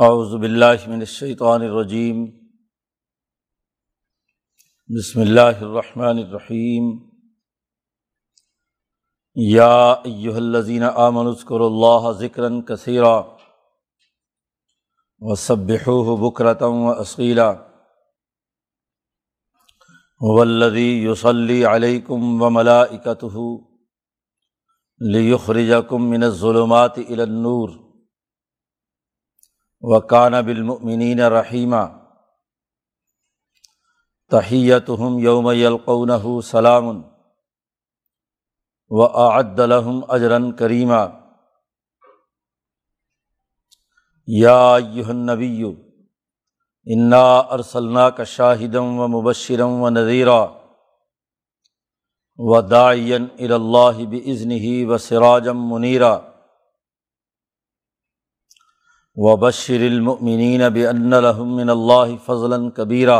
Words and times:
اعوذ 0.00 0.34
باللہ 0.34 0.88
من 0.88 1.00
الشیطان 1.00 1.62
الرجیم 1.62 2.24
بسم 4.90 5.20
اللہ 5.20 5.58
الرحمن 5.60 6.18
الرحیم 6.18 6.86
یا 9.36 9.74
ایہا 10.04 10.36
الذین 10.36 10.82
آمنوا 10.84 11.32
اذکروا 11.32 11.66
اللہ 11.66 12.10
ذکرا 12.18 12.48
کثیرا 12.68 13.10
وسبحوہ 15.22 16.16
بکرتا 16.20 16.66
واصیلا 16.76 17.50
هو 20.20 20.40
الذی 20.40 20.88
یصلی 21.04 21.64
علیکم 21.66 22.42
وملائکتہ 22.42 23.36
لیخرجکم 25.00 26.10
من 26.10 26.22
الظلمات 26.22 26.98
الى 26.98 27.22
النور 27.22 27.89
وکان 29.82 30.32
بالمؤمنین 30.46 31.20
رحیمہ 31.32 31.84
تحیتہم 34.30 35.18
یوم 35.18 35.50
یلقونہ 35.50 36.40
سلام 36.44 36.88
و 38.90 39.02
اعد 39.22 39.58
لهم 39.60 40.02
اجرا 40.08 40.38
کریمہ 40.58 41.06
یا 44.28 44.60
ایہا 44.74 45.10
النبی 45.10 45.64
انا 46.86 47.24
ارسلناک 47.50 48.20
شاہدا 48.26 48.80
و 48.80 49.08
مبشرا 49.08 49.64
و 49.64 49.90
نذیرا 49.90 50.40
و 52.38 52.60
داعیا 52.60 53.16
الی 53.16 53.52
اللہ 53.52 54.04
باذنہ 54.10 54.86
و 54.86 54.98
سراجا 54.98 55.52
منیرا 55.52 56.16
و 59.16 59.36
بشر 59.36 59.82
المؤمنین 59.82 60.62
بان 60.68 61.14
لهم 61.14 61.56
من 61.56 61.70
اللہ 61.70 62.16
فضلا 62.26 62.58
کبیرا 62.76 63.18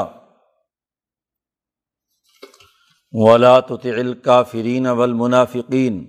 ولا 3.15 3.59
تطع 3.63 3.95
الکافرین 3.99 4.87
والمنافقین 4.87 6.05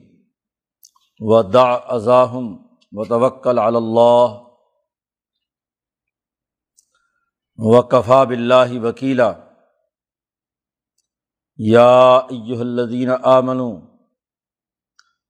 ودع 1.21 1.67
اذاہم 1.95 2.55
وتوکل 2.93 3.59
علی 3.59 3.77
اللہ 3.77 4.39
وکفا 7.59 8.23
باللہ 8.23 8.79
وکیلا 8.81 9.33
یا 11.59 11.91
ایہا 12.29 12.61
الذین 12.61 13.09
آمنوا 13.23 13.90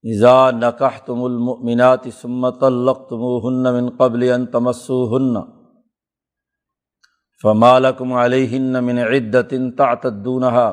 اذا 0.03 0.51
نقح 0.51 0.97
تم 0.97 1.25
المنات 1.25 2.05
سمت 2.21 2.63
القتم 2.63 3.25
ہن 3.43 3.73
من 3.73 3.89
قبل 3.97 4.23
ان 4.31 4.45
تمسو 4.45 5.17
ہن 5.17 5.35
فمالکم 7.43 8.13
علیہن 8.13 8.83
من 8.85 8.99
عدت 8.99 9.53
تعتدونها 9.77 10.71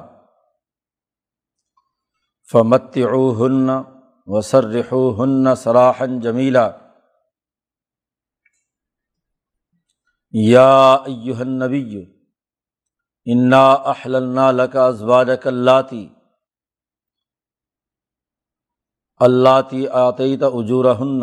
فمتعوهن 2.52 3.70
وسرحوهن 4.26 5.54
سراحا 5.54 6.06
جمیلا 6.22 6.70
یا 10.32 10.92
ایہا 10.92 11.40
النبی 11.40 12.04
انا 13.26 13.72
احللنا 13.72 14.50
لک 14.50 14.76
ازواجک 14.76 15.46
اللاتی 15.46 16.08
اللہ 19.20 19.60
تی 19.70 19.86
آتیت 19.88 20.42
اجور 20.42 20.84
ہن 20.94 21.22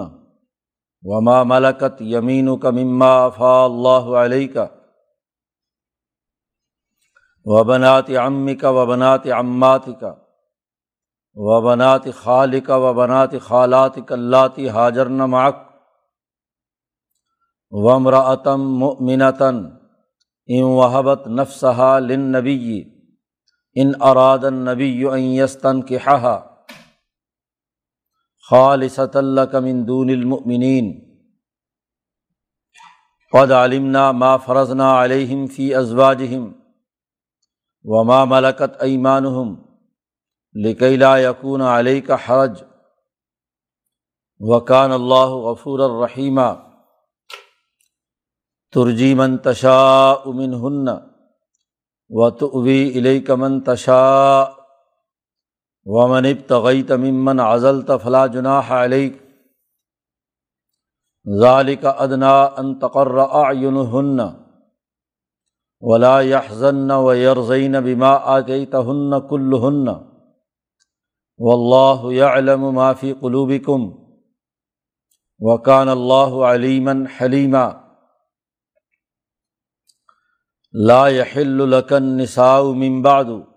وما 1.04 1.42
ملکت 1.44 2.02
یمین 2.02 2.58
کا 2.58 2.70
مما 2.70 3.28
فا 3.30 3.54
اللہ 3.66 4.10
علیہ 4.18 4.54
کا 4.54 4.66
و 7.46 7.64
بنات 7.64 8.08
کا 8.62 8.70
و 8.70 8.86
بنات 8.86 9.28
امات 9.38 9.86
کا 10.02 10.14
و 11.38 11.62
بنات 11.62 12.08
خال 12.16 12.60
کا 12.60 12.76
و 12.76 12.94
بنات 12.94 13.34
خالات 13.42 13.98
کلاتی 14.08 14.70
حاجر 14.70 15.10
نماک 15.12 15.64
ومراتم 17.74 18.62
مؤمنتاً 18.80 19.64
ان 20.50 20.64
وحبت 20.64 21.28
نفسہا 21.28 21.98
لن 22.00 22.32
نبی 22.32 22.84
ان 23.76 23.92
اراد 24.02 24.44
نبی 24.52 24.92
یستن 25.38 25.82
کہا 25.82 26.36
خالصۃ 28.50 29.16
اللہ 29.16 29.46
کمندون 29.52 30.10
المؤمنین۔ 30.10 30.90
قد 33.34 33.52
علمنا 33.52 34.12
ما 34.12 34.36
فرضنا 34.38 34.90
علیہم 35.04 35.46
فی 35.56 35.74
ازواجہم 35.76 36.52
وما 37.84 38.24
ملکت 38.26 38.82
ایمانہم 38.82 39.56
لکیلا 40.56 41.18
یقون 41.18 41.62
علیہ 41.62 42.02
کا 42.08 42.16
حرج 42.28 42.62
وکان 44.40 44.92
اللہ 44.92 45.34
غفور 45.46 45.80
الرحیمہ 45.80 46.52
ترجی 48.74 49.14
من 49.14 49.38
تشاء 49.38 50.32
منہن 50.36 50.88
و 52.10 52.30
توی 52.30 52.78
الیک 52.98 53.32
من 53.32 53.60
تشاء۔ 53.62 54.65
ومن 55.86 56.26
ابتغیت 56.26 56.92
ممن 56.92 57.40
عزلت 57.40 57.92
فلا 57.92 58.26
جناح 58.28 58.74
علیک 58.74 59.14
ذالک 61.42 61.86
ادنا 61.86 62.44
ان 62.44 62.80
تقر 62.80 63.18
اعینہن 63.20 64.20
ولا 65.82 66.20
يحزن 66.20 66.92
ويرضين 66.92 67.82
بما 67.82 68.38
آتيتهن 68.38 69.20
كلهن 69.20 70.12
والله 71.38 72.14
يعلم 72.14 72.76
ما 72.76 72.94
في 72.94 73.14
قلوبكم 73.14 74.12
وكان 75.40 75.90
الله 75.90 76.46
عليما 76.46 77.08
حليما 77.08 77.86
لا 80.74 81.06
يحل 81.06 81.72
لك 81.72 81.94
النساء 81.94 82.72
من 82.72 83.02
بعد 83.02 83.55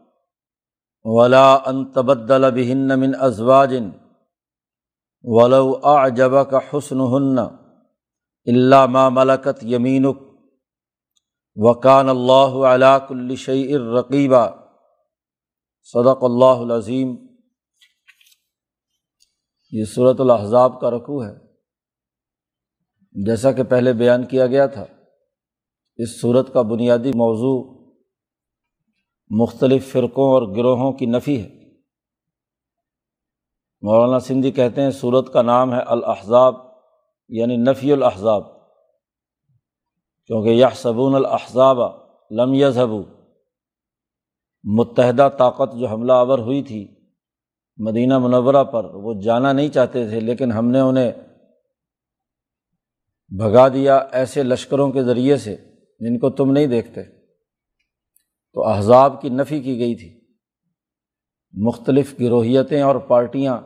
ولا 1.05 1.55
ان 1.55 1.93
تبدل 1.93 2.51
بہن 2.51 3.01
من 3.01 3.13
ازواجن 3.21 3.91
ولو 5.25 5.87
اعجب 5.87 6.33
کا 6.51 6.59
حسن 6.73 7.01
ہن 7.01 7.39
اللہ 7.39 8.87
ما 8.87 9.09
ملکت 9.09 9.59
یمینک 9.63 10.19
وکان 11.57 12.09
اللہ 12.09 12.57
علاق 12.67 13.11
الشع 13.11 13.53
الرقیبہ 13.53 14.47
صدق 15.83 16.25
اللہ 16.25 16.63
العظیم 16.63 17.17
یہ 19.71 19.85
صورت 19.85 20.21
الحضاب 20.21 20.81
کا 20.81 20.91
رقوع 20.91 21.25
ہے۔ 21.25 21.35
جیسا 23.15 23.53
کہ 23.53 23.63
پہلے 23.63 23.93
بیان 23.93 24.27
کیا 24.27 24.47
گیا 24.47 24.67
تھا، 24.67 24.85
اس 25.97 26.21
صورت 26.21 26.53
کا 26.53 26.63
بنیادی 26.63 27.13
موضوع 27.17 27.78
مختلف 29.31 29.93
فرقوں 29.93 30.35
اور 30.35 30.57
گروہوں 30.57 30.93
کی 30.93 31.07
نفی 31.07 31.43
ہے۔ 31.43 31.49
مولانا 33.83 34.19
سندھی 34.19 34.51
کہتے 34.51 34.83
ہیں 34.83 34.91
صورت 34.91 35.33
کا 35.33 35.43
نام 35.43 35.75
ہے 35.75 35.81
الحضاب 35.81 36.55
یعنی 37.29 37.57
نفی 37.57 37.93
الحضاب 37.93 38.43
کیونکہ 40.27 40.49
یہ 40.49 40.67
صبون 40.75 41.15
الحضاب 41.15 41.79
لم 42.31 42.55
یذہبو 42.55 43.03
متحدہ 44.65 45.29
طاقت 45.39 45.79
جو 45.79 45.87
حملہ 45.87 46.13
آور 46.13 46.39
ہوئی 46.39 46.63
تھی 46.63 46.89
مدینہ 47.79 48.19
منورہ 48.19 48.65
پر، 48.65 48.85
وہ 48.85 49.15
جانا 49.21 49.53
نہیں 49.53 49.69
چاہتے 49.69 50.09
تھے، 50.09 50.21
لیکن 50.21 50.53
ہم 50.53 50.71
نے 50.71 50.81
انہیں 50.81 51.13
بھگا 53.39 53.69
دیا 53.69 53.97
ایسے 53.97 54.43
لشکروں 54.43 54.93
کے 54.93 55.03
ذریعے 55.03 55.37
سے 55.37 55.57
جن 56.01 56.19
کو 56.19 56.31
تم 56.31 56.51
نہیں 56.51 56.67
دیکھتے۔ 56.67 57.18
تو 58.59 58.67
احزاب 58.67 59.23
کی 59.23 59.29
نفی 59.29 59.61
کی 59.61 59.79
گئی 59.79 59.95
تھی۔ 59.95 60.21
مختلف 61.53 62.21
گروہیتیں 62.21 62.83
اور 62.83 62.97
پارٹیاں 62.97 63.61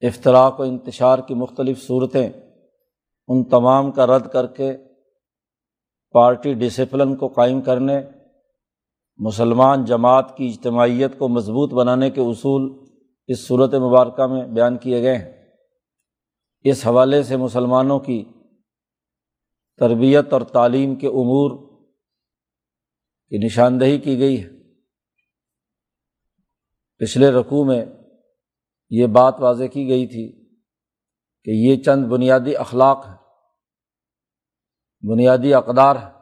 افطراک 0.00 0.60
و 0.60 0.62
انتشار 0.62 1.18
کی 1.18 1.34
مختلف 1.34 1.82
صورتیں، 1.82 2.30
ان 3.28 3.44
تمام 3.44 3.90
کا 3.90 4.06
رد 4.06 4.28
کر 4.32 4.46
کے 4.46 4.76
پارٹی 6.12 6.54
ڈسپلن 6.54 7.16
کو 7.16 7.28
قائم 7.28 7.60
کرنے، 7.60 8.00
مسلمان 9.16 9.84
جماعت 9.84 10.36
کی 10.36 10.46
اجتماعیت 10.46 11.18
کو 11.18 11.28
مضبوط 11.28 11.72
بنانے 11.72 12.10
کے 12.10 12.20
اصول 12.20 12.86
اس 13.26 13.46
صورت 13.46 13.74
مبارکہ 13.74 14.26
میں 14.26 14.46
بیان 14.46 14.76
کیے 14.76 15.02
گئے 15.02 15.18
ہیں۔ 15.18 15.32
اس 16.64 16.86
حوالے 16.86 17.22
سے 17.22 17.36
مسلمانوں 17.36 17.98
کی 17.98 18.24
تربیت 19.78 20.32
اور 20.32 20.40
تعلیم 20.40 20.94
کے 20.94 21.06
امور 21.06 21.65
کی 23.28 23.38
نشاندہی 23.38 23.98
کی 23.98 24.18
گئی 24.18 24.44
ہے۔ 24.44 24.48
پچھلے 26.96 27.30
رقوع 27.30 27.64
میں 27.64 27.84
یہ 28.90 29.06
بات 29.06 29.34
واضح 29.38 29.64
کی 29.64 29.88
گئی 29.88 30.06
تھی 30.06 30.56
کہ 31.44 31.50
یہ 31.50 31.82
چند 31.82 32.04
بنیادی 32.04 32.56
اخلاق 32.56 33.06
ہیں، 33.06 33.16
بنیادی 35.10 35.54
اقدار 35.54 35.96
ہے 35.96 36.12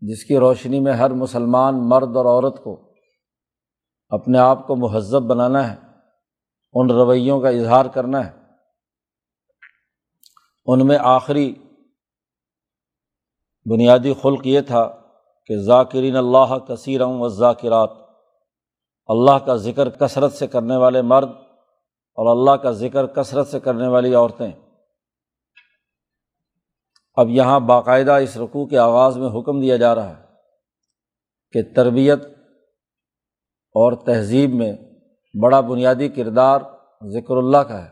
جس 0.00 0.24
کی 0.24 0.38
روشنی 0.38 0.80
میں 0.80 0.92
ہر 0.92 1.10
مسلمان 1.10 1.88
مرد 1.88 2.16
اور 2.16 2.24
عورت 2.24 2.64
کو 2.64 2.94
اپنے 4.08 4.38
آپ 4.38 4.66
کو 4.66 4.76
مہذب 4.76 5.22
بنانا 5.22 5.72
ہے، 5.72 5.76
ان 6.74 6.90
رویوں 6.90 7.40
کا 7.40 7.48
اظہار 7.48 7.84
کرنا 7.84 8.26
ہے۔ 8.26 8.32
ان 10.66 10.86
میں 10.86 10.98
آخری 11.00 11.54
بنیادی 13.70 14.12
خلق 14.22 14.46
یہ 14.46 14.60
تھا 14.60 15.03
کہ 15.46 15.58
ذاکرین 15.58 16.16
اللہ 16.16 16.58
کثیرم 16.58 17.22
و 17.22 17.28
ذاکرات، 17.28 17.90
اللہ 19.06 19.38
کا 19.46 19.56
ذکر 19.56 19.88
کثرت 19.88 20.32
سے 20.32 20.46
کرنے 20.46 20.76
والے 20.76 21.02
مرد 21.02 21.28
اور 22.14 22.36
اللہ 22.36 22.62
کا 22.62 22.70
ذکر 22.70 23.06
کثرت 23.06 23.48
سے 23.48 23.60
کرنے 23.60 23.88
والی 23.88 24.14
عورتیں۔ 24.14 24.52
اب 27.14 27.28
یہاں 27.28 27.60
باقاعدہ 27.60 28.12
اس 28.12 28.36
رقوع 28.36 28.66
کے 28.66 28.78
آغاز 28.78 29.16
میں 29.16 29.40
حکم 29.40 29.60
دیا 29.60 29.76
جا 29.76 29.94
رہا 29.94 30.18
ہے 30.18 30.22
کہ 31.52 31.74
تربیت 31.76 32.22
اور 33.74 33.92
تہذیب 33.92 34.54
میں 34.54 34.72
بڑا 35.42 35.60
بنیادی 35.60 36.08
کردار 36.08 36.60
ذکر 37.06 37.36
اللہ 37.36 37.58
کا 37.58 37.84
ہے۔ 37.84 37.90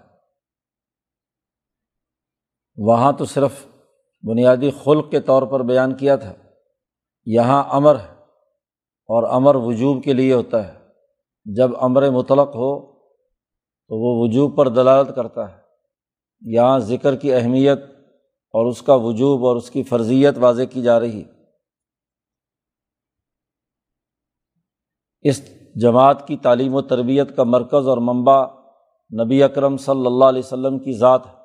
وہاں 2.76 3.12
تو 3.12 3.24
صرف 3.24 3.66
بنیادی 4.22 4.70
خلق 4.84 5.10
کے 5.10 5.20
طور 5.20 5.42
پر 5.42 5.60
بیان 5.60 5.96
کیا 5.96 6.16
تھا۔ 6.16 6.32
یہاں 7.26 7.64
امر 7.68 7.98
ہے 7.98 8.12
اور 9.08 9.22
امر 9.22 9.54
وجوب 9.54 10.04
کے 10.04 10.12
لیے 10.12 10.34
ہوتا 10.34 10.68
ہے۔ 10.68 10.78
جب 11.44 11.70
امر 11.80 12.10
مطلق 12.10 12.48
ہو 12.48 12.92
تو 13.88 13.96
وہ 13.98 14.28
وجوب 14.28 14.56
پر 14.56 14.68
دلالت 14.68 15.14
کرتا 15.16 15.52
ہے۔ 15.52 15.62
یہاں 16.40 16.78
ذکر 16.78 17.16
کی 17.16 17.34
اہمیت 17.34 17.78
اور 18.52 18.66
اس 18.66 18.82
کا 18.82 18.94
وجوب 18.94 19.46
اور 19.46 19.56
اس 19.56 19.70
کی 19.70 19.82
فرضیت 19.82 20.34
واضح 20.38 20.62
کی 20.62 20.82
جا 20.82 21.00
رہی۔ 21.00 21.24
اس 25.20 25.42
جماعت 25.74 26.28
کی 26.28 26.36
تعلیم 26.36 26.74
و 26.74 26.82
تربیت 26.82 27.36
کا 27.36 27.44
مرکز 27.44 27.88
اور 27.88 27.98
منبع 27.98 28.46
نبی 29.24 29.42
اکرم 29.42 29.76
صلی 29.76 30.06
اللہ 30.06 30.24
علیہ 30.24 30.42
وسلم 30.44 30.78
کی 30.78 30.92
ذات 30.92 31.26
ہے۔ 31.26 31.42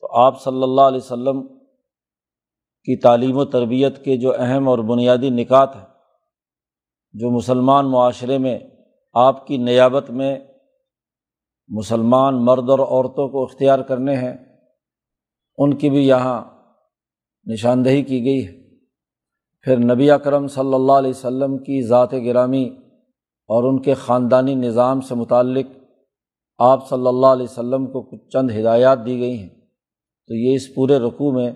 تو 0.00 0.12
آپ 0.12 0.42
صلی 0.42 0.62
اللہ 0.62 0.80
علیہ 0.80 1.00
وسلم 1.04 1.59
کی 2.84 2.96
تعلیم 2.96 3.36
و 3.36 3.44
تربیت 3.44 4.04
کے 4.04 4.16
جو 4.16 4.32
اہم 4.38 4.68
اور 4.68 4.78
بنیادی 4.78 5.30
نکات 5.30 5.76
ہیں، 5.76 5.84
جو 7.12 7.30
مسلمان 7.30 7.90
معاشرے 7.90 8.38
میں 8.38 8.58
آپ 9.12 9.46
کی 9.46 9.56
نیابت 9.56 10.10
میں 10.10 10.38
مسلمان 11.68 12.44
مرد 12.44 12.70
اور 12.70 12.78
عورتوں 12.78 13.28
کو 13.28 13.42
اختیار 13.42 13.78
کرنے 13.78 14.16
ہیں، 14.16 14.36
ان 15.58 15.76
کی 15.76 15.90
بھی 15.90 16.08
یہاں 16.08 16.44
نشاندہی 17.46 18.02
کی 18.02 18.24
گئی 18.24 18.46
ہے۔ 18.46 18.60
پھر 19.62 19.76
نبی 19.76 20.10
اکرم 20.10 20.46
صلی 20.46 20.74
اللہ 20.74 20.92
علیہ 20.92 21.10
وسلم 21.10 21.58
کی 21.58 21.86
ذات 21.86 22.12
گرامی 22.12 22.64
اور 23.48 23.64
ان 23.64 23.82
کے 23.82 23.94
خاندانی 23.94 24.54
نظام 24.54 25.00
سے 25.00 25.14
متعلق 25.14 25.66
آپ 26.58 26.88
صلی 26.88 27.06
اللہ 27.06 27.26
علیہ 27.26 27.46
وسلم 27.50 27.86
کو 27.86 28.02
کچھ 28.02 28.28
چند 28.32 28.50
ہدایات 28.50 28.98
دی 29.06 29.20
گئی 29.20 29.38
ہیں۔ 29.38 29.48
تو 30.28 30.34
یہ 30.34 30.54
اس 30.54 30.74
پورے 30.74 30.98
رقوع 30.98 31.32
میں 31.32 31.52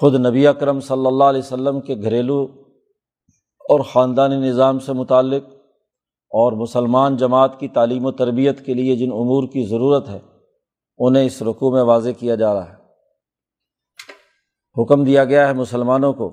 خود 0.00 0.14
نبی 0.14 0.46
اکرم 0.46 0.80
صلی 0.80 1.06
اللہ 1.06 1.24
علیہ 1.24 1.40
وسلم 1.40 1.80
کے 1.80 1.94
گھریلو 1.94 2.42
اور 3.60 3.80
خاندانی 3.80 4.36
نظام 4.36 4.78
سے 4.78 4.92
متعلق 4.92 5.44
اور 6.32 6.52
مسلمان 6.52 7.16
جماعت 7.16 7.58
کی 7.60 7.68
تعلیم 7.68 8.06
و 8.06 8.10
تربیت 8.12 8.64
کے 8.66 8.74
لیے 8.74 8.96
جن 8.96 9.12
امور 9.12 9.48
کی 9.48 9.64
ضرورت 9.66 10.08
ہے، 10.08 10.18
انہیں 10.98 11.26
اس 11.26 11.42
رقوع 11.42 11.70
میں 11.72 11.82
واضح 11.82 12.10
کیا 12.18 12.34
جا 12.34 12.54
رہا 12.54 12.68
ہے۔ 12.68 12.74
حکم 14.76 15.04
دیا 15.04 15.24
گیا 15.24 15.46
ہے 15.48 15.52
مسلمانوں 15.52 16.12
کو، 16.12 16.32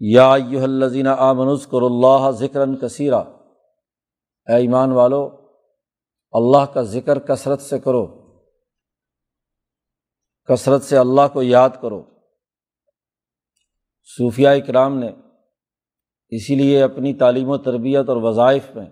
یا 0.00 0.32
الزین 0.32 1.06
آ 1.06 1.32
کر 1.70 1.82
اللہ 1.82 2.30
ذکر 2.30 2.74
کثیرہ 2.76 3.22
اے 4.46 4.56
ایمان 4.56 4.92
والو، 4.92 5.24
اللہ 6.32 6.64
کا 6.72 6.82
ذکر 6.82 7.18
کثرت 7.18 7.60
سے 7.60 7.78
کرو، 7.78 8.06
کثرت 10.48 10.82
سے 10.82 10.98
اللہ 10.98 11.28
کو 11.32 11.42
یاد 11.42 11.70
کرو۔ 11.80 12.02
صوفیہ 14.16 14.48
اکرام 14.48 14.98
نے 14.98 15.10
اسی 16.28 16.54
لیے 16.54 16.82
اپنی 16.82 17.14
تعلیم 17.14 17.48
و 17.48 17.58
تربیت 17.58 18.08
اور 18.08 18.16
وظائف 18.16 18.62
میں 18.74 18.86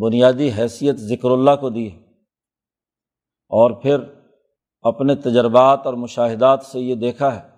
بنیادی 0.00 0.50
حیثیت 0.58 0.96
ذکر 0.96 1.30
اللہ 1.30 1.50
کو 1.60 1.70
دی 1.70 1.92
ہے۔ 1.92 1.98
اور 3.48 3.82
پھر 3.82 3.96
اپنے 4.80 5.14
تجربات 5.14 5.80
اور 5.84 5.94
مشاہدات 5.94 6.62
سے 6.62 6.80
یہ 6.80 6.94
دیکھا 6.94 7.36
ہے 7.36 7.48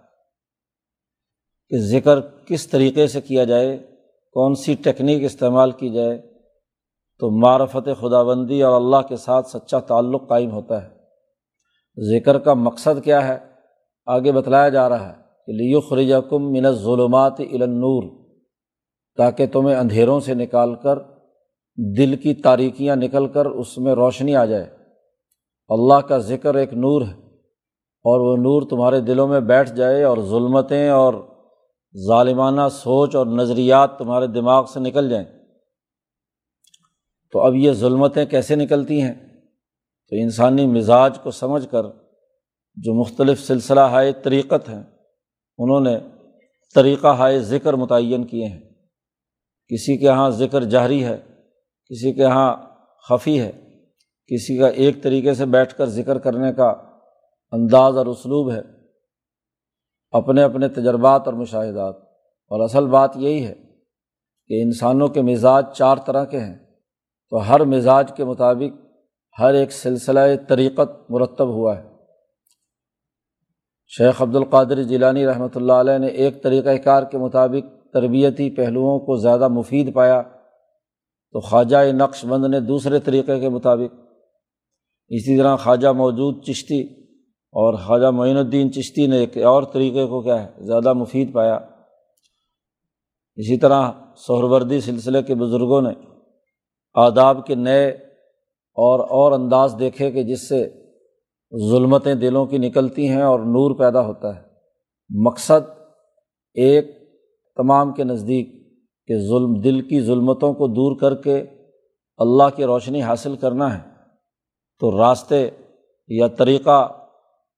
کہ 1.68 1.78
ذکر 1.78 2.20
کس 2.20 2.68
طریقے 2.68 3.06
سے 3.06 3.20
کیا 3.20 3.44
جائے، 3.44 3.78
کون 4.32 4.54
سی 4.54 4.74
ٹیکنیک 4.74 5.24
استعمال 5.24 5.70
کی 5.70 5.90
جائے 5.90 6.18
تو 7.18 7.30
معرفت 7.30 7.88
خدا 8.00 8.22
بندی 8.22 8.62
اور 8.62 8.80
اللہ 8.80 9.08
کے 9.08 9.16
ساتھ 9.16 9.48
سچا 9.48 9.78
تعلق 9.78 10.28
قائم 10.28 10.50
ہوتا 10.50 10.82
ہے۔ 10.82 10.96
ذکر 11.98 12.38
کا 12.38 12.54
مقصد 12.54 13.04
کیا 13.04 13.28
ہے؟ 13.28 13.38
آگے 14.06 14.32
بتلایا 14.32 14.68
جا 14.68 14.88
رہا 14.88 15.16
ہے۔ 15.16 15.21
کہ 15.52 15.56
لیو 15.56 15.80
خرجہ 15.80 16.16
کم 16.16 16.52
من 16.52 16.70
ظلمات 16.72 17.40
النور، 17.40 18.02
تاکہ 19.16 19.46
تمہیں 19.46 19.76
اندھیروں 19.76 20.20
سے 20.20 20.34
نکال 20.34 20.74
کر، 20.74 20.98
دل 21.98 22.16
کی 22.16 22.34
تاریکیاں 22.34 22.96
نکل 22.96 23.26
کر 23.26 23.46
اس 23.46 23.78
میں 23.78 23.94
روشنی 23.94 24.36
آ 24.36 24.44
جائے۔ 24.44 24.64
اللہ 25.68 25.94
کا 25.94 26.18
ذکر 26.18 26.54
ایک 26.54 26.72
نور 26.74 27.02
ہے، 27.02 27.12
اور 28.04 28.20
وہ 28.20 28.36
نور 28.36 28.62
تمہارے 28.70 29.00
دلوں 29.00 29.28
میں 29.28 29.40
بیٹھ 29.40 29.72
جائے، 29.72 30.02
اور 30.02 30.18
ظلمتیں 30.18 30.88
اور 30.88 31.14
ظالمانہ 32.08 32.68
سوچ 32.72 33.16
اور 33.16 33.26
نظریات 33.26 33.98
تمہارے 33.98 34.26
دماغ 34.26 34.64
سے 34.64 34.80
نکل 34.80 35.10
جائیں۔ 35.10 35.26
تو 37.30 37.40
اب 37.40 37.54
یہ 37.54 37.72
ظلمتیں 37.72 38.26
کیسے 38.26 38.54
نکلتی 38.54 39.02
ہیں؟ 39.02 39.14
تو 40.12 40.16
انسانی 40.16 40.66
مزاج 40.66 41.18
کو 41.18 41.30
سمجھ 41.30 41.68
کر 41.70 41.82
جو 42.76 42.94
مختلف 42.94 43.40
سلسلہ 43.40 43.80
ہائے 43.80 44.12
طریقت 44.12 44.68
ہیں 44.68 44.82
انہوں 45.62 45.80
نے 45.80 45.98
طریقہ 46.74 47.06
ہائے 47.06 47.40
ذکر 47.40 47.74
متعین 47.74 48.24
کیے 48.24 48.46
ہیں۔ 48.46 48.60
کسی 49.68 49.96
کے 49.96 50.06
یہاں 50.06 50.30
ذکر 50.30 50.64
جاری 50.64 51.04
ہے، 51.04 51.16
کسی 51.90 52.12
کے 52.12 52.22
یہاں 52.22 52.56
خفی 53.08 53.40
ہے، 53.40 53.52
کسی 54.26 54.58
کا 54.58 54.68
ایک 54.68 55.02
طریقے 55.02 55.34
سے 55.34 55.46
بیٹھ 55.46 55.74
کر 55.74 55.88
ذکر 55.88 56.18
کرنے 56.18 56.52
کا 56.52 56.74
انداز 57.52 57.96
اور 57.96 58.06
اسلوب 58.06 58.52
ہے۔ 58.52 58.60
اپنے 60.10 60.42
اپنے 60.42 60.68
تجربات 60.68 61.22
اور 61.26 61.34
مشاہدات۔ 61.34 61.96
اور 62.50 62.60
اصل 62.60 62.86
بات 62.86 63.10
یہی 63.16 63.46
ہے 63.46 63.54
کہ 64.46 64.62
انسانوں 64.62 65.08
کے 65.08 65.22
مزاج 65.22 65.66
چار 65.74 65.96
طرح 66.06 66.24
کے 66.24 66.40
ہیں۔ 66.40 66.58
تو 67.30 67.54
ہر 67.54 67.64
مزاج 67.64 68.12
کے 68.16 68.24
مطابق 68.24 68.86
ہر 69.38 69.54
ایک 69.54 69.72
سلسلہ 69.72 70.20
طریقت 70.48 71.10
مرتب 71.10 71.48
ہوا 71.48 71.78
ہے۔ 71.78 71.91
شیخ 73.88 74.22
عبد 74.22 74.36
القادر 74.36 74.82
جیلانی 74.82 75.26
رحمۃ 75.26 75.54
اللہ 75.54 75.72
علیہ 75.72 75.98
نے 75.98 76.06
ایک 76.06 76.42
طریقۂ 76.42 76.84
کار 76.84 77.02
کے 77.02 77.18
مطابق 77.18 77.92
تربیتی 77.92 78.50
پہلوؤں 78.50 78.98
کو 78.98 79.16
زیادہ 79.16 79.48
مفید 79.48 79.94
پایا 79.94 80.22
تو 81.32 81.40
خواجہ 81.40 81.92
نقش 81.92 82.24
بند 82.24 82.44
نے 82.44 82.60
دوسرے 82.60 82.98
طریقے 82.98 83.40
کے 83.40 83.48
مطابق 83.48 83.94
اسی 85.08 85.38
طرح 85.38 85.56
خواجہ 85.56 85.88
موجود 85.88 86.42
چشتی 86.44 86.82
اور 87.52 87.74
خواجہ 87.74 88.06
معین 88.06 88.36
الدین 88.36 88.72
چشتی 88.72 89.06
نے 89.06 89.18
ایک 89.18 89.38
اور 89.38 89.62
طریقے 89.62 90.06
کو 90.06 90.22
کیا 90.22 90.42
ہے، 90.42 90.64
زیادہ 90.66 90.92
مفید 90.92 91.32
پایا۔ 91.32 91.54
اسی 93.36 93.56
طرح 93.56 93.90
سہروردی 94.16 94.80
سلسلے 94.80 95.22
کے 95.22 95.34
بزرگوں 95.34 95.82
نے 95.82 95.90
آداب 96.94 97.46
کے 97.46 97.54
نئے 97.54 97.88
اور 98.76 99.00
اور 99.00 99.32
انداز 99.32 99.74
دیکھے 99.78 100.10
کہ 100.10 100.22
جس 100.22 100.48
سے 100.48 100.81
ظلمتیں 101.70 102.14
دلوں 102.14 102.46
کی 102.46 102.58
نکلتی 102.58 103.08
ہیں 103.08 103.22
اور 103.22 103.40
نور 103.40 103.74
پیدا 103.74 104.06
ہوتا 104.06 104.36
ہے۔ 104.36 104.40
مقصد 105.10 105.70
ایک 106.54 106.86
تمام 107.56 107.92
کے 107.92 108.04
نزدیک 108.04 108.48
کہ 109.06 109.18
ظلم، 109.18 109.54
دل 109.54 109.80
کی 109.80 110.00
ظلمتوں 110.00 110.54
کو 110.54 110.66
دور 110.66 110.96
کر 110.96 111.14
کے 111.14 111.44
اللہ 112.16 112.56
کی 112.56 112.64
روشنی 112.64 113.02
حاصل 113.02 113.36
کرنا 113.36 113.78
ہے۔ 113.78 113.88
تو 114.80 114.98
راستے 114.98 115.50
یا 116.08 116.26
طریقہ 116.26 117.06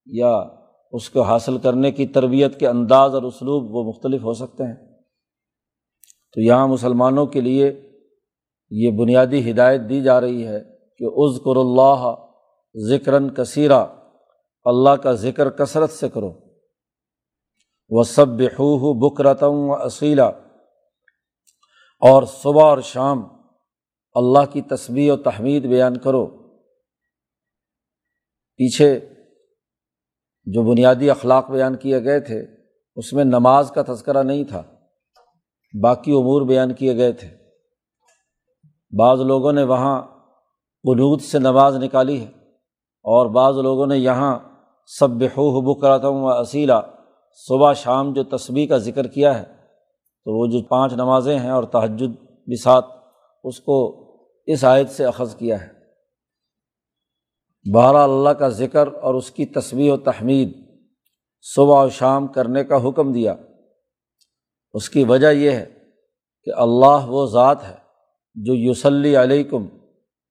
یا 0.06 0.44
اس 0.92 1.10
کو 1.10 1.22
حاصل 1.22 1.58
کرنے 1.58 1.90
کی 1.90 2.06
تربیت 2.06 2.60
کے 2.60 2.68
انداز 2.68 3.14
اور 3.14 3.22
اسلوب 3.22 3.74
وہ 3.74 3.84
مختلف 3.84 4.22
ہو 4.22 4.34
سکتے 4.34 4.64
ہیں۔ 4.64 4.74
تو 6.34 6.40
یہاں 6.40 6.68
مسلمانوں 6.68 7.26
کے 7.26 7.40
لیے 7.40 7.90
یہ 8.70 8.90
بنیادی 8.90 9.50
ہدایت 9.50 9.80
دی 9.88 10.00
جا 10.00 10.20
رہی 10.20 10.46
ہے 10.46 10.60
کہ 10.98 11.04
عزقر 11.04 11.56
اللہ 11.56 12.23
ذکراً 12.76 13.28
کثیرہ، 13.28 13.86
اللہ 14.64 14.90
کا 14.90 15.12
ذکر 15.12 15.50
کثرت 15.50 15.90
سے 15.90 16.08
کرو۔ 16.08 16.32
وہ 17.88 18.02
سب 18.02 18.28
بحو 18.28 19.10
بکرتم 19.10 19.52
و 19.52 19.74
اصیلا 19.74 20.26
اور 22.00 22.22
صبح 22.22 22.62
اور 22.62 22.78
شام 22.80 23.22
اللہ 24.14 24.52
کی 24.52 24.62
تصویر 24.62 25.12
و 25.12 25.16
تحمید 25.16 25.66
بیان 25.66 25.98
کرو۔ 25.98 26.26
پیچھے 28.56 29.00
جو 30.44 30.62
بنیادی 30.62 31.10
اخلاق 31.10 31.50
بیان 31.50 31.76
کیے 31.76 32.04
گئے 32.04 32.20
تھے، 32.20 32.46
اس 32.96 33.12
میں 33.12 33.24
نماز 33.24 33.70
کا 33.70 33.82
تذکرہ 33.82 34.22
نہیں 34.22 34.44
تھا، 34.44 34.62
باقی 35.82 36.12
امور 36.12 36.42
بیان 36.42 36.74
کیے 36.74 36.96
گئے 36.96 37.12
تھے۔ 37.12 37.28
بعض 38.98 39.20
لوگوں 39.20 39.52
نے 39.52 39.62
وہاں 39.62 40.02
قنوط 40.82 41.22
سے 41.22 41.38
نماز 41.38 41.76
نکالی 41.76 42.26
ہے۔ 42.26 42.43
اور 43.04 43.26
بعض 43.26 43.56
لوگوں 43.56 43.86
نے 43.86 43.98
یہاں 43.98 44.38
سب 44.86 45.22
ہو 45.22 45.74
بکراتا 45.74 46.08
و 46.08 46.28
اصیلا، 46.28 46.80
صبح 47.48 47.72
شام 47.72 48.12
جو 48.12 48.24
تصویر 48.24 48.68
کا 48.68 48.76
ذکر 48.76 49.06
کیا 49.06 49.38
ہے، 49.38 49.44
تو 50.24 50.40
وہ 50.40 50.46
جو 50.46 50.62
پانچ 50.62 50.92
نمازیں 50.92 51.38
ہیں 51.38 51.50
اور 51.50 51.64
تہجد 51.64 52.16
بھی 52.20 52.56
ساتھ 52.56 52.86
اس 53.44 53.60
کو 53.60 53.94
اس 54.46 54.64
آیت 54.64 54.90
سے 54.90 55.04
اخذ 55.04 55.34
کیا 55.34 55.60
ہے۔ 55.60 55.74
بہرا 57.74 58.04
اللہ 58.04 58.28
کا 58.28 58.48
ذکر 58.48 58.88
اور 59.02 59.14
اس 59.14 59.30
کی 59.30 59.46
تصویر 59.46 59.92
و 59.92 59.96
تحمید 59.96 60.52
صبح 61.42 61.84
و 61.84 61.88
شام 61.88 62.26
کرنے 62.26 62.64
کا 62.64 62.88
حکم 62.88 63.12
دیا۔ 63.12 63.34
اس 64.74 64.90
کی 64.90 65.04
وجہ 65.04 65.32
یہ 65.32 65.50
ہے 65.50 65.66
کہ 66.44 66.50
اللہ 66.56 67.06
وہ 67.06 67.26
ذات 67.26 67.64
ہے 67.64 67.76
جو 68.34 68.54
یوسلی 68.54 69.16
علیکم، 69.16 69.66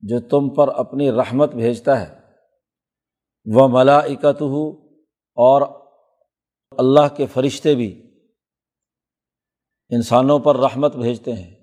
جو 0.02 0.20
تم 0.20 0.50
پر 0.50 0.68
اپنی 0.68 1.12
رحمت 1.12 1.56
بھیجتا 1.56 2.02
ہے۔ 2.02 2.23
وہ 3.46 3.68
ملاکت 3.68 4.42
ہو 4.42 4.70
اور 5.36 5.62
اللہ 6.78 7.16
کے 7.16 7.26
فرشتے 7.26 7.76
بھی 7.76 8.04
انسانوں 9.90 10.40
پر 10.40 10.58
رحمت 10.58 10.96
بھیجتے 10.96 11.34
ہیں۔ 11.34 11.56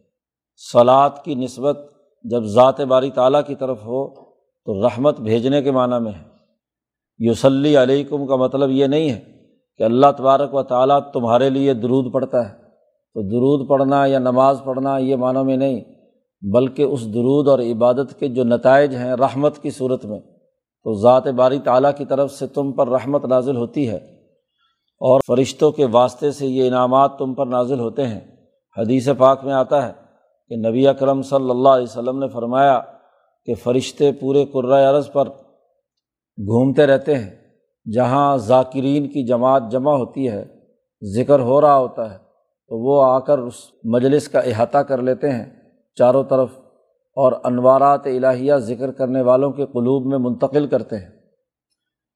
سلاد 0.72 1.10
کی 1.24 1.34
نسبت 1.34 1.78
جب 2.24 2.42
ذات 2.42 2.80
باری 2.80 3.10
تعالیٰ 3.10 3.40
کی 3.46 3.54
طرف 3.54 3.78
ہو 3.84 4.14
تو 4.64 4.86
رحمت 4.86 5.20
بھیجنے 5.20 5.62
کے 5.62 5.70
معنیٰ 5.70 6.00
میں 6.00 6.12
ہے۔ 6.12 6.24
یوسلی 7.18 7.76
علیکم 7.76 8.26
کا 8.26 8.36
مطلب 8.36 8.70
یہ 8.70 8.86
نہیں 8.86 9.10
ہے 9.10 9.20
کہ 9.76 9.82
اللہ 9.82 10.06
تبارک 10.18 10.54
و 10.54 10.62
تعالیٰ 10.62 11.00
تمہارے 11.12 11.50
لیے 11.50 11.74
درود 11.74 12.12
پڑھتا 12.12 12.50
ہے۔ 12.50 12.56
تو 13.14 13.22
درود 13.22 13.68
پڑھنا 13.68 14.06
یا 14.06 14.18
نماز 14.18 14.62
پڑھنا 14.64 14.98
یہ 14.98 15.16
معنوں 15.16 15.44
میں 15.44 15.56
نہیں، 15.56 15.80
بلکہ 16.52 16.82
اس 16.82 17.14
درود 17.14 17.48
اور 17.48 17.58
عبادت 17.58 18.18
کے 18.18 18.28
جو 18.28 18.44
نتائج 18.44 18.94
ہیں 18.94 19.12
رحمت 19.12 19.58
کی 19.58 19.70
صورت 19.70 20.04
میں 20.04 20.20
تو 20.84 20.94
ذات 20.94 21.26
باری 21.26 21.58
تعالیٰ 21.58 21.90
کی 21.98 22.04
طرف 22.04 22.32
سے 22.32 22.46
تم 22.46 22.72
پر 22.72 22.88
رحمت 22.88 23.24
نازل 23.24 23.56
ہوتی 23.56 23.88
ہے 23.88 23.96
اور 25.00 25.20
فرشتوں 25.26 25.70
کے 25.72 25.86
واسطے 25.86 26.30
سے 26.30 26.46
یہ 26.46 26.66
انعامات 26.68 27.18
تم 27.18 27.34
پر 27.34 27.46
نازل 27.46 27.80
ہوتے 27.80 28.06
ہیں۔ 28.06 28.20
حدیث 28.76 29.08
پاک 29.18 29.44
میں 29.44 29.52
آتا 29.52 29.86
ہے 29.86 29.92
کہ 30.48 30.56
نبی 30.68 30.86
اکرم 30.88 31.22
صلی 31.22 31.50
اللہ 31.50 31.68
علیہ 31.68 31.82
وسلم 31.82 32.18
نے 32.18 32.28
فرمایا 32.28 32.80
کہ 33.44 33.54
فرشتے 33.54 34.12
پورے 34.12 34.44
عرض 34.84 35.10
پر 35.12 35.28
گھومتے 36.38 36.86
رہتے 36.86 37.14
ہیں، 37.14 37.30
جہاں 37.92 38.36
ذاکرین 38.36 39.08
کی 39.08 39.26
جماعت 39.26 39.62
جمع 39.70 39.92
ہوتی 39.92 40.28
ہے، 40.28 40.44
ذکر 41.02 41.40
ہو 41.40 41.60
رہا 41.60 41.76
ہوتا 41.76 42.12
ہے، 42.12 42.18
تو 42.70 42.78
وہ 42.78 43.02
آ 43.04 43.18
کر 43.18 43.38
اس 43.38 43.54
مجلس 43.84 44.28
کا 44.28 44.40
احاطہ 44.40 44.78
کر 44.78 45.02
لیتے 45.02 45.30
ہیں۔ 45.30 45.44
چاروں 45.96 46.24
طرف 46.24 46.50
اور 47.14 47.32
انوارات 47.44 48.06
الہیہ 48.06 48.54
ذکر 48.54 48.92
کرنے 48.92 49.22
والوں 49.22 49.50
کے 49.50 49.66
قلوب 49.66 50.06
میں 50.06 50.18
منتقل 50.18 50.66
کرتے 50.66 50.96
ہیں۔ 50.96 51.08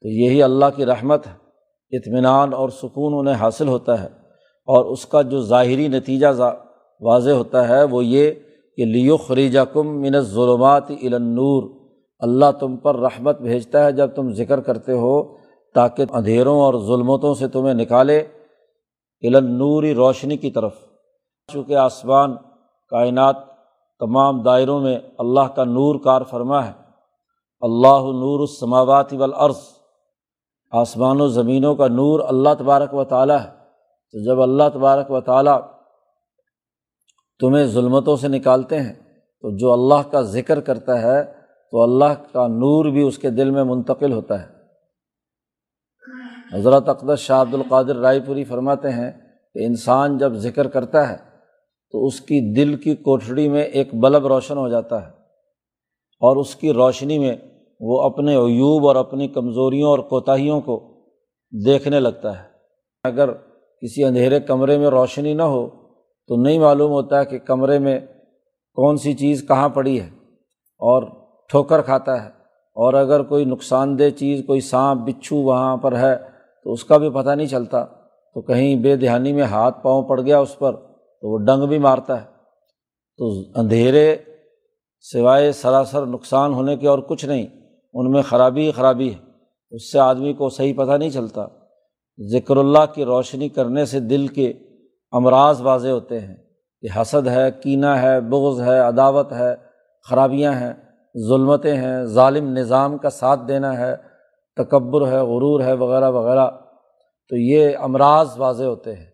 تو 0.03 0.09
یہی 0.09 0.43
اللہ 0.43 0.65
کی 0.77 0.87
رحمت 0.87 1.27
ہے۔ 1.27 1.33
اطمینان 1.97 2.53
اور 2.53 2.69
سکون 2.69 3.13
انہیں 3.19 3.35
حاصل 3.35 3.69
ہوتا 3.69 4.01
ہے۔ 4.01 4.09
اور 4.67 4.85
اس 4.85 5.07
کا 5.07 5.23
جو 5.23 5.43
ظاہری 5.43 5.89
نتیجہ 5.89 6.27
واضح 7.01 7.31
ہوتا 7.31 7.69
ہے 7.69 7.85
وہ 7.85 8.05
یہ 8.05 8.31
کہ 8.77 8.85
لیو 8.85 9.17
خریجہ 9.17 9.61
کم 9.61 10.01
من 10.01 10.21
ظلمات 10.21 10.91
النور۔ 10.91 11.91
اللہ 12.19 12.45
تم 12.61 12.77
پر 12.77 12.99
رحمت 12.99 13.41
بھیجتا 13.41 13.85
ہے 13.85 13.93
جب 13.93 14.07
تم 14.07 14.33
ذکر 14.33 14.61
کرتے 14.61 14.93
ہو 14.93 15.37
تاکہ 15.75 16.05
اندھیروں 16.11 16.61
اور 16.61 16.75
ظلمتوں 16.75 17.35
سے 17.35 17.49
تمہیں 17.49 17.75
نکالے 17.75 18.23
نوری 19.43 19.95
روشنی 19.95 20.37
کی 20.37 20.51
طرف۔ 20.51 20.75
چونکہ 21.53 21.77
آسمان 21.77 22.35
کائنات 22.89 23.37
تمام 23.99 24.43
دائروں 24.43 24.81
میں 24.81 24.99
اللہ 25.19 25.41
کا 25.41 25.65
نور 25.65 26.01
کار 26.05 26.23
فرما 26.23 26.67
ہے۔ 26.67 26.73
اللہ 27.61 27.99
نور 27.99 28.41
السماوات 28.41 29.13
والارض۔ 29.13 29.59
آسمان 30.71 31.21
و 31.21 31.29
زمینوں 31.29 31.75
کا 31.75 31.89
نور 31.89 32.21
اللہ 32.21 32.49
تبارک 32.59 32.95
و 32.95 33.05
تعالیٰ 33.05 33.41
ہے۔ 33.41 33.51
تو 34.13 34.25
جب 34.25 34.43
اللہ 34.43 34.63
تبارک 34.75 35.11
و 35.11 35.21
تعالیٰ 35.21 35.61
تمہیں 37.41 37.67
ظلمتوں 37.67 38.17
سے 38.17 38.29
نکالتے 38.29 38.81
ہیں، 38.81 38.93
تو 39.41 39.57
جو 39.57 39.73
اللہ 39.73 40.11
کا 40.11 40.21
ذکر 40.21 40.61
کرتا 40.61 41.03
ہے، 41.03 41.25
تو 41.71 41.83
اللہ 41.83 42.33
کا 42.33 42.47
نور 42.47 42.85
بھی 42.85 43.03
اس 43.03 43.19
کے 43.19 43.31
دل 43.31 43.51
میں 43.51 43.65
منتقل 43.65 44.13
ہوتا 44.13 44.43
ہے۔ 44.43 44.55
حضرت 46.53 46.89
اقدس 46.89 47.19
شاہ 47.19 47.41
عبد 47.41 47.55
القادر 47.55 47.97
رائے 47.97 48.21
پوری 48.21 48.45
فرماتے 48.45 48.89
ہیں 48.89 49.11
کہ 49.55 49.67
انسان 49.67 50.19
جب 50.19 50.33
ذکر 50.33 50.69
کرتا 50.69 51.09
ہے 51.09 51.34
تو 51.95 52.07
اس 52.07 52.21
کی 52.21 52.55
دل 52.55 52.77
کی 52.77 52.95
کوٹھڑی 52.95 53.49
میں 53.49 53.63
ایک 53.63 53.95
بلب 53.95 54.27
روشن 54.27 54.59
ہو 54.59 54.69
جاتا 54.69 55.03
ہے 55.03 55.11
اور 56.21 56.37
اس 56.37 56.57
کی 56.57 56.73
روشنی 56.73 57.19
میں 57.19 57.37
وہ 57.81 58.03
اپنے 58.03 58.35
عیوب 58.35 58.87
اور 58.87 58.97
اپنی 58.97 59.29
کمزوریوں 59.29 59.91
اور 59.91 59.99
کوتاہیوں 59.99 60.61
کو 60.61 61.05
دیکھنے 61.67 62.01
لگتا 62.01 62.39
ہے۔ 62.39 62.49
اگر 63.05 63.33
کسی 63.83 64.05
اندھیرے 64.05 64.41
کمرے 64.41 64.79
میں 64.79 64.87
روشنی 64.87 65.33
نہ 65.33 65.43
ہو 65.43 65.69
تو 66.29 66.37
نہیں 66.37 66.59
معلوم 66.59 66.93
ہوتا 66.93 67.21
ہے 67.21 67.25
کہ 67.25 67.39
کمرے 67.39 67.79
میں 67.79 68.01
کون 68.75 68.97
سی 68.97 69.15
چیز 69.15 69.49
کہاں 69.49 69.69
پڑی 69.69 70.01
ہے 70.01 70.09
اور 70.79 71.03
ٹھوکر 71.49 71.83
کھاتا 71.83 72.25
ہے۔ 72.25 72.29
اور 72.75 72.95
اگر 72.95 73.23
کوئی 73.23 73.45
نقصان 73.45 73.99
دہ 73.99 74.11
چیز، 74.11 74.43
کوئی 74.47 74.61
سانپ، 74.61 75.01
بچھو 75.01 75.37
وہاں 75.37 75.77
پر 75.77 75.97
ہے 75.97 76.17
تو 76.65 76.73
اس 76.73 76.85
کا 76.85 76.97
بھی 76.97 77.11
پتہ 77.11 77.31
نہیں 77.31 77.47
چلتا۔ 77.47 77.85
تو 78.35 78.41
کہیں 78.41 78.77
بے 78.77 78.97
دہانی 78.97 79.33
میں 79.33 79.45
ہاتھ 79.45 79.83
پاؤں 79.83 80.03
پڑ 80.03 80.21
گیا 80.21 80.39
اس 80.39 80.59
پر۔ 80.59 80.94
تو 81.25 81.31
وہ 81.31 81.39
ڈنگ 81.39 81.67
بھی 81.67 81.79
مارتا 81.79 82.21
ہے۔ 82.21 82.27
تو 83.19 83.43
اندھیرے 83.55 84.17
سوائے 85.01 85.53
سراسر 85.53 86.07
نقصان 86.07 86.55
ہونے 86.55 86.77
کے 86.77 86.89
اور 86.89 86.99
کچھ 86.99 87.25
نہیں، 87.25 87.47
ان 87.95 88.11
میں 88.11 88.23
خرابی 88.23 88.67
ہی 88.67 88.71
خرابی 88.71 89.15
ہے۔ 89.15 89.19
اس 89.71 89.93
سے 89.93 89.99
آدمی 89.99 90.33
کو 90.33 90.49
صحیح 90.49 90.75
پتہ 90.77 90.93
نہیں 90.93 91.11
چلتا۔ 91.11 91.47
ذکر 92.33 92.57
اللہ 92.57 92.95
کی 92.95 93.05
روشنی 93.05 93.49
کرنے 93.49 93.85
سے 93.85 94.01
دل 94.01 94.27
کے 94.27 94.53
امراض 95.13 95.61
واضح 95.61 95.89
ہوتے 95.89 96.21
ہیں 96.21 96.37
کہ 96.81 97.01
حسد 97.01 97.27
ہے، 97.27 97.51
کینہ 97.63 97.87
ہے، 97.87 98.21
بغض 98.21 98.61
ہے، 98.61 98.79
عداوت 98.79 99.33
ہے، 99.33 99.55
خرابیاں 100.11 100.53
ہیں، 100.53 100.73
ظلمتیں 101.29 101.77
ہیں، 101.77 102.05
ظالم 102.05 102.49
نظام 102.59 102.99
کا 102.99 103.11
ساتھ 103.11 103.41
دینا 103.49 103.79
ہے، 103.79 103.97
تکبر 104.57 105.09
ہے، 105.09 105.19
غرور 105.19 105.61
ہے، 105.61 105.73
وغیرہ 105.73 106.11
وغیرہ۔ 106.11 106.51
تو 107.29 107.37
یہ 107.37 107.71
امراض 107.79 108.29
واضح 108.37 108.65
ہوتے 108.65 108.95
ہیں۔ 108.95 109.14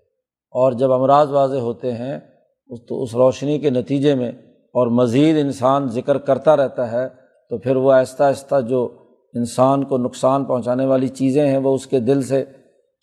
اور 0.50 0.72
جب 0.72 0.92
امراض 0.92 1.30
واضح 1.30 1.56
ہوتے 1.56 1.92
ہیں، 1.92 2.20
اس 2.68 2.86
تو 2.88 3.02
اس 3.02 3.14
روشنی 3.14 3.58
کے 3.58 3.70
نتیجے 3.70 4.14
میں 4.14 4.32
اور 4.52 4.86
مزید 4.86 5.36
انسان 5.38 5.88
ذکر 5.88 6.18
کرتا 6.18 6.56
رہتا 6.56 6.92
ہے، 6.92 7.08
تو 7.50 7.58
پھر 7.58 7.76
وہ 7.76 7.92
آہستہ 7.92 8.22
آہستہ 8.22 8.60
جو 8.60 8.88
انسان 9.34 9.84
کو 9.84 9.98
نقصان 9.98 10.44
پہنچانے 10.44 10.86
والی 10.86 11.08
چیزیں 11.08 11.48
ہیں، 11.48 11.56
وہ 11.56 11.74
اس 11.74 11.86
کے 11.86 12.00
دل 12.00 12.22
سے 12.22 12.44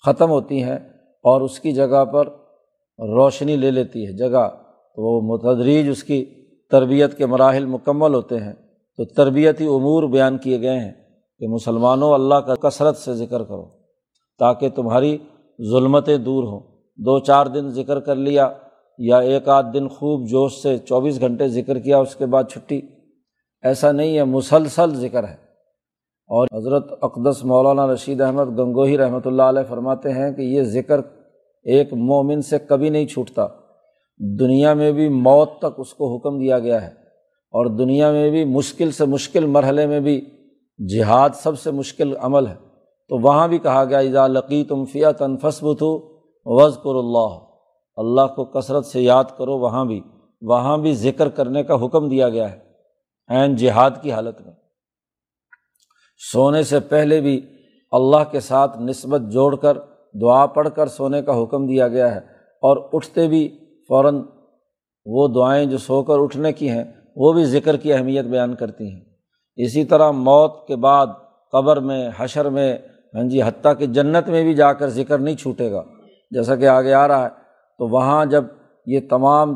ختم 0.05 0.29
ہوتی 0.29 0.63
ہیں 0.63 0.79
اور 1.23 1.41
اس 1.41 1.59
کی 1.59 1.71
جگہ 1.71 2.05
پر 2.05 2.27
روشنی 2.99 3.55
لے 3.55 3.71
لیتی 3.71 4.07
ہے 4.07 4.11
جگہ۔ 4.11 4.47
تو 4.95 5.03
وہ 5.03 5.37
متدریج 5.37 5.89
اس 5.89 6.03
کی 6.03 6.25
تربیت 6.71 7.17
کے 7.17 7.25
مراحل 7.25 7.65
مکمل 7.65 8.13
ہوتے 8.13 8.37
ہیں۔ 8.37 8.53
تو 8.97 9.05
تربیتی 9.05 9.65
امور 9.65 10.03
بیان 10.03 10.37
کیے 10.37 10.61
گئے 10.61 10.79
ہیں 10.79 10.91
کہ 11.39 11.47
مسلمانوں، 11.47 12.13
اللہ 12.13 12.35
کا 12.35 12.55
کثرت 12.55 12.97
سے 12.97 13.13
ذکر 13.13 13.43
کرو 13.43 13.65
تاکہ 14.39 14.69
تمہاری 14.69 15.17
ظلمتیں 15.71 16.17
دور 16.17 16.43
ہوں۔ 16.43 16.76
دو 16.97 17.19
چار 17.19 17.45
دن 17.45 17.69
ذکر 17.69 17.99
کر 17.99 18.15
لیا 18.15 18.53
یا 18.97 19.17
ایک 19.17 19.49
آدھ 19.49 19.65
دن 19.73 19.87
خوب 19.87 20.27
جوش 20.27 20.53
سے 20.53 20.77
چوبیس 20.77 21.19
گھنٹے 21.19 21.47
ذکر 21.47 21.79
کیا، 21.79 21.97
اس 21.97 22.15
کے 22.15 22.25
بعد 22.25 22.43
چھٹی۔ 22.51 22.81
ایسا 23.61 23.91
نہیں 23.91 24.17
ہے 24.17 24.23
مسلسل 24.23 24.95
ذکر 24.95 25.23
ہے۔ 25.23 25.47
اور 26.27 26.47
حضرت 26.57 26.93
اقدس 27.01 27.45
مولانا 27.45 27.93
رشید 27.93 28.21
احمد 28.21 28.59
گنگوہی 28.59 28.97
رحمۃ 28.97 29.19
اللہ 29.25 29.41
علیہ 29.41 29.61
فرماتے 29.69 30.11
ہیں 30.11 30.31
کہ 30.31 30.41
یہ 30.41 30.63
ذکر 30.63 31.01
ایک 31.63 31.93
مومن 31.93 32.41
سے 32.41 32.59
کبھی 32.59 32.89
نہیں 32.89 33.05
چھوٹتا۔ 33.05 33.47
دنیا 34.39 34.73
میں 34.73 34.91
بھی 34.91 35.09
موت 35.09 35.59
تک 35.59 35.73
اس 35.77 35.93
کو 35.93 36.15
حکم 36.15 36.39
دیا 36.39 36.59
گیا 36.59 36.81
ہے۔ 36.81 36.91
اور 37.51 37.65
دنیا 37.65 38.11
میں 38.11 38.29
بھی 38.29 38.45
مشکل 38.45 38.91
سے 38.91 39.05
مشکل 39.05 39.45
مرحلے 39.45 39.87
میں 39.87 39.99
بھی 39.99 40.25
جہاد 40.89 41.29
سب 41.33 41.59
سے 41.59 41.71
مشکل 41.71 42.13
عمل 42.19 42.47
ہے۔ 42.47 42.55
تو 43.09 43.17
وہاں 43.17 43.47
بھی 43.47 43.57
کہا 43.57 43.85
گیا، 43.85 43.97
اذا 43.97 44.27
لقی 44.27 44.63
تم 44.63 44.85
فیا 44.85 45.11
تنفسبت 45.11 45.81
ہو 45.81 46.16
وز 46.49 46.77
کر 46.83 46.95
اللہ 46.95 47.39
اللہ 47.95 48.35
کو 48.35 48.45
کثرت 48.45 48.85
سے 48.85 49.01
یاد 49.01 49.23
کرو، 49.37 49.57
وہاں 49.57 49.85
بھی 49.85 50.01
وہاں 50.41 50.77
بھی 50.77 50.93
ذکر 50.93 51.29
کرنے 51.29 51.63
کا 51.63 51.85
حکم 51.85 52.09
دیا 52.09 52.29
گیا 52.29 52.51
ہے۔ 52.51 52.59
عین 53.27 53.55
جہاد 53.55 53.91
کی 54.01 54.11
حالت 54.11 54.41
میں۔ 54.41 54.53
سونے 56.31 56.63
سے 56.63 56.79
پہلے 56.79 57.21
بھی 57.21 57.41
اللہ 57.91 58.31
کے 58.31 58.39
ساتھ 58.39 58.81
نسبت 58.81 59.21
جوڑ 59.21 59.55
کر، 59.55 59.77
دعا 60.21 60.45
پڑھ 60.45 60.69
کر 60.75 60.87
سونے 60.87 61.21
کا 61.21 61.43
حکم 61.43 61.67
دیا 61.67 61.87
گیا 61.87 62.15
ہے۔ 62.15 62.19
اور 62.61 62.89
اٹھتے 62.93 63.27
بھی 63.27 63.59
فوراً 63.87 64.21
وہ 65.05 65.27
دعائیں 65.27 65.65
جو 65.65 65.77
سو 65.77 66.03
کر 66.03 66.13
اٹھنے 66.17 66.53
کی 66.53 66.69
ہیں، 66.69 66.83
وہ 67.15 67.33
بھی 67.33 67.45
ذکر 67.45 67.77
کی 67.77 67.93
اہمیت 67.93 68.25
بیان 68.25 68.55
کرتی 68.55 68.93
ہیں۔ 68.93 69.01
اسی 69.55 69.85
طرح 69.85 70.11
موت 70.11 70.67
کے 70.67 70.75
بعد 70.75 71.07
قبر 71.51 71.79
میں، 71.79 72.09
حشر 72.17 72.49
میں 72.49 72.77
ہاں 73.15 73.23
جی 73.23 73.41
حتیٰ 73.41 73.73
کہ 73.77 73.85
جنت 73.85 74.29
میں 74.29 74.43
بھی 74.43 74.53
جا 74.53 74.73
کر 74.73 74.89
ذکر 74.89 75.17
نہیں 75.17 75.35
چھوٹے 75.35 75.71
گا۔ 75.71 75.83
جیسا 76.31 76.55
کہ 76.55 76.67
آگے 76.67 76.93
آ 76.93 77.07
رہا 77.07 77.23
ہے، 77.23 77.29
تو 77.77 77.87
وہاں 77.87 78.25
جب 78.25 78.43
یہ 78.85 78.99
تمام 79.09 79.55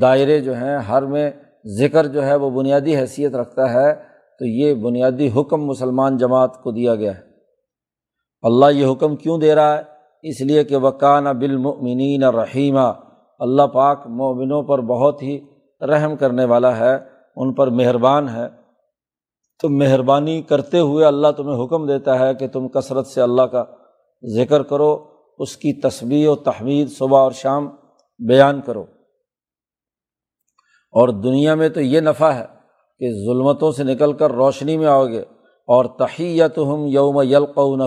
دائرے 0.00 0.40
جو 0.40 0.56
ہیں، 0.56 0.78
ہر 0.78 1.02
میں 1.02 1.30
ذکر 1.78 2.06
جو 2.06 2.26
ہے، 2.26 2.34
وہ 2.34 2.50
بنیادی 2.50 2.96
حیثیت 2.96 3.34
رکھتا 3.34 3.72
ہے، 3.72 3.94
تو 4.38 4.44
یہ 4.44 4.74
بنیادی 4.74 5.30
حکم 5.36 5.66
مسلمان 5.66 6.16
جماعت 6.16 6.62
کو 6.62 6.70
دیا 6.70 6.94
گیا 6.94 7.16
ہے۔ 7.16 7.20
اللہ 8.42 8.66
یہ 8.70 8.92
حکم 8.92 9.16
کیوں 9.16 9.38
دے 9.38 9.54
رہا 9.54 9.78
ہے؟ 9.78 9.82
اس 10.22 10.40
لیے 10.40 10.64
کہ 10.64 10.76
وکان 10.76 11.24
بالمؤمنین 11.24 12.24
رحیمہ 12.24 12.92
اللہ 13.38 13.62
پاک 13.62 14.06
مومنوں 14.06 14.62
پر 14.62 14.80
بہت 14.80 15.22
ہی 15.22 15.40
رحم 15.80 16.16
کرنے 16.16 16.44
والا 16.44 16.76
ہے، 16.76 16.96
ان 17.36 17.54
پر 17.54 17.66
مہربان 17.66 18.28
ہے۔ 18.28 18.46
تو 19.62 19.68
مہربانی 19.68 20.42
کرتے 20.42 20.78
ہوئے 20.78 21.04
اللہ 21.04 21.28
تمہیں 21.36 21.64
حکم 21.64 21.86
دیتا 21.86 22.18
ہے 22.18 22.34
کہ 22.34 22.48
تم 22.48 22.68
کثرت 22.68 23.06
سے 23.06 23.22
اللہ 23.22 23.42
کا 23.42 23.64
ذکر 24.36 24.62
کرو۔ 24.62 25.17
اس 25.38 25.56
کی 25.56 25.72
تصویر 25.72 26.28
و 26.28 26.36
تحمید 26.36 26.90
صبح 26.90 27.18
اور 27.18 27.32
شام 27.32 27.68
بیان 28.18 28.60
کرو۔ 28.60 28.84
اور 30.92 31.08
دنیا 31.08 31.54
میں 31.54 31.68
تو 31.68 31.80
یہ 31.80 32.00
نفع 32.00 32.28
ہے 32.28 32.44
کہ 32.98 33.12
ظلمتوں 33.12 33.72
سے 33.72 33.84
نکل 33.84 34.12
کر 34.12 34.32
روشنی 34.32 34.76
میں 34.76 34.86
آؤ 34.86 35.06
گے 35.06 35.20
اور 35.66 35.84
تحیت 35.84 36.58
ہم 36.58 36.86
یوم 36.86 37.20
یلقون 37.20 37.80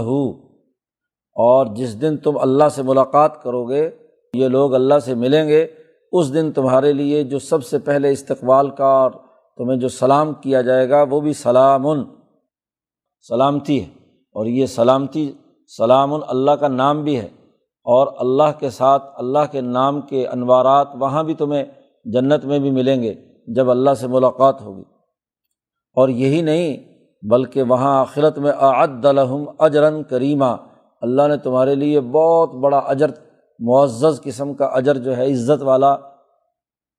اور 1.34 1.75
جس 1.75 2.01
دن 2.01 2.17
تم 2.17 2.38
اللہ 2.38 2.70
سے 2.70 2.84
ملاقات 2.84 3.43
کرو 3.43 3.70
گے، 3.70 3.89
یہ 4.34 4.48
لوگ 4.48 4.75
اللہ 4.75 5.00
سے 5.00 5.15
ملیں 5.15 5.48
گے، 5.48 5.67
اس 6.12 6.34
دن 6.34 6.51
تمہارے 6.51 6.93
لیے 6.93 7.24
جو 7.24 7.39
سب 7.39 7.65
سے 7.65 7.79
پہلے 7.79 8.12
استقبال 8.12 8.70
کا 8.70 8.86
اور 8.86 9.12
تمہیں 9.58 9.79
جو 9.79 9.88
سلام 9.88 10.34
کیا 10.34 10.62
جائے 10.62 10.89
گا، 10.89 11.03
وہ 11.10 11.20
بھی 11.20 11.34
سلام 11.34 11.84
سلامتی 13.27 13.84
ہے۔ 13.84 13.89
اور 14.34 14.46
یہ 14.46 14.65
سلامتی 14.65 15.31
سلام 15.77 16.13
اللہ 16.13 16.51
کا 16.51 16.67
نام 16.67 17.03
بھی 17.03 17.20
ہے۔ 17.20 17.27
اور 17.84 18.08
اللہ 18.20 18.60
کے 18.60 18.70
ساتھ، 18.70 19.04
اللہ 19.16 19.40
کے 19.52 19.62
نام 19.62 20.02
کے 20.02 20.28
انوارات 20.28 20.88
وہاں 20.96 21.24
بھی 21.24 21.34
تمہیں 21.34 21.64
جنت 22.06 22.46
میں 22.46 22.60
بھی 22.60 22.72
ملیں 22.72 23.04
گے 23.04 23.14
جب 23.48 23.72
اللہ 23.72 23.94
سے 23.94 24.08
ملاقات 24.08 24.62
ہوگی۔ 24.62 24.84
اور 25.94 26.10
یہی 26.10 26.42
نہیں، 26.42 26.78
بلکہ 27.30 27.64
وہاں 27.64 28.00
آخرت 28.00 28.38
میں 28.38 28.52
اعد 28.52 29.06
الحم 29.06 29.44
اجرن 29.60 30.04
کریمہ۔ 30.04 30.56
اللہ 31.02 31.28
نے 31.28 31.38
تمہارے 31.38 31.76
لیے 31.76 32.00
بہت 32.00 32.54
بڑا 32.54 32.78
اجر، 32.78 33.12
معزز 33.60 34.22
قسم 34.22 34.54
کا 34.54 34.66
اجر 34.66 34.98
جو 34.98 35.18
ہے، 35.18 35.32
عزت 35.32 35.64
والا 35.64 35.96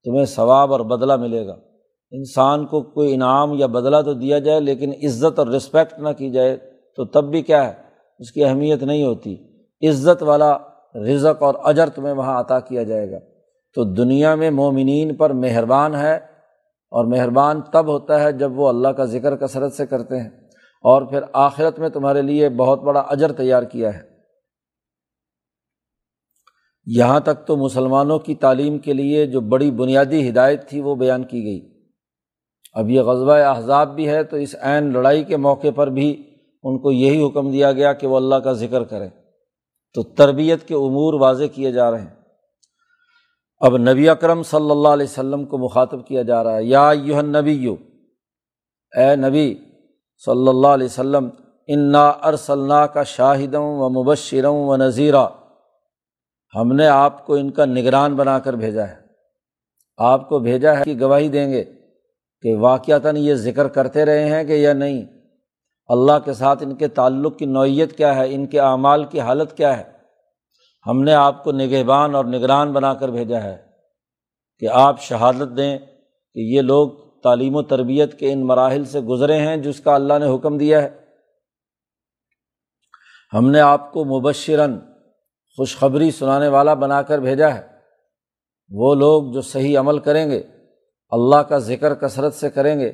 تمہیں 0.04 0.24
ثواب 0.24 0.72
اور 0.72 0.80
بدلہ 0.80 1.16
ملے 1.16 1.46
گا۔ 1.46 1.56
انسان 2.10 2.66
کو 2.66 2.80
کوئی 2.80 3.14
انعام 3.14 3.52
یا 3.52 3.66
بدلہ 3.66 3.96
تو 4.04 4.12
دیا 4.12 4.38
جائے، 4.38 4.60
لیکن 4.60 4.90
عزت 4.90 5.38
اور 5.38 5.46
رسپیکٹ 5.46 5.98
نہ 5.98 6.08
کی 6.18 6.30
جائے 6.30 6.56
تو 6.96 7.04
تب 7.04 7.24
بھی 7.24 7.42
کیا 7.42 7.68
ہے؟ 7.68 7.72
اس 8.18 8.32
کی 8.32 8.44
اہمیت 8.44 8.82
نہیں 8.82 9.04
ہوتی۔ 9.04 9.36
عزت 9.88 10.22
والا 10.22 10.56
رزق 10.94 11.42
اور 11.42 11.54
اجر 11.64 11.88
تمہیں 11.88 12.14
وہاں 12.14 12.40
عطا 12.40 12.60
کیا 12.60 12.82
جائے 12.82 13.10
گا۔ 13.10 13.18
تو 13.74 13.84
دنیا 13.84 14.34
میں 14.34 14.50
مومنین 14.50 15.14
پر 15.14 15.30
مہربان 15.30 15.94
ہے 15.94 16.14
اور 16.90 17.04
مہربان 17.04 17.60
تب 17.72 17.86
ہوتا 17.88 18.22
ہے 18.22 18.32
جب 18.32 18.58
وہ 18.58 18.68
اللہ 18.68 18.88
کا 18.88 19.04
ذکر 19.04 19.36
کثرت 19.36 19.72
سے 19.72 19.86
کرتے 19.86 20.20
ہیں۔ 20.20 20.30
اور 20.82 21.02
پھر 21.02 21.20
آخرت 21.32 21.78
میں 21.78 21.88
تمہارے 21.88 22.22
لیے 22.22 22.48
بہت 22.48 22.82
بڑا 22.82 23.00
اجر 23.00 23.32
تیار 23.32 23.62
کیا 23.62 23.94
ہے۔ 23.94 24.12
یہاں 26.86 27.20
تک 27.20 27.46
تو 27.46 27.56
مسلمانوں 27.56 28.18
کی 28.18 28.34
تعلیم 28.34 28.78
کے 28.78 28.92
لیے 28.92 29.26
جو 29.26 29.40
بڑی 29.40 29.70
بنیادی 29.70 30.28
ہدایت 30.28 30.68
تھی 30.68 30.80
وہ 30.80 30.94
بیان 30.94 31.24
کی 31.24 31.44
گئی۔ 31.44 31.82
اب 32.72 32.90
یہ 32.90 33.00
غزبۂ 33.00 33.40
احزاب 33.40 33.94
بھی 33.94 34.08
ہے 34.08 34.24
تو 34.24 34.36
اس 34.36 34.56
عین 34.60 34.92
لڑائی 34.92 35.24
کے 35.24 35.36
موقع 35.36 35.68
پر 35.74 35.86
بھی 35.86 36.22
ان 36.62 36.78
کو 36.78 36.92
یہی 36.92 37.26
حکم 37.26 37.50
دیا 37.50 37.72
گیا 37.72 37.92
کہ 37.92 38.06
وہ 38.06 38.16
اللہ 38.16 38.34
کا 38.34 38.52
ذکر 38.52 38.84
کریں۔ 38.84 39.08
تو 39.94 40.02
تربیت 40.02 40.68
کے 40.68 40.74
امور 40.74 41.20
واضح 41.20 41.44
کیے 41.54 41.72
جا 41.72 41.90
رہے 41.90 42.00
ہیں۔ 42.00 42.14
اب 43.60 43.76
نبی 43.76 44.08
اکرم 44.08 44.42
صلی 44.42 44.70
اللہ 44.70 44.88
علیہ 44.88 45.06
وسلم 45.06 45.44
کو 45.44 45.58
مخاطب 45.58 46.06
کیا 46.06 46.22
جا 46.22 46.44
رہا 46.44 46.56
ہے، 46.56 46.64
یا 46.64 46.92
یو 46.94 47.20
نبی 47.20 47.52
یو 47.52 47.74
اے 48.92 49.16
نبی 49.16 49.54
صلی 50.24 50.48
اللہ 50.48 50.66
علیہ 50.66 50.86
وسلم، 50.86 51.28
انا 51.66 52.08
ارسلنا 52.08 52.86
کا 52.86 53.02
شاہدم 53.02 53.62
و 53.62 53.88
مبشرم 53.88 54.54
و 54.54 54.76
نذیرہ 54.76 55.26
ہم 56.56 56.72
نے 56.72 56.86
آپ 56.86 57.26
کو 57.26 57.34
ان 57.34 57.50
کا 57.50 57.64
نگران 57.64 58.14
بنا 58.14 58.38
کر 58.38 58.52
بھیجا 58.52 58.88
ہے۔ 58.88 58.96
آپ 59.96 60.28
کو 60.28 60.38
بھیجا 60.38 60.78
ہے 60.78 60.84
کہ 60.84 60.94
گواہی 61.00 61.28
دیں 61.28 61.52
گے 61.52 61.64
کہ 62.42 62.56
واقعتاً 62.56 63.16
یہ 63.16 63.34
ذکر 63.34 63.68
کرتے 63.68 64.04
رہے 64.04 64.28
ہیں 64.28 64.44
کہ 64.44 64.52
یا 64.52 64.72
نہیں۔ 64.72 65.21
اللہ 65.86 66.18
کے 66.24 66.32
ساتھ 66.32 66.62
ان 66.62 66.74
کے 66.74 66.88
تعلق 66.88 67.38
کی 67.38 67.44
نوعیت 67.44 67.96
کیا 67.96 68.14
ہے؟ 68.16 68.34
ان 68.34 68.46
کے 68.46 68.60
اعمال 68.60 69.04
کی 69.04 69.20
حالت 69.20 69.56
کیا 69.56 69.78
ہے؟ 69.78 69.92
ہم 70.86 71.02
نے 71.02 71.14
آپ 71.14 71.44
کو 71.44 71.52
نگہبان 71.52 72.14
اور 72.14 72.24
نگران 72.24 72.72
بنا 72.72 72.94
کر 72.94 73.08
بھیجا 73.08 73.42
ہے 73.42 73.56
کہ 74.58 74.68
آپ 74.72 75.00
شہادت 75.00 75.56
دیں 75.56 75.78
کہ 76.34 76.38
یہ 76.38 76.60
لوگ 76.60 76.90
تعلیم 77.22 77.56
و 77.56 77.62
تربیت 77.62 78.18
کے 78.18 78.32
ان 78.32 78.46
مراحل 78.46 78.84
سے 78.84 79.00
گزرے 79.00 79.36
ہیں 79.36 79.56
جس 79.56 79.80
کا 79.80 79.94
اللہ 79.94 80.14
نے 80.18 80.34
حکم 80.34 80.58
دیا 80.58 80.82
ہے۔ 80.82 80.90
ہم 83.32 83.50
نے 83.50 83.60
آپ 83.60 83.92
کو 83.92 84.04
مبشرن 84.04 84.78
خوشخبری 85.56 86.10
سنانے 86.10 86.48
والا 86.48 86.74
بنا 86.74 87.02
کر 87.02 87.18
بھیجا 87.18 87.54
ہے۔ 87.54 87.68
وہ 88.70 88.94
لوگ 88.94 89.32
جو 89.32 89.40
صحیح 89.40 89.78
عمل 89.78 89.98
کریں 89.98 90.30
گے، 90.30 90.42
اللہ 91.10 91.36
کا 91.36 91.58
ذکر 91.58 91.94
کثرت 91.94 92.34
سے 92.34 92.50
کریں 92.50 92.80
گے۔ 92.80 92.92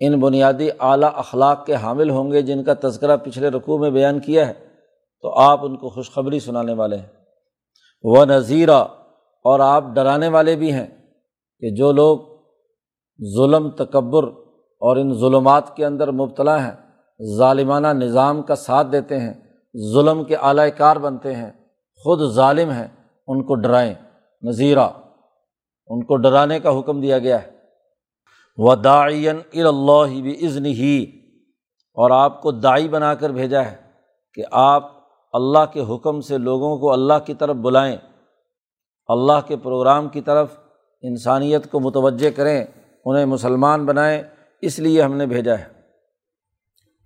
ان 0.00 0.20
بنیادی 0.20 0.68
اعلیٰ 0.80 1.10
اخلاق 1.14 1.66
کے 1.66 1.74
حامل 1.74 2.10
ہوں 2.10 2.30
گے 2.30 2.42
جن 2.42 2.64
کا 2.64 2.72
تذکرہ 2.82 3.16
پچھلے 3.16 3.48
رقوع 3.48 3.78
میں 3.78 3.90
بیان 3.90 4.20
کیا 4.20 4.48
ہے، 4.48 4.52
تو 5.22 5.38
آپ 5.38 5.64
ان 5.64 5.76
کو 5.76 5.88
خوشخبری 5.88 6.40
سنانے 6.40 6.72
والے 6.72 6.96
ہیں۔ 6.96 7.06
وہ 8.02 8.24
نذیرہ 8.24 8.84
اور 9.44 9.60
آپ 9.60 9.84
ڈرانے 9.94 10.28
والے 10.28 10.56
بھی 10.56 10.72
ہیں 10.72 10.86
کہ 11.60 11.70
جو 11.70 11.92
لوگ 11.92 12.18
ظلم، 13.36 13.70
تکبر 13.70 14.24
اور 14.80 14.96
ان 14.96 15.14
ظلمات 15.14 15.76
کے 15.76 15.84
اندر 15.84 16.10
مبتلا 16.10 16.64
ہیں، 16.64 16.74
ظالمانہ 17.38 17.86
نظام 17.86 18.42
کا 18.42 18.54
ساتھ 18.54 18.86
دیتے 18.92 19.18
ہیں، 19.18 19.34
ظلم 19.92 20.24
کے 20.24 20.36
اعلی 20.36 20.70
کار 20.70 20.96
بنتے 20.96 21.34
ہیں، 21.34 21.50
خود 21.96 22.32
ظالم 22.32 22.70
ہیں، 22.70 22.88
ان 23.26 23.42
کو 23.42 23.54
ڈرائیں۔ 23.54 23.94
نذیرہ، 24.42 24.88
ان 25.86 26.04
کو 26.04 26.16
ڈرانے 26.16 26.60
کا 26.60 26.78
حکم 26.78 27.00
دیا 27.00 27.18
گیا 27.18 27.42
ہے۔ 27.42 27.53
و 28.58 28.74
داعین 28.74 29.38
اللہ 29.54 30.20
بھی 30.22 30.46
عزن 30.46 30.66
ہی 30.66 31.04
اور 31.96 32.10
آپ 32.10 32.42
کو 32.42 32.52
دائی 32.52 32.88
بنا 32.88 33.14
کر 33.14 33.30
بھیجا 33.30 33.64
ہے 33.64 33.76
کہ 34.34 34.44
آپ 34.50 34.92
اللہ 35.32 35.64
کے 35.72 35.80
حکم 35.80 36.20
سے 36.20 36.38
لوگوں 36.38 36.78
کو 36.78 36.92
اللہ 36.92 37.18
کی 37.26 37.34
طرف 37.34 37.56
بلائیں، 37.56 37.96
اللہ 39.08 39.40
کے 39.46 39.56
پروگرام 39.56 40.08
کی 40.08 40.20
طرف 40.20 40.58
انسانیت 41.02 41.70
کو 41.70 41.80
متوجہ 41.80 42.30
کریں، 42.30 42.64
انہیں 43.04 43.24
مسلمان 43.24 43.86
بنائیں، 43.86 44.22
اس 44.60 44.78
لیے 44.78 45.02
ہم 45.02 45.16
نے 45.16 45.26
بھیجا 45.26 45.58
ہے۔ 45.58 45.64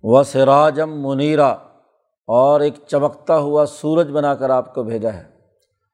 وہ 0.03 0.23
سراجم 0.23 1.07
منیرا، 1.07 1.49
اور 2.27 2.59
ایک 2.59 2.73
چمکتا 2.87 3.37
ہوا 3.37 3.65
سورج 3.65 4.11
بنا 4.11 4.35
کر 4.35 4.49
آپ 4.49 4.73
کو 4.73 4.83
بھیجا 4.83 5.13
ہے۔ 5.13 5.23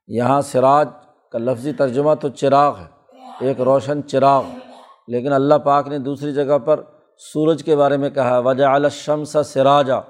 یہاں 0.08 0.40
سراج 0.40 0.88
کا 1.32 1.38
لفظی 1.38 1.72
ترجمہ 1.72 2.14
تو 2.14 2.28
چراغ 2.28 2.78
ہے، 2.78 2.86
ایک 3.40 3.60
روشن 3.60 4.02
چراغ۔ 4.06 4.42
لیکن 5.08 5.32
اللہ 5.32 5.54
پاک 5.54 5.88
نے 5.88 5.98
دوسری 5.98 6.32
جگہ 6.32 6.58
پر 6.58 6.80
سورج 7.32 7.64
کے 7.64 7.76
بارے 7.76 7.96
میں 7.96 8.10
کہا 8.10 8.38
وجہ 8.38 8.64
علشم 8.64 9.24
سا 9.24 9.42
سراجا 9.42 10.00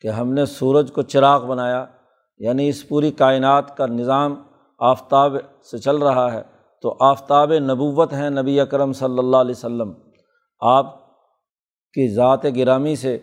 کہ 0.00 0.08
ہم 0.08 0.32
نے 0.32 0.46
سورج 0.46 0.92
کو 0.92 1.02
چراغ 1.02 1.46
بنایا 1.46 1.84
یعنی 2.38 2.68
اس 2.68 2.88
پوری 2.88 3.10
کائنات 3.10 3.76
کا 3.76 3.86
نظام 3.86 4.42
آفتاب 4.78 5.32
سے 5.70 5.78
چل 5.78 5.96
رہا 5.96 6.32
ہے۔ 6.32 6.42
تو 6.82 6.96
آفتاب 7.00 7.52
نبوت 7.52 8.12
ہیں 8.12 8.30
نبی 8.30 8.60
اکرم 8.60 8.92
صلی 8.92 9.18
اللہ 9.18 9.36
علیہ 9.36 9.54
و 9.56 9.60
سلم 9.60 9.92
آپ 10.60 11.10
کی 11.92 12.08
ذات 12.08 12.44
گرامی 12.56 12.96
سے 12.96 13.18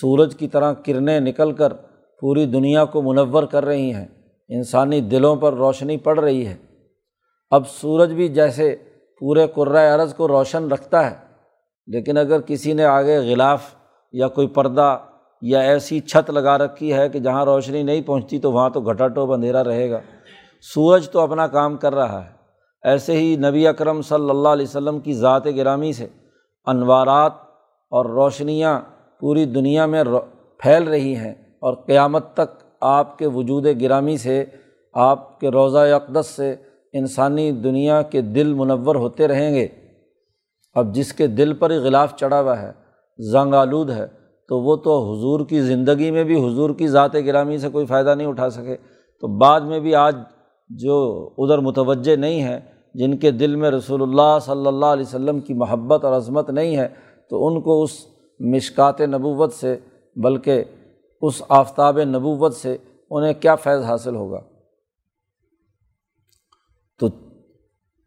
سورج 0.00 0.36
کی 0.36 0.48
طرح 0.48 0.72
کرنیں 0.72 1.20
نکل 1.20 1.52
کر 1.52 1.72
پوری 2.20 2.46
دنیا 2.46 2.84
کو 2.84 3.02
منور 3.02 3.42
کر 3.42 3.64
رہی 3.64 3.94
ہیں۔ 3.94 4.06
انسانی 4.48 5.00
دلوں 5.00 5.36
پر 5.36 5.52
روشنی 5.52 5.96
پڑ 5.96 6.18
رہی 6.18 6.46
ہے۔ 6.46 6.56
اب 7.50 7.68
سورج 7.68 8.12
بھی 8.12 8.28
جیسے 8.28 8.76
پورے 9.18 9.46
قرۂۂ 9.46 10.00
عرض 10.00 10.14
کو 10.14 10.28
روشن 10.28 10.68
رکھتا 10.68 11.10
ہے۔ 11.10 11.16
لیکن 11.86 12.16
اگر 12.18 12.40
کسی 12.40 12.72
نے 12.72 12.84
آگے 12.84 13.18
غلاف 13.18 13.62
یا 14.12 14.28
کوئی 14.28 14.46
پردہ 14.46 14.98
یا 15.42 15.60
ایسی 15.60 16.00
چھت 16.00 16.30
لگا 16.30 16.58
رکھی 16.58 16.94
ہے 16.94 17.08
کہ 17.08 17.18
جہاں 17.18 17.44
روشنی 17.44 17.82
نہیں 17.82 18.02
پہنچتی 18.02 18.38
تو 18.38 18.52
وہاں 18.52 18.70
تو 18.70 18.80
گھٹا 18.80 19.08
ٹوپ 19.08 19.32
اندھیرا 19.32 19.64
رہے 19.64 19.90
گا۔ 19.90 20.00
سورج 20.74 21.10
تو 21.10 21.20
اپنا 21.20 21.46
کام 21.46 21.76
کر 21.76 21.94
رہا 21.94 22.24
ہے۔ 22.24 22.30
ایسے 22.82 23.12
ہی 23.12 23.36
نبی 23.36 23.66
اکرم 23.66 24.02
صلی 24.02 24.30
اللہ 24.30 24.48
علیہ 24.48 24.66
وسلم 24.66 25.00
کی 25.00 25.14
ذات 25.14 25.46
گرامی 25.46 25.92
سے 25.92 26.06
انوارات 26.66 27.32
اور 27.90 28.04
روشنیاں 28.04 28.80
پوری 29.20 29.44
دنیا 29.44 29.86
میں 29.86 30.04
پھیل 30.58 30.82
رہی 30.82 31.16
ہیں 31.16 31.32
اور 31.32 31.74
قیامت 31.74 32.34
تک 32.34 32.64
آپ 32.80 33.18
کے 33.18 33.26
وجود 33.26 33.66
گرامی 33.80 34.16
سے، 34.16 34.44
آپ 34.94 35.40
کے 35.40 35.48
روضہ 35.48 35.78
اقدس 35.78 36.26
سے 36.26 36.56
انسانی 36.94 37.52
دنیا 37.52 38.02
کے 38.02 38.20
دل 38.20 38.54
منور 38.54 38.94
ہوتے 38.94 39.28
رہیں 39.28 39.54
گے۔ 39.54 39.68
اب 40.74 40.94
جس 40.94 41.12
کے 41.12 41.26
دل 41.26 41.52
پر 41.52 41.70
ہی 41.70 41.76
غلاف 41.76 42.16
چڑھا 42.16 42.40
ہوا 42.40 42.62
ہے 42.62 42.72
زنگ 43.18 43.54
آلود 43.54 43.90
ہے، 43.90 44.06
تو 44.48 44.60
وہ 44.60 44.76
تو 44.76 45.12
حضور 45.12 45.46
کی 45.48 45.60
زندگی 45.60 46.10
میں 46.10 46.24
بھی 46.24 46.46
حضور 46.46 46.70
کی 46.70 46.88
ذات 46.88 47.14
گرامی 47.14 47.58
سے 47.58 47.68
کوئی 47.68 47.86
فائدہ 47.86 48.14
نہیں 48.14 48.26
اٹھا 48.26 48.50
سکے۔ 48.50 48.76
تو 49.20 49.38
بعد 49.38 49.60
میں 49.60 49.80
بھی 49.80 49.94
آج 49.94 50.16
جو 50.68 51.28
ادھر 51.38 51.58
متوجہ 51.58 52.16
نہیں 52.16 52.42
ہیں، 52.42 52.60
جن 52.94 53.16
کے 53.16 53.30
دل 53.30 53.56
میں 53.56 53.70
رسول 53.70 54.02
اللہ 54.02 54.38
صلی 54.42 54.66
اللہ 54.66 54.86
علیہ 54.86 55.04
وسلم 55.08 55.40
کی 55.40 55.54
محبت 55.54 56.04
اور 56.04 56.12
عظمت 56.12 56.50
نہیں 56.50 56.76
ہے، 56.76 56.88
تو 57.30 57.46
ان 57.46 57.60
کو 57.60 57.82
اس 57.82 57.90
مشکات 58.40 59.00
نبوت 59.00 59.52
سے، 59.52 59.76
بلکہ 60.16 60.64
اس 61.22 61.42
آفتاب 61.48 61.98
نبوت 61.98 62.54
سے 62.54 62.76
انہیں 63.10 63.32
کیا 63.40 63.54
فیض 63.54 63.82
حاصل 63.82 64.14
ہوگا؟ 64.14 64.40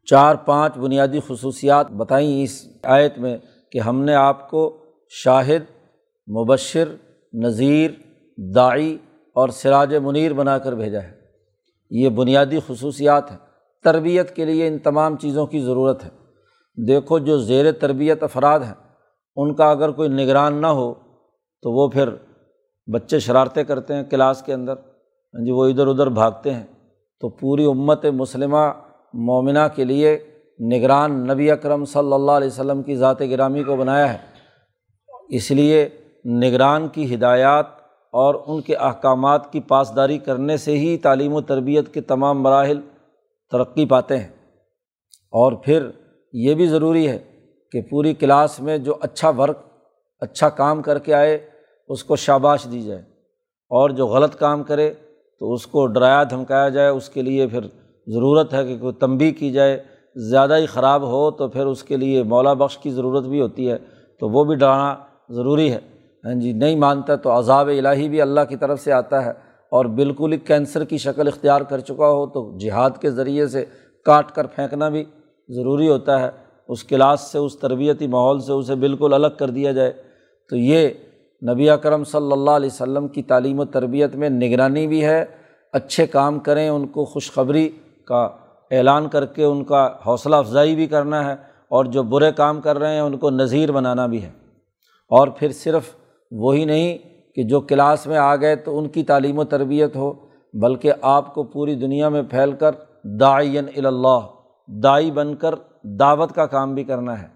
چار 0.10 0.36
پانچ 0.36 0.78
بنیادی 0.78 1.20
خصوصیات 1.28 1.91
بتائیں 1.91 2.43
اس 2.43 2.67
آیت 2.84 3.17
میں 3.17 3.38
کہ 3.72 3.80
ہم 3.80 4.02
نے 4.02 4.15
آپ 4.15 4.50
کو 4.50 4.78
شاہد، 5.10 5.72
مبشر، 6.30 6.96
نذیر، 7.34 7.91
داعی 8.38 8.98
اور 9.36 9.50
سراج 9.50 9.96
منیر 9.96 10.34
بنا 10.34 10.58
کر 10.58 10.74
بھیجا 10.74 11.04
ہے۔ 11.04 11.12
یہ 11.89 12.10
بنیادی 12.10 12.60
خصوصیات 12.67 13.32
ہیں۔ 13.32 13.38
تربیت 13.84 14.36
کے 14.36 14.46
لیے 14.46 14.67
ان 14.67 14.78
تمام 14.78 15.17
چیزوں 15.17 15.46
کی 15.46 15.60
ضرورت 15.60 16.04
ہے۔ 16.04 16.10
دیکھو 16.88 17.20
جو 17.20 17.38
زیر 17.38 17.72
تربیت 17.72 18.24
افراد 18.24 18.60
ہیں، 18.60 18.74
ان 19.36 19.56
کا 19.56 19.72
اگر 19.72 19.91
کوئی 19.91 20.10
نگران 20.10 20.62
نہ 20.62 20.67
ہو 20.67 20.93
تو 21.62 21.72
وہ 21.72 21.88
پھر 21.88 22.10
بچے 22.93 23.20
شرارتیں 23.20 23.63
کرتے 23.63 23.93
ہیں 23.93 24.04
کلاس 24.04 24.41
کے 24.41 24.54
اندر۔ 24.54 24.74
ہاں 24.74 25.46
جی 25.46 25.52
وہ 25.52 25.65
ادھر 25.65 25.88
ادھر 25.88 26.08
بھاگتے 26.08 26.54
ہیں۔ 26.54 26.63
تو 27.20 27.30
پوری 27.30 27.65
امت 27.65 28.06
مسلمہ 28.06 28.74
مومنہ 29.13 29.60
کے 29.76 29.84
لیے 29.84 30.20
نگران 30.74 31.28
نبی 31.28 31.52
اکرم 31.52 31.86
صلی 31.86 32.13
اللہ 32.13 32.32
علیہ 32.32 32.48
وسلم 32.48 32.84
کی 32.84 32.96
ذات 32.96 33.22
گرامی 33.22 33.63
کو 33.63 33.76
بنایا 33.76 34.13
ہے۔ 34.13 34.17
اس 35.30 35.52
لیے 35.52 35.89
نگران 36.26 36.88
کی 36.88 37.15
ہدایات 37.15 37.65
اور 38.12 38.36
ان 38.48 38.62
کے 38.62 38.76
احکامات 38.76 39.52
کی 39.52 39.60
پاسداری 39.60 40.17
کرنے 40.17 40.58
سے 40.58 40.78
ہی 40.78 40.98
تعلیم 40.98 41.34
و 41.34 41.41
تربیت 41.41 41.93
کے 41.93 42.02
تمام 42.02 42.41
مراحل 42.41 42.80
ترقی 43.52 43.86
پاتے 43.86 44.17
ہیں۔ 44.17 44.28
اور 45.13 45.52
پھر 45.52 45.89
یہ 46.34 46.56
بھی 46.56 46.67
ضروری 46.67 47.08
ہے 47.08 47.20
کہ 47.72 47.82
پوری 47.82 48.13
کلاس 48.13 48.60
میں 48.60 48.78
جو 48.78 48.96
اچھا 49.02 49.30
ورک 49.30 49.58
اچھا 50.20 50.50
کام 50.50 50.82
کر 50.82 51.00
کے 51.00 51.13
آئے، 51.13 51.50
اس 51.88 52.04
کو 52.04 52.15
شاباش 52.15 52.67
دی 52.72 52.82
جائے۔ 52.82 53.02
اور 53.70 53.89
جو 53.89 54.08
غلط 54.08 54.36
کام 54.36 54.63
کرے 54.63 54.93
تو 55.39 55.54
اس 55.54 55.67
کو 55.67 55.88
ڈرایا 55.88 56.24
دھمکایا 56.24 56.70
جائے، 56.70 56.89
اس 56.89 57.10
کے 57.10 57.22
لیے 57.22 57.48
پھر 57.48 57.60
ضرورت 58.08 58.54
ہے 58.54 58.65
کہ 58.65 58.78
کوئی 58.78 58.93
تنبی 58.93 59.32
کی 59.32 59.52
جائے، 59.52 59.84
زیادہ 60.15 60.58
ہی 60.58 60.65
خراب 60.65 61.04
ہو 61.04 61.32
تو 61.32 61.48
پھر 61.48 61.65
اس 61.65 61.84
کے 61.84 61.98
لیے 61.98 62.24
مولا 62.24 62.54
بخش 62.54 62.78
کی 62.78 62.89
ضرورت 62.89 63.24
بھی 63.24 63.41
ہوتی 63.41 63.72
ہے، 63.72 63.78
تو 64.20 64.30
وہ 64.30 64.43
بھی 64.43 64.56
ڈرانا 64.56 64.96
ضروری 65.30 65.72
ہے۔ 65.72 65.80
ہاں 66.26 66.34
جی 66.34 66.54
نہیں 66.54 66.76
مانتا 66.76 67.15
تو 67.15 67.39
عذاب 67.39 67.67
الہی 67.67 68.10
بھی 68.10 68.22
اللہ 68.22 68.41
کی 68.50 68.56
طرف 68.56 68.80
سے 68.82 68.91
آتا 68.91 69.26
ہے 69.26 69.30
اور 69.72 69.86
بالکل 69.86 70.34
ہی 70.34 70.38
کینسر 70.38 70.84
کی 70.84 70.98
شکل 70.98 71.28
اختیار 71.28 71.62
کر 71.62 71.80
چکا 71.80 72.10
ہو 72.10 72.28
تو 72.28 72.58
جہاد 72.58 72.89
کے 73.02 73.12
ذریعے 73.12 73.48
سے 73.48 73.65
کاٹ 74.06 74.32
کر 74.32 74.48
پھینکنا 74.48 74.89
بھی 74.89 75.04
ضروری 75.50 75.89
ہوتا 75.89 76.20
ہے۔ 76.20 76.30
اس 76.67 76.84
کلاس 76.84 77.22
سے، 77.22 77.38
اس 77.38 77.60
تربیتی 77.60 78.08
ماحول 78.08 78.39
سے 78.39 78.52
اسے 78.52 78.76
بالکل 78.76 79.13
الگ 79.13 79.28
کر 79.39 79.50
دیا 79.50 79.72
جائے۔ 79.72 79.93
تو 80.50 80.56
یہ 80.56 80.89
نبی 81.50 81.70
اکرم 81.70 82.04
صلی 82.04 82.32
اللہ 82.32 82.52
علیہ 82.52 82.70
وسلم 82.74 83.08
کی 83.08 83.24
تعلیم 83.24 83.60
و 83.60 83.65
تربیت 83.65 84.15
میں 84.15 84.30
نگرانی 84.30 84.88
بھی 84.88 85.06
ہے۔ 85.06 85.26
اچھے 85.74 86.08
کام 86.08 86.39
کریں، 86.39 86.70
ان 86.70 86.88
کو 86.88 87.06
خوشخبری 87.06 87.70
کا 88.08 88.30
اعلان 88.72 89.10
کر 89.10 89.26
کے 89.26 89.43
ان 89.43 89.63
کا 89.63 89.89
حوصلہ 90.06 90.36
افزائی 90.36 90.76
بھی 90.76 90.88
کرنا 90.88 91.30
ہے 91.30 91.34
اور 91.70 91.86
جو 91.86 92.04
برے 92.04 92.32
کام 92.32 92.62
کر 92.62 92.80
رہے 92.80 92.93
ہیں 92.93 93.02
ان 93.02 93.17
کو 93.17 93.30
نظیر 93.30 93.72
بنانا 93.72 94.06
بھی 94.06 94.24
ہے۔ 94.24 94.30
اور 95.10 95.28
پھر 95.28 95.52
صرف 95.52 95.84
وہی 96.32 96.65
نہیں 96.65 96.98
کہ 97.36 97.43
جو 97.43 97.60
کلاس 97.60 98.08
میں 98.08 98.17
آ 98.17 98.36
گئے 98.36 98.56
تو 98.56 98.78
ان 98.78 98.88
کی 98.88 99.04
تعلیم 99.04 99.39
و 99.39 99.43
تربیت 99.43 99.96
ہو، 99.96 100.13
بلکہ 100.54 100.93
آپ 101.02 101.34
کو 101.34 101.43
پوری 101.43 101.76
دنیا 101.76 102.10
میں 102.10 102.22
پھیل 102.22 102.52
کر 102.52 102.72
دائین 103.20 103.86
اللہ 103.86 104.20
دائی 104.67 105.12
بن 105.12 105.36
کر 105.36 105.56
دعوت 105.84 106.32
کا 106.32 106.46
کام 106.46 106.76
بھی 106.76 106.84
کرنا 106.84 107.22
ہے۔ 107.22 107.28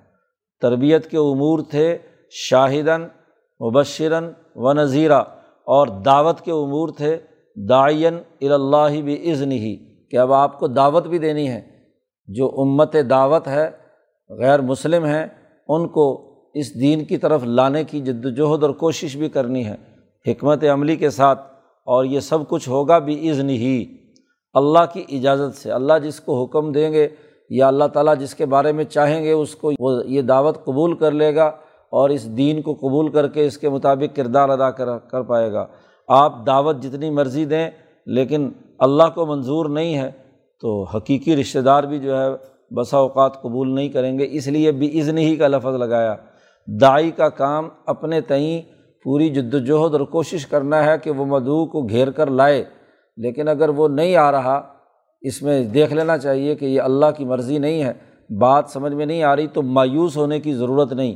تربیت 0.61 1.11
کے 1.11 1.17
امور 1.17 1.59
تھے 1.59 1.97
شاہدن 2.31 3.01
مبشرن 3.59 4.31
و 4.55 4.73
نذیرہ 4.73 5.21
اور 5.65 5.87
دعوت 5.87 6.41
کے 6.41 6.51
امور 6.51 6.89
تھے 6.89 7.17
دائین 7.55 8.17
اللہ 8.41 9.01
بھی 9.01 9.31
عزن 9.31 9.51
ہی 9.51 9.90
کہ 10.11 10.17
اب 10.17 10.33
آپ 10.33 10.59
کو 10.59 10.67
دعوت 10.67 11.07
بھی 11.07 11.17
دینی 11.17 11.49
ہے۔ 11.49 11.61
جو 12.27 12.51
امت 12.57 12.95
دعوت 13.09 13.47
ہے، 13.47 13.71
غیر 14.29 14.61
مسلم 14.61 15.05
ہیں، 15.05 15.25
ان 15.67 15.87
کو 15.87 16.33
اس 16.53 16.79
دین 16.79 17.05
کی 17.05 17.17
طرف 17.17 17.43
لانے 17.43 17.83
کی 17.83 18.01
جد 18.01 18.25
وجہد 18.25 18.63
اور 18.63 18.69
کوشش 18.69 19.17
بھی 19.17 19.29
کرنی 19.29 19.65
ہے۔ 19.65 19.75
حکمت 20.27 20.63
عملی 20.63 20.95
کے 20.95 21.09
ساتھ 21.09 21.41
اور 21.85 22.05
یہ 22.05 22.19
سب 22.19 22.49
کچھ 22.49 22.69
ہوگا 22.69 22.99
بھی 22.99 23.29
عزن 23.29 23.49
ہی۔ 23.49 23.85
اللہ 24.53 24.79
کی 24.93 25.03
اجازت 25.09 25.57
سے، 25.57 25.71
اللہ 25.71 25.93
جس 26.03 26.19
کو 26.19 26.43
حکم 26.43 26.71
دیں 26.71 26.93
گے 26.93 27.07
یا 27.49 27.67
اللہ 27.67 27.85
تعالیٰ 27.85 28.17
جس 28.17 28.35
کے 28.35 28.45
بارے 28.45 28.71
میں 28.71 28.83
چاہیں 28.83 29.23
گے، 29.23 29.31
اس 29.31 29.55
کو 29.55 29.71
وہ 29.79 30.01
یہ 30.05 30.21
دعوت 30.21 30.65
قبول 30.65 30.97
کر 30.97 31.11
لے 31.11 31.35
گا 31.35 31.45
اور 31.89 32.09
اس 32.09 32.37
دین 32.37 32.61
کو 32.61 32.73
قبول 32.73 33.11
کر 33.11 33.27
کے 33.27 33.45
اس 33.45 33.57
کے 33.57 33.69
مطابق 33.69 34.15
کردار 34.15 34.49
ادا 34.49 34.71
کر 34.71 34.97
کر 34.97 35.21
پائے 35.21 35.53
گا۔ 35.53 35.67
آپ 36.07 36.45
دعوت 36.45 36.81
جتنی 36.81 37.09
مرضی 37.09 37.45
دیں، 37.45 37.69
لیکن 38.05 38.51
اللہ 38.81 39.03
کو 39.15 39.25
منظور 39.25 39.65
نہیں 39.65 39.97
ہے 39.97 40.11
تو 40.61 40.83
حقیقی 40.83 41.35
رشتہ 41.35 41.59
دار 41.59 41.83
بھی 41.83 41.99
جو 41.99 42.21
ہے 42.21 42.27
بسا 42.75 42.97
اوقات 42.97 43.41
قبول 43.41 43.75
نہیں 43.75 43.89
کریں 43.89 44.19
گے، 44.19 44.27
اس 44.31 44.47
لیے 44.47 44.71
بھی 44.71 45.01
عزن 45.01 45.17
ہی 45.17 45.35
کا 45.35 45.47
لفظ 45.47 45.75
لگایا۔ 45.75 46.15
دائی 46.67 47.11
کا 47.11 47.29
کام 47.29 47.69
اپنے 47.85 48.21
تئیں 48.21 48.61
پوری 49.03 49.29
جد 49.29 49.53
وجہد 49.53 49.93
اور 49.93 49.99
کوشش 49.99 50.47
کرنا 50.47 50.85
ہے 50.85 50.97
کہ 51.03 51.11
وہ 51.11 51.25
مدعو 51.25 51.65
کو 51.65 51.81
گھیر 51.81 52.11
کر 52.11 52.29
لائے۔ 52.29 52.63
لیکن 53.17 53.47
اگر 53.47 53.69
وہ 53.69 53.87
نہیں 53.87 54.15
آ 54.15 54.31
رہا، 54.31 54.61
اس 55.21 55.41
میں 55.41 55.63
دیکھ 55.63 55.93
لینا 55.93 56.17
چاہیے 56.17 56.55
کہ 56.55 56.65
یہ 56.65 56.81
اللہ 56.81 57.05
کی 57.17 57.25
مرضی 57.25 57.57
نہیں 57.57 57.83
ہے۔ 57.83 57.93
بات 58.37 58.65
سمجھ 58.67 58.93
میں 58.93 59.05
نہیں 59.05 59.23
آ 59.23 59.35
رہی 59.35 59.47
تو 59.47 59.61
مایوس 59.61 60.17
ہونے 60.17 60.39
کی 60.39 60.53
ضرورت 60.53 60.93
نہیں۔ 60.93 61.15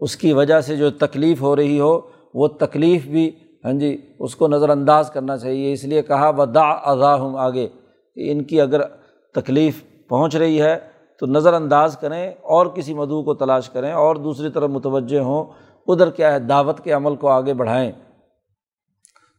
اس 0.00 0.16
کی 0.16 0.32
وجہ 0.32 0.60
سے 0.60 0.76
جو 0.76 0.90
تکلیف 0.90 1.42
ہو 1.42 1.56
رہی 1.56 1.80
ہو، 1.80 2.00
وہ 2.34 2.48
تکلیف 2.48 3.06
بھی 3.06 3.30
ہاں 3.68 3.78
جی 3.78 3.96
اس 4.18 4.36
کو 4.36 4.48
نظر 4.48 4.68
انداز 4.68 5.10
کرنا 5.10 5.36
چاہیے۔ 5.36 5.72
اس 5.72 5.84
لیے 5.84 6.02
کہا 6.02 6.28
و 6.28 6.44
دا 6.44 6.68
اضا 6.70 7.14
ہوں 7.14 7.38
آگے 7.38 7.68
کہ 8.14 8.32
ان 8.32 8.44
کی 8.44 8.60
اگر 8.60 8.80
تکلیف 9.34 9.82
پہنچ 10.08 10.36
رہی 10.36 10.60
ہے 10.62 10.78
تو 11.20 11.26
نظر 11.26 11.54
انداز 11.54 11.96
کریں، 11.96 12.34
اور 12.42 12.66
کسی 12.66 12.94
مدعو 12.94 13.22
کو 13.22 13.34
تلاش 13.34 13.70
کریں، 13.70 13.92
اور 13.92 14.16
دوسری 14.16 14.50
طرف 14.50 14.70
متوجہ 14.70 15.20
ہوں، 15.20 15.44
ادھر 15.86 16.10
کیا 16.10 16.32
ہے، 16.32 16.38
دعوت 16.38 16.80
کے 16.80 16.92
عمل 16.92 17.16
کو 17.16 17.28
آگے 17.28 17.54
بڑھائیں۔ 17.54 17.92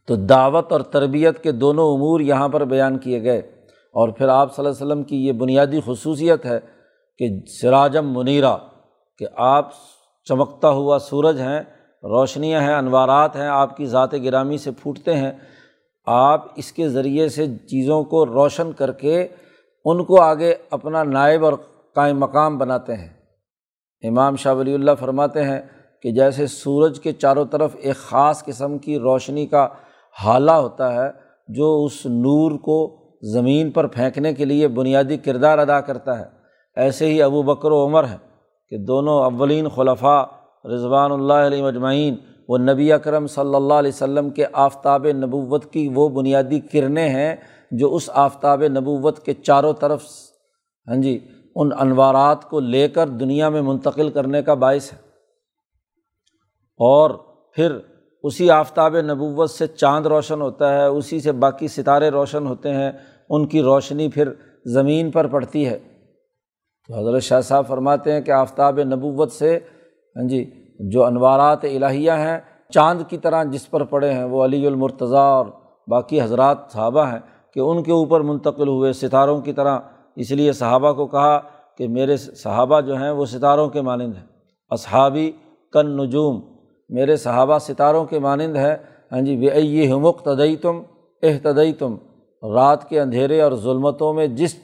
تو 0.07 0.15
دعوت 0.15 0.71
اور 0.71 0.81
تربیت 0.81 1.43
کے 1.43 1.51
دونوں 1.51 1.93
امور 1.93 2.19
یہاں 2.19 2.49
پر 2.49 2.65
بیان 2.65 2.97
کیے 2.97 3.23
گئے۔ 3.23 3.39
اور 3.95 4.09
پھر 4.09 4.27
آپ 4.27 4.55
صلی 4.55 4.65
اللہ 4.65 4.77
علیہ 4.77 4.85
وسلم 4.85 5.03
کی 5.03 5.27
یہ 5.27 5.31
بنیادی 5.31 5.79
خصوصیت 5.85 6.45
ہے 6.45 6.59
کہ 7.17 7.29
سراجم 7.61 8.17
منیرا 8.17 8.57
کہ 9.17 9.25
آپ 9.37 9.69
چمکتا 10.23 10.69
ہوا 10.69 10.99
سورج 10.99 11.39
ہیں 11.39 11.61
روشنیاں 12.03 12.62
ہیں، 12.62 12.73
انوارات 12.73 13.35
ہیں، 13.35 13.47
آپ 13.47 13.77
کی 13.77 13.85
ذات 13.85 14.13
گرامی 14.13 14.57
سے 14.57 14.71
پھوٹتے 14.71 15.17
ہیں۔ 15.17 15.31
آپ 16.05 16.45
اس 16.55 16.71
کے 16.71 16.89
ذریعے 16.89 17.29
سے 17.29 17.45
چیزوں 17.47 18.03
کو 18.03 18.25
روشن 18.25 18.71
کر 18.71 18.91
کے 18.91 19.27
ان 19.85 20.03
کو 20.03 20.21
آگے 20.21 20.55
اپنا 20.71 21.03
نائب 21.03 21.45
اور 21.45 21.53
قائم 21.95 22.19
مقام 22.19 22.57
بناتے 22.57 22.93
ہیں۔ 22.93 23.09
امام 24.07 24.35
شاہ 24.35 24.53
ولی 24.53 24.73
اللہ 24.73 24.91
فرماتے 24.99 25.43
ہیں 25.43 25.62
کہ 26.01 26.12
جیسے 26.12 26.47
سورج 26.47 26.99
کے 26.99 27.12
چاروں 27.12 27.45
طرف 27.45 27.75
ایک 27.79 27.95
خاص 27.95 28.45
قسم 28.45 28.77
کی 28.77 28.99
روشنی 28.99 29.47
کا 29.47 29.67
حالہ 30.23 30.51
ہوتا 30.51 30.93
ہے، 30.93 31.12
جو 31.47 31.83
اس 31.85 32.05
نور 32.05 32.51
کو 32.51 32.95
زمین 33.33 33.71
پر 33.71 33.88
پھینکنے 33.88 34.33
کے 34.33 34.45
لیے 34.45 34.67
بنیادی 34.67 35.17
کردار 35.17 35.57
ادا 35.57 35.81
کرتا 35.81 36.19
ہے۔ 36.19 36.25
ایسے 36.75 37.05
ہی 37.05 37.21
ابو 37.21 37.43
بکر 37.43 37.71
و 37.71 37.85
عمر 37.85 38.03
ہیں 38.03 38.17
کہ 38.69 38.77
دونوں 38.77 39.23
اولین 39.23 39.69
خلفاء 39.69 40.21
رضوان 40.65 41.11
اللہ 41.11 41.33
علیہ 41.33 41.63
مجمعین 41.63 42.15
وہ 42.47 42.57
نبی 42.57 42.93
اکرم 42.93 43.27
صلی 43.27 43.55
اللہ 43.55 43.73
علیہ 43.73 43.91
وسلم 43.93 44.29
کے 44.29 44.45
آفتاب 44.53 45.07
نبوت 45.07 45.73
کی 45.73 45.89
وہ 45.93 46.09
بنیادی 46.09 46.59
کرنیں 46.59 47.09
ہیں 47.09 47.35
جو 47.71 47.95
اس 47.95 48.09
آفتاب 48.13 48.63
نبوت 48.63 49.19
کے 49.19 49.33
چاروں 49.33 49.73
طرف 49.73 50.03
ہاں 50.87 50.95
جی 50.95 51.19
ان 51.55 51.69
انوارات 51.79 52.49
کو 52.49 52.59
لے 52.59 52.87
کر 52.87 53.07
دنیا 53.07 53.49
میں 53.49 53.61
منتقل 53.61 54.09
کرنے 54.09 54.41
کا 54.41 54.53
باعث 54.53 54.93
ہے۔ 54.93 54.97
اور 56.79 57.09
پھر 57.55 57.77
اسی 58.23 58.51
آفتاب 58.51 58.97
نبوت 58.97 59.49
سے 59.49 59.67
چاند 59.67 60.05
روشن 60.05 60.41
ہوتا 60.41 60.73
ہے، 60.73 60.85
اسی 60.85 61.19
سے 61.19 61.31
باقی 61.31 61.67
ستارے 61.67 62.09
روشن 62.09 62.47
ہوتے 62.47 62.73
ہیں، 62.73 62.91
ان 63.29 63.47
کی 63.47 63.61
روشنی 63.61 64.09
پھر 64.09 64.29
زمین 64.65 65.11
پر 65.11 65.27
پڑتی 65.27 65.67
ہے۔ 65.67 65.79
تو 66.87 66.99
حضرت 66.99 67.23
شاہ 67.23 67.41
صاحب 67.41 67.67
فرماتے 67.67 68.11
ہیں 68.11 68.21
کہ 68.21 68.31
آفتاب 68.31 68.79
نبوت 68.79 69.31
سے 69.31 69.59
ہاں 70.15 70.27
جی 70.27 70.51
جو 70.79 71.05
انوارات 71.05 71.65
الہیہ 71.65 72.11
ہیں، 72.11 72.39
چاند 72.69 73.01
کی 73.07 73.17
طرح 73.17 73.43
جس 73.43 73.69
پر 73.69 73.83
پڑے 73.83 74.13
ہیں، 74.13 74.23
وہ 74.23 74.45
علی 74.45 74.67
المرتضیٰ 74.67 75.31
اور 75.33 75.45
باقی 75.87 76.21
حضرات 76.21 76.57
صحابہ 76.71 77.07
ہیں 77.07 77.19
کہ 77.53 77.59
ان 77.59 77.83
کے 77.83 77.91
اوپر 77.91 78.21
منتقل 78.21 78.67
ہوئے 78.67 78.93
ستاروں 78.93 79.41
کی 79.41 79.53
طرح۔ 79.53 79.79
اس 80.15 80.31
لیے 80.31 80.53
صحابہ 80.53 80.91
کو 80.91 81.05
کہا 81.07 81.39
کہ 81.77 81.87
میرے 81.87 82.17
صحابہ 82.17 82.81
جو 82.81 82.95
ہیں، 82.95 83.11
وہ 83.11 83.25
ستاروں 83.25 83.69
کے 83.69 83.81
مانند 83.81 84.15
ہیں۔ 84.15 84.27
اصحابی 84.69 85.31
کن 85.73 85.97
نجوم 85.97 86.41
میرے 86.89 87.15
صحابہ 87.15 87.57
ستاروں 87.57 88.05
کے 88.05 88.19
مانند 88.19 88.55
ہے 88.55 88.77
ہاں 89.11 89.21
جی 89.21 89.33
یہ 89.33 89.93
مقتدئی 89.93 90.55
تم 90.55 90.81
احتدئی 91.23 91.73
تم 91.73 91.95
رات 92.43 92.89
کے 92.89 92.99
اندھیرے 92.99 93.41
اور 93.41 93.51
ظلمتوں 93.51 94.13
میں 94.13 94.27
جس 94.27 94.55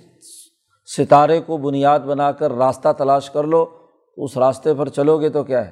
ستارے 0.97 1.41
کو 1.41 1.58
بنیاد 1.58 1.99
بنا 1.99 2.31
کر 2.31 2.51
راستہ 2.51 2.89
تلاش 2.97 3.29
کر 3.29 3.43
لو 3.43 3.65
اس 4.17 4.38
راستے 4.38 4.73
پر 4.73 4.89
چلو 4.89 5.19
گے 5.19 5.30
تو 5.30 5.43
کیا 5.43 5.65
ہے؟ 5.65 5.71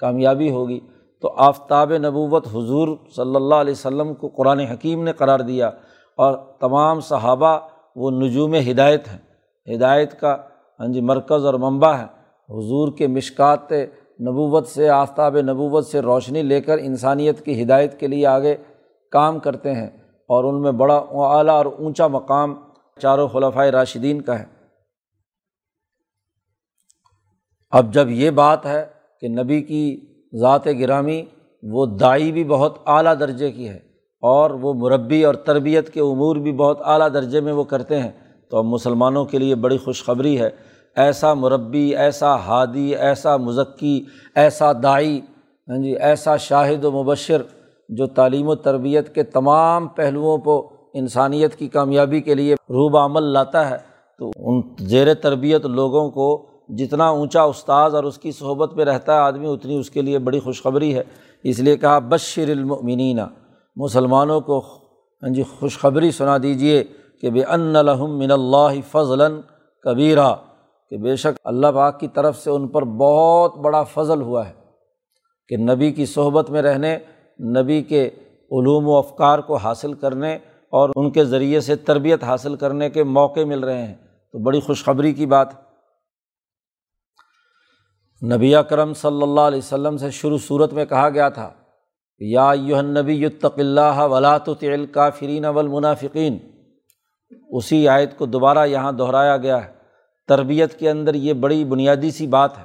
کامیابی 0.00 0.50
ہوگی۔ 0.50 0.80
تو 1.20 1.34
آفتاب 1.36 1.92
نبوت 1.92 2.46
حضور 2.46 2.88
صلی 3.16 3.36
اللہ 3.36 3.54
علیہ 3.54 3.72
وسلم 3.72 4.14
کو 4.14 4.28
قرآن 4.28 4.58
حکیم 4.58 5.02
نے 5.02 5.12
قرار 5.12 5.40
دیا 5.40 5.66
اور 6.16 6.34
تمام 6.60 7.00
صحابہ 7.00 7.58
وہ 7.96 8.10
نجوم 8.10 8.54
ہدایت 8.54 9.08
ہیں۔ 9.08 9.18
ہدایت 9.76 10.20
کا 10.20 10.36
ہاں 10.80 10.88
جی 10.88 11.00
مرکز 11.00 11.46
اور 11.46 11.54
منبع 11.54 11.92
ہے 11.92 12.04
حضور 12.48 12.92
کے 12.92 13.06
مشکات 13.06 13.72
نبوت 14.20 14.66
سے، 14.66 14.88
آفتاب 14.88 15.36
نبوت 15.36 15.86
سے 15.86 16.00
روشنی 16.00 16.42
لے 16.42 16.60
کر 16.60 16.78
انسانیت 16.78 17.44
کی 17.44 17.62
ہدایت 17.62 18.00
کے 18.00 18.06
لیے 18.06 18.26
آگے 18.26 18.54
کام 19.10 19.38
کرتے 19.38 19.72
ہیں 19.72 19.90
اور 20.28 20.44
ان 20.44 20.62
میں 20.62 20.72
بڑا 20.72 21.04
اعلیٰ 21.10 21.54
اور 21.54 21.66
اونچا 21.66 22.06
مقام 22.06 22.54
چاروں 23.00 23.28
خلفۂ 23.28 23.66
راشدین 23.66 24.20
کا 24.20 24.38
ہے۔ 24.38 24.61
اب 27.72 27.92
جب 27.94 28.10
یہ 28.10 28.30
بات 28.30 28.66
ہے 28.66 28.84
کہ 29.20 29.28
نبی 29.28 29.60
کی 29.62 29.84
ذات 30.40 30.66
گرامی 30.66 31.22
وہ 31.62 31.86
دائی 31.86 32.32
بھی 32.32 32.44
بہت 32.44 32.78
اعلیٰ 32.86 33.18
درجے 33.20 33.50
کی 33.52 33.68
ہے 33.68 33.78
اور 34.22 34.50
وہ 34.50 34.72
مربی 34.74 35.24
اور 35.24 35.34
تربیت 35.34 35.88
کے 35.90 36.00
امور 36.00 36.36
بھی 36.36 36.52
بہت 36.52 36.80
اعلیٰ 36.84 37.08
درجے 37.14 37.40
میں 37.40 37.52
وہ 37.52 37.64
کرتے 37.64 38.00
ہیں، 38.00 38.10
تو 38.50 38.56
اب 38.56 38.64
مسلمانوں 38.64 39.24
کے 39.24 39.38
لیے 39.38 39.54
بڑی 39.54 39.76
خوشخبری 39.76 40.38
ہے۔ 40.40 40.50
ایسا 40.96 41.32
مربی، 41.34 41.96
ایسا 41.96 42.34
ہادی، 42.46 42.94
ایسا 42.96 43.36
مذکی 43.36 44.04
ایسا 44.34 44.72
دائی 44.82 45.20
ہاں 45.68 45.78
جی 45.78 45.96
ایسا 45.96 46.36
شاہد 46.36 46.84
و 46.84 46.90
مبشر 46.92 47.42
جو 47.88 48.06
تعلیم 48.06 48.48
و 48.48 48.54
تربیت 48.54 49.14
کے 49.14 49.22
تمام 49.22 49.88
پہلوؤں 49.88 50.38
کو 50.38 50.58
انسانیت 50.94 51.56
کی 51.56 51.68
کامیابی 51.68 52.20
کے 52.20 52.34
لیے 52.34 52.54
روب 52.54 52.96
عمل 52.96 53.22
لاتا 53.22 53.68
ہے، 53.70 53.76
تو 54.18 54.30
ان 54.36 54.60
زیر 54.78 55.14
تربیت 55.14 55.66
لوگوں 55.66 56.10
کو 56.10 56.51
جتنا 56.78 57.08
اونچا 57.08 57.42
استاذ 57.42 57.94
اور 57.94 58.04
اس 58.04 58.18
کی 58.18 58.32
صحبت 58.32 58.74
میں 58.74 58.84
رہتا 58.84 59.14
ہے 59.14 59.18
آدمی، 59.18 59.46
اتنی 59.46 59.76
اس 59.76 59.90
کے 59.90 60.02
لیے 60.02 60.18
بڑی 60.18 60.40
خوشخبری 60.40 60.94
ہے۔ 60.94 61.02
اس 61.44 61.58
لیے 61.58 61.76
کہا، 61.76 61.98
بشر 61.98 62.50
المؤمنین، 62.50 63.18
مسلمانوں 63.76 64.40
کو 64.40 64.58
ہاں 65.22 65.30
جی 65.30 65.42
خوشخبری 65.58 66.10
سنا 66.10 66.36
دیجیے 66.42 66.82
کہ 67.22 67.30
بے 67.30 67.42
ان 67.44 67.76
الحم 67.76 68.18
من 68.18 68.30
اللہ 68.30 68.80
فضلاً 68.90 69.40
کبیرہ، 69.84 70.34
کہ 70.90 70.96
بے 70.96 71.16
شک 71.16 71.38
اللہ 71.44 71.66
پاک 71.66 72.00
کی 72.00 72.08
طرف 72.08 72.38
سے 72.38 72.50
ان 72.50 72.68
پر 72.68 72.84
بہت 72.84 73.56
بڑا 73.56 73.82
فضل 73.82 74.22
ہوا 74.22 74.48
ہے 74.48 74.52
کہ 75.48 75.56
نبی 75.56 75.90
کی 75.92 76.06
صحبت 76.06 76.50
میں 76.50 76.62
رہنے، 76.62 76.98
نبی 77.38 77.82
کے 77.82 78.04
علوم 78.50 78.88
و 78.88 78.96
افکار 78.96 79.38
کو 79.38 79.56
حاصل 79.56 79.92
کرنے 79.92 80.34
اور 80.72 80.90
ان 80.96 81.10
کے 81.10 81.24
ذریعے 81.24 81.60
سے 81.60 81.76
تربیت 81.76 82.24
حاصل 82.24 82.56
کرنے 82.56 82.90
کے 82.90 83.04
موقع 83.04 83.40
مل 83.40 83.64
رہے 83.64 83.86
ہیں۔ 83.86 83.94
تو 84.34 84.38
بڑی 84.38 84.60
خوشخبری 84.60 85.12
کی 85.12 85.26
بات 85.26 85.48
نبی 88.22 88.52
کرم 88.70 88.92
صلی 88.94 89.22
اللہ 89.22 89.40
علیہ 89.40 89.58
وسلم 89.58 89.96
سے 89.96 90.10
شروع 90.10 90.38
صورت 90.38 90.72
میں 90.72 90.84
کہا 90.84 91.08
گیا 91.08 91.28
تھا 91.28 91.50
یا 92.20 92.52
یوہن 92.56 92.94
نبی 92.94 93.14
یتق 93.24 93.58
اللہ 93.58 94.00
ولاۃ 94.10 94.46
تل 94.60 94.86
کافرین 94.86 95.44
اسی 97.50 97.88
آیت 97.88 98.16
کو 98.18 98.26
دوبارہ 98.26 98.66
یہاں 98.66 98.92
دہرایا 98.92 99.36
گیا 99.36 99.64
ہے۔ 99.64 99.72
تربیت 100.28 100.78
کے 100.78 100.90
اندر 100.90 101.14
یہ 101.14 101.32
بڑی 101.32 101.64
بنیادی 101.64 102.10
سی 102.10 102.26
بات 102.26 102.58
ہے 102.58 102.64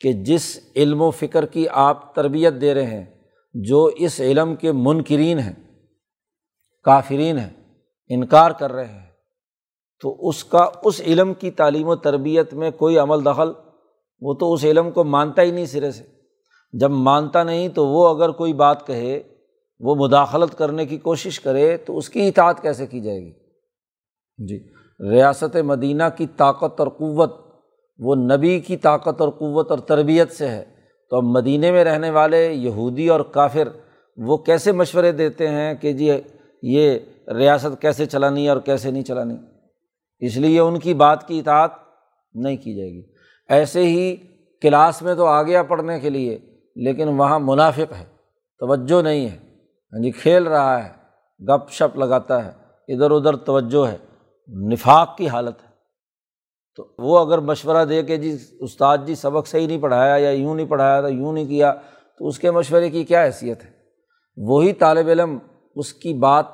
کہ 0.00 0.12
جس 0.22 0.58
علم 0.76 1.02
و 1.02 1.10
فکر 1.10 1.46
کی 1.46 1.66
آپ 1.70 2.14
تربیت 2.14 2.60
دے 2.60 2.74
رہے 2.74 2.86
ہیں، 2.86 3.04
جو 3.54 3.84
اس 3.96 4.20
علم 4.20 4.54
کے 4.56 4.72
منکرین 4.72 5.38
ہیں، 5.38 5.54
کافرین 6.84 7.38
ہیں، 7.38 7.50
انکار 8.10 8.50
کر 8.50 8.72
رہے 8.72 8.86
ہیں، 8.86 9.06
تو 10.02 10.28
اس 10.28 10.44
کا، 10.44 10.66
اس 10.82 11.00
علم 11.00 11.34
کی 11.34 11.50
تعلیم 11.50 11.88
و 11.88 11.96
تربیت 11.96 12.54
میں 12.54 12.70
کوئی 12.70 12.98
عمل 12.98 13.24
دخل 13.24 13.52
وہ 14.20 14.34
تو 14.34 14.52
اس 14.52 14.64
علم 14.64 14.90
کو 14.90 15.04
مانتا 15.04 15.42
ہی 15.42 15.50
نہیں 15.50 15.66
سرے 15.66 15.90
سے۔ 15.90 16.04
جب 16.72 16.90
مانتا 16.90 17.42
نہیں 17.42 17.68
تو 17.68 17.86
وہ 17.86 18.08
اگر 18.08 18.30
کوئی 18.30 18.52
بات 18.52 18.86
کہے، 18.86 19.22
وہ 19.80 19.94
مداخلت 19.94 20.58
کرنے 20.58 20.86
کی 20.86 20.98
کوشش 20.98 21.40
کرے 21.40 21.76
تو 21.76 21.96
اس 21.96 22.08
کی 22.08 22.28
اطاعت 22.28 22.62
کیسے 22.62 22.86
کی 22.86 23.00
جائے 23.00 23.20
گی؟ 23.20 23.32
جی 24.48 24.64
ریاست 25.10 25.56
مدینہ 25.56 26.02
کی 26.16 26.26
طاقت 26.36 26.80
اور 26.80 26.88
قوت، 26.88 27.34
وہ 27.98 28.14
نبی 28.14 28.60
کی 28.60 28.76
طاقت 28.76 29.20
اور 29.20 29.28
قوت 29.28 29.70
اور 29.70 29.78
تربیت 29.78 30.32
سے 30.32 30.48
ہے۔ 30.48 30.64
تو 31.10 31.16
اب 31.16 31.22
مدینہ 31.24 31.70
میں 31.70 31.84
رہنے 31.84 32.10
والے 32.10 32.52
یہودی 32.52 33.08
اور 33.08 33.20
کافر 33.20 33.68
وہ 34.16 34.36
کیسے 34.36 34.72
مشورے 34.72 35.12
دیتے 35.12 35.48
ہیں 35.48 35.74
کہ 35.74 35.92
جی 35.92 36.10
یہ 36.62 36.98
ریاست 37.28 37.82
کیسے 37.82 38.06
چلانی 38.06 38.48
اور 38.48 38.60
کیسے 38.60 38.90
نہیں 38.90 39.02
چلانی؟ 39.02 39.36
اس 40.20 40.36
لیے 40.36 40.60
ان 40.60 40.78
کی 40.78 40.94
بات 40.94 41.28
کی 41.28 41.38
اطاعت 41.38 41.70
نہیں 42.34 42.56
کی 42.56 42.76
جائے 42.76 42.90
گی۔ 42.90 43.17
ایسے 43.48 43.82
ہی 43.82 44.16
کلاس 44.62 45.02
میں 45.02 45.14
تو 45.14 45.26
آ 45.26 45.42
گیا 45.42 45.62
پڑھنے 45.62 46.00
کے 46.00 46.10
لیے، 46.10 46.38
لیکن 46.76 47.08
وہاں 47.08 47.38
منافق 47.38 47.92
ہے، 47.98 48.04
توجہ 48.58 49.02
نہیں 49.02 49.28
ہے۔ 49.28 49.36
ہاں 49.92 50.02
جی 50.02 50.10
کھیل 50.10 50.46
رہا 50.46 50.84
ہے، 50.84 50.90
گپ 51.44 51.70
شپ 51.70 51.96
لگاتا 51.96 52.44
ہے، 52.44 52.50
ادھر 52.88 53.10
ادھر 53.10 53.36
توجہ 53.36 53.86
ہے، 53.88 53.96
نفاق 54.72 55.16
کی 55.16 55.28
حالت 55.28 55.62
ہے۔ 55.62 55.68
تو 56.76 56.86
وہ 56.98 57.18
اگر 57.18 57.38
مشورہ 57.38 57.84
دے 57.84 58.02
کہ 58.02 58.16
جی 58.16 58.36
استاد 58.60 58.98
جی 59.06 59.14
سبق 59.14 59.46
صحیح 59.46 59.66
نہیں 59.66 59.82
پڑھایا 59.82 60.16
یا 60.16 60.30
یوں 60.30 60.54
نہیں 60.54 60.66
پڑھایا 60.66 61.00
تھا 61.00 61.08
یوں 61.08 61.32
نہیں 61.32 61.46
کیا، 61.46 61.74
تو 62.18 62.26
اس 62.26 62.38
کے 62.38 62.50
مشورے 62.50 62.90
کی 62.90 63.04
کیا 63.04 63.24
حیثیت 63.24 63.64
ہے؟ 63.64 63.70
وہی 64.36 64.72
طالب 64.72 65.08
علم 65.08 65.38
اس 65.74 65.92
کی 65.92 66.14
بات 66.14 66.46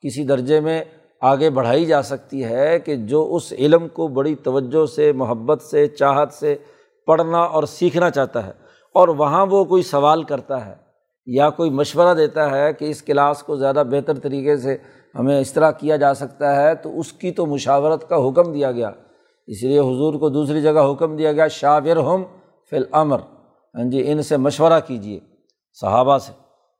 کسی 0.00 0.24
درجے 0.24 0.60
میں 0.60 0.84
آگے 1.20 1.50
بڑھائی 1.50 1.86
جا 1.86 2.02
سکتی 2.02 2.44
ہے 2.44 2.80
کہ 2.80 2.96
جو 2.96 3.34
اس 3.34 3.52
علم 3.52 3.88
کو 3.88 4.08
بڑی 4.08 4.34
توجہ 4.34 4.86
سے، 4.86 5.12
محبت 5.12 5.62
سے، 5.62 5.86
چاہت 5.86 6.32
سے 6.32 6.56
پڑھنا 7.06 7.38
اور 7.38 7.64
سیکھنا 7.64 8.10
چاہتا 8.10 8.46
ہے 8.46 8.52
اور 8.94 9.08
وہاں 9.08 9.46
وہ 9.46 9.64
کوئی 9.64 9.82
سوال 9.82 10.22
کرتا 10.22 10.66
ہے 10.66 10.74
یا 11.26 11.50
کوئی 11.50 11.70
مشورہ 11.70 12.14
دیتا 12.14 12.50
ہے 12.50 12.72
کہ 12.72 12.84
اس 12.84 13.02
کلاس 13.02 13.42
کو 13.42 13.56
زیادہ 13.56 13.82
بہتر 13.90 14.18
طریقے 14.18 14.56
سے 14.56 14.76
ہمیں 15.18 15.40
اس 15.40 15.52
طرح 15.52 15.70
کیا 15.70 15.96
جا 15.96 16.14
سکتا 16.14 16.62
ہے، 16.62 16.74
تو 16.74 16.98
اس 16.98 17.12
کی 17.12 17.30
تو 17.30 17.46
مشاورت 17.46 18.08
کا 18.08 18.16
حکم 18.16 18.52
دیا 18.52 18.72
گیا۔ 18.72 18.90
اس 19.46 19.62
لیے 19.62 19.78
حضور 19.78 20.14
کو 20.14 20.28
دوسری 20.28 20.62
جگہ 20.62 20.92
حکم 20.92 21.16
دیا 21.16 21.32
گیا 21.32 21.48
شاور 21.48 21.96
ہم 21.96 22.22
فی 22.70 22.76
الامر۔ 22.76 23.18
ہاں 23.74 23.90
جی 23.90 24.12
ان 24.12 24.22
سے 24.22 24.36
مشورہ 24.36 24.80
کیجیے 24.86 25.20
صحابہ 25.80 26.18
سے۔ 26.18 26.32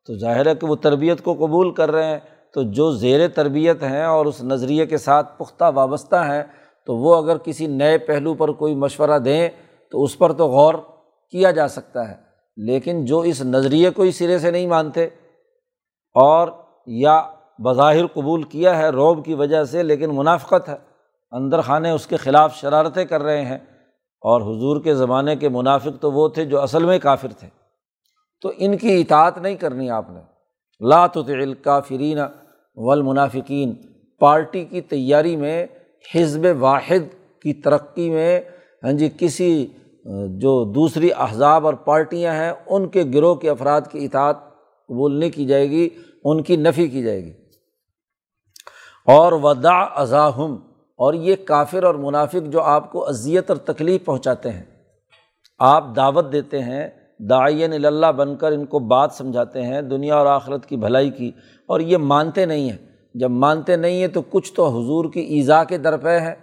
تو 0.06 0.18
ظاہر 0.18 0.46
ہے 0.46 0.54
کہ 0.54 0.66
وہ 0.66 0.76
تربیت 0.76 1.22
کو 1.22 1.34
قبول 1.34 1.74
کر 1.74 1.90
رہے 1.90 2.04
ہیں۔ 2.04 2.18
تو 2.54 2.62
جو 2.62 2.92
زیر 2.92 3.28
تربیت 3.28 3.82
ہیں 3.82 4.04
اور 4.04 4.26
اس 4.26 4.42
نظریے 4.42 4.86
کے 4.86 4.96
ساتھ 4.96 5.38
پختہ 5.38 5.70
وابستہ 5.74 6.16
ہیں، 6.16 6.42
تو 6.86 6.96
وہ 6.96 7.16
اگر 7.16 7.38
کسی 7.38 7.66
نئے 7.66 7.98
پہلو 7.98 8.34
پر 8.34 8.48
کوئی 8.48 8.74
مشورہ 8.74 9.18
دیں، 9.18 9.48
تو 9.90 10.02
اس 10.02 10.18
پر 10.18 10.32
تو 10.32 10.48
غور 10.48 10.74
کیا 11.30 11.50
جا 11.50 11.68
سکتا 11.68 12.10
ہے۔ 12.10 12.14
لیکن 12.56 13.04
جو 13.04 13.18
اس 13.18 13.42
نظریے 13.42 13.90
کو 13.90 14.02
ہی 14.02 14.10
سرے 14.10 14.38
سے 14.38 14.50
نہیں 14.50 14.66
مانتے، 14.66 15.04
اور 16.14 16.48
یا 16.86 17.30
بظاہر 17.58 18.06
قبول 18.06 18.42
کیا 18.42 18.78
ہے 18.78 18.88
روب 18.88 19.24
کی 19.24 19.34
وجہ 19.34 19.64
سے، 19.64 19.82
لیکن 19.82 20.10
منافقت 20.14 20.68
ہے، 20.68 20.76
اندر 21.32 21.60
خانے 21.60 21.90
اس 21.90 22.06
کے 22.06 22.16
خلاف 22.16 22.54
شرارتیں 22.54 23.04
کر 23.04 23.22
رہے 23.22 23.44
ہیں۔ 23.44 23.58
اور 24.22 24.40
حضور 24.40 24.80
کے 24.80 24.94
زمانے 24.94 25.36
کے 25.36 25.48
منافق 25.48 26.00
تو 26.00 26.12
وہ 26.12 26.28
تھے 26.28 26.44
جو 26.44 26.60
اصل 26.60 26.84
میں 26.84 26.98
کافر 26.98 27.28
تھے۔ 27.38 27.48
تو 28.42 28.52
ان 28.56 28.76
کی 28.76 29.00
اطاعت 29.00 29.38
نہیں 29.38 29.56
کرنی 29.56 29.90
آپ 29.90 30.10
نے۔ 30.10 30.20
لات 30.80 31.16
الکافرین 31.16 32.18
والمنافقین۔ 32.76 33.74
پارٹی 34.20 34.64
کی 34.64 34.80
تیاری 34.80 35.36
میں، 35.36 35.66
حزب 36.14 36.46
واحد 36.58 37.14
کی 37.42 37.52
ترقی 37.52 38.10
میں 38.10 38.40
ہاں 38.84 38.92
جی 38.92 39.08
کسی، 39.18 39.66
جو 40.38 40.72
دوسری 40.72 41.12
احزاب 41.12 41.66
اور 41.66 41.74
پارٹیاں 41.74 42.34
ہیں، 42.34 42.52
ان 42.66 42.88
کے 42.88 43.02
گروہ 43.14 43.34
کے 43.34 43.50
افراد 43.50 43.80
کی 43.90 44.04
اطاعت 44.04 44.36
قبول 44.88 45.14
نہیں 45.14 45.30
کی 45.30 45.46
جائے 45.46 45.70
گی، 45.70 45.88
ان 46.24 46.42
کی 46.42 46.56
نفی 46.56 46.88
کی 46.88 47.02
جائے 47.02 47.24
گی۔ 47.24 47.32
اور 49.06 49.32
ودا 49.32 49.78
ازاہم 49.78 50.56
اور 50.98 51.14
یہ 51.14 51.36
کافر 51.44 51.82
اور 51.82 51.94
منافق 51.94 52.46
جو 52.46 52.62
آپ 52.62 52.92
کو 52.92 53.08
اذیت 53.08 53.50
اور 53.50 53.56
تکلیف 53.56 54.04
پہنچاتے 54.04 54.50
ہیں، 54.50 54.64
آپ 55.58 55.84
دعوت 55.96 56.32
دیتے 56.32 56.58
ہیں 56.58 56.88
دائین 57.28 57.72
اللہ 57.72 58.12
بن 58.12 58.34
کر 58.36 58.52
ان 58.52 58.64
کو 58.64 58.78
بات 58.78 59.12
سمجھاتے 59.12 59.62
ہیں، 59.62 59.80
دنیا 59.82 60.16
اور 60.16 60.26
آخرت 60.26 60.66
کی 60.66 60.76
بھلائی 60.76 61.10
کی، 61.10 61.30
اور 61.68 61.80
یہ 61.80 61.96
مانتے 61.96 62.46
نہیں 62.46 62.70
ہیں۔ 62.70 62.76
جب 63.14 63.30
مانتے 63.30 63.76
نہیں 63.76 64.00
ہیں 64.00 64.08
تو 64.08 64.22
کچھ 64.30 64.52
تو 64.52 64.68
حضور 64.68 65.04
کی 65.12 65.20
ایزا 65.20 65.62
کے 65.64 65.78
درپے 65.78 66.18
ہے 66.20 66.34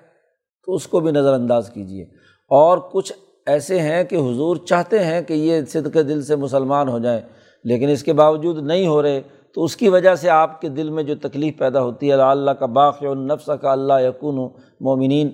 تو 0.68 0.74
اس 0.74 0.88
کو 0.88 1.00
بھی 1.00 1.12
نظر 1.12 1.34
انداز 1.34 1.70
کیجیے 1.70 2.04
اور 2.52 2.78
کچھ 2.92 3.14
ایسے 3.46 3.80
ہیں 3.80 4.04
کہ 4.04 4.16
حضور 4.16 4.58
چاہتے 4.58 5.04
ہیں 5.04 5.22
کہ 5.22 5.34
یہ 5.34 5.62
صدق 5.68 5.98
دل 6.10 6.22
سے 6.24 6.36
مسلمان 6.36 6.90
ہو 6.90 7.00
جائیں، 7.00 7.22
لیکن 7.66 7.90
اس 7.90 8.04
کے 8.04 8.14
باوجود 8.14 8.58
نہیں 8.58 8.88
ہو 8.88 9.02
رہے۔ 9.02 9.22
تو 9.56 9.64
اس 9.64 9.76
کی 9.76 9.90
وجہ 9.90 10.14
سے 10.16 10.30
آپ 10.30 10.60
کے 10.62 10.70
دل 10.70 10.90
میں 10.90 11.04
جو 11.04 11.16
تکلیف 11.16 11.58
پیدا 11.58 11.82
ہوتی 11.82 12.08
ہے 12.08 12.14
اللہ 12.14 12.52
کا 12.52 12.66
باق 12.66 12.98
النفس 13.02 13.50
کا 13.62 13.72
اللہ 13.72 14.02
یقون 14.02 14.36
مومنین، 14.82 15.30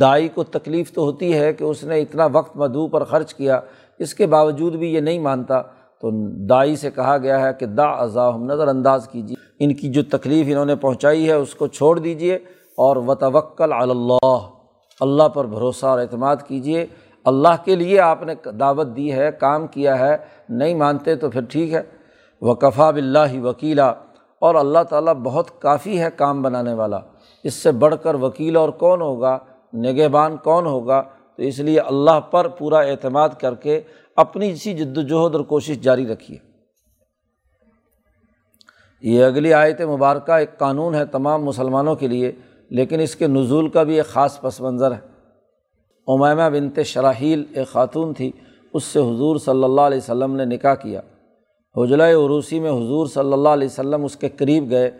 دائی 0.00 0.28
کو 0.28 0.44
تکلیف 0.44 0.92
تو 0.92 1.02
ہوتی 1.02 1.32
ہے 1.34 1.52
کہ 1.52 1.64
اس 1.64 1.84
نے 1.84 2.00
اتنا 2.00 2.26
وقت 2.26 2.56
مدعو 2.56 2.86
پر 2.88 3.04
خرچ 3.04 3.34
کیا 3.34 3.60
اس 3.98 4.14
کے 4.14 4.26
باوجود 4.26 4.74
بھی 4.74 4.94
یہ 4.94 5.00
نہیں 5.00 5.18
مانتا، 5.18 5.62
تو 6.00 6.10
دائی 6.46 6.76
سے 6.76 6.90
کہا 6.90 7.18
گیا 7.18 7.40
ہے 7.40 7.52
کہ 7.52 7.66
دا 7.66 8.04
ہم 8.34 8.44
نظر 8.44 8.68
انداز 8.68 9.08
کیجیے۔ 9.08 9.36
ان 9.58 9.74
کی 9.74 9.88
جو 9.88 10.02
تکلیف 10.02 10.46
انہوں 10.50 10.64
نے 10.64 10.76
پہنچائی 10.76 11.28
ہے، 11.28 11.32
اس 11.32 11.54
کو 11.54 11.66
چھوڑ 11.66 11.98
دیجیے۔ 11.98 12.38
اور 12.76 12.96
وتوکل 12.96 13.72
اللہ 13.72 14.38
اللہ 15.00 15.28
پر 15.28 15.44
بھروسہ 15.44 15.86
اور 15.86 15.98
اعتماد 15.98 16.36
کیجیے۔ 16.46 16.86
اللہ 17.24 17.64
کے 17.64 17.76
لیے 17.76 18.00
آپ 18.00 18.22
نے 18.22 18.34
دعوت 18.50 18.86
دی 18.96 19.12
ہے، 19.12 19.30
کام 19.40 19.66
کیا 19.66 19.98
ہے، 19.98 20.16
نہیں 20.48 20.74
مانتے 20.74 21.14
تو 21.14 21.30
پھر 21.30 21.40
ٹھیک 21.40 21.74
ہے۔ 21.74 21.82
وقفا 22.42 22.90
بلّہ 22.90 23.42
وکیلا، 23.42 23.92
اور 24.38 24.54
اللہ 24.54 24.78
تعالیٰ 24.90 25.14
بہت 25.14 25.60
کافی 25.60 26.00
ہے 26.00 26.08
کام 26.16 26.42
بنانے 26.42 26.74
والا۔ 26.74 26.98
اس 27.44 27.54
سے 27.54 27.72
بڑھ 27.72 27.94
کر 28.02 28.14
وکیل 28.14 28.56
اور 28.56 28.68
کون 28.68 29.00
ہوگا؟ 29.00 29.38
نگہبان 29.74 30.36
کون 30.36 30.66
ہوگا؟ 30.66 31.02
تو 31.38 31.44
اس 31.44 31.58
لیے 31.58 31.80
اللہ 31.80 32.20
پر 32.20 32.48
پورا 32.48 32.78
اعتماد 32.78 33.28
کر 33.40 33.54
کے 33.54 33.80
اپنی 34.16 34.50
اسی 34.50 34.74
جد 34.74 34.98
وجہد 34.98 35.34
اور 35.34 35.44
کوشش 35.44 35.78
جاری 35.78 36.06
رکھیے۔ 36.06 36.38
یہ 39.02 39.24
اگلی 39.24 39.52
آیت 39.54 39.80
مبارکہ 39.80 40.32
ایک 40.32 40.58
قانون 40.58 40.94
ہے 40.94 41.04
تمام 41.06 41.44
مسلمانوں 41.44 41.94
کے 41.94 42.08
لیے، 42.08 42.32
لیکن 42.70 43.00
اس 43.00 43.16
کے 43.16 43.26
نزول 43.26 43.68
کا 43.68 43.82
بھی 43.82 43.96
ایک 43.96 44.06
خاص 44.06 44.40
پس 44.40 44.60
منظر 44.60 44.92
ہے۔ 44.92 44.98
امیمہ 46.06 46.48
بنت 46.52 46.80
شراحیل 46.84 47.44
ایک 47.54 47.68
خاتون 47.68 48.14
تھی، 48.14 48.32
اس 48.72 48.84
سے 48.84 48.98
حضور 48.98 49.36
صلی 49.36 49.64
اللہ 49.64 49.80
علیہ 49.80 49.98
وسلم 49.98 50.36
نے 50.36 50.44
نکاح 50.44 50.74
کیا۔ 50.74 51.00
حجلہ 51.76 52.02
عروسی 52.02 52.60
میں 52.60 52.70
حضور 52.70 53.06
صلی 53.06 53.32
اللہ 53.32 53.48
علیہ 53.48 53.68
وسلم 53.68 54.04
اس 54.04 54.16
کے 54.16 54.28
قریب 54.28 54.70
گئے، 54.70 54.90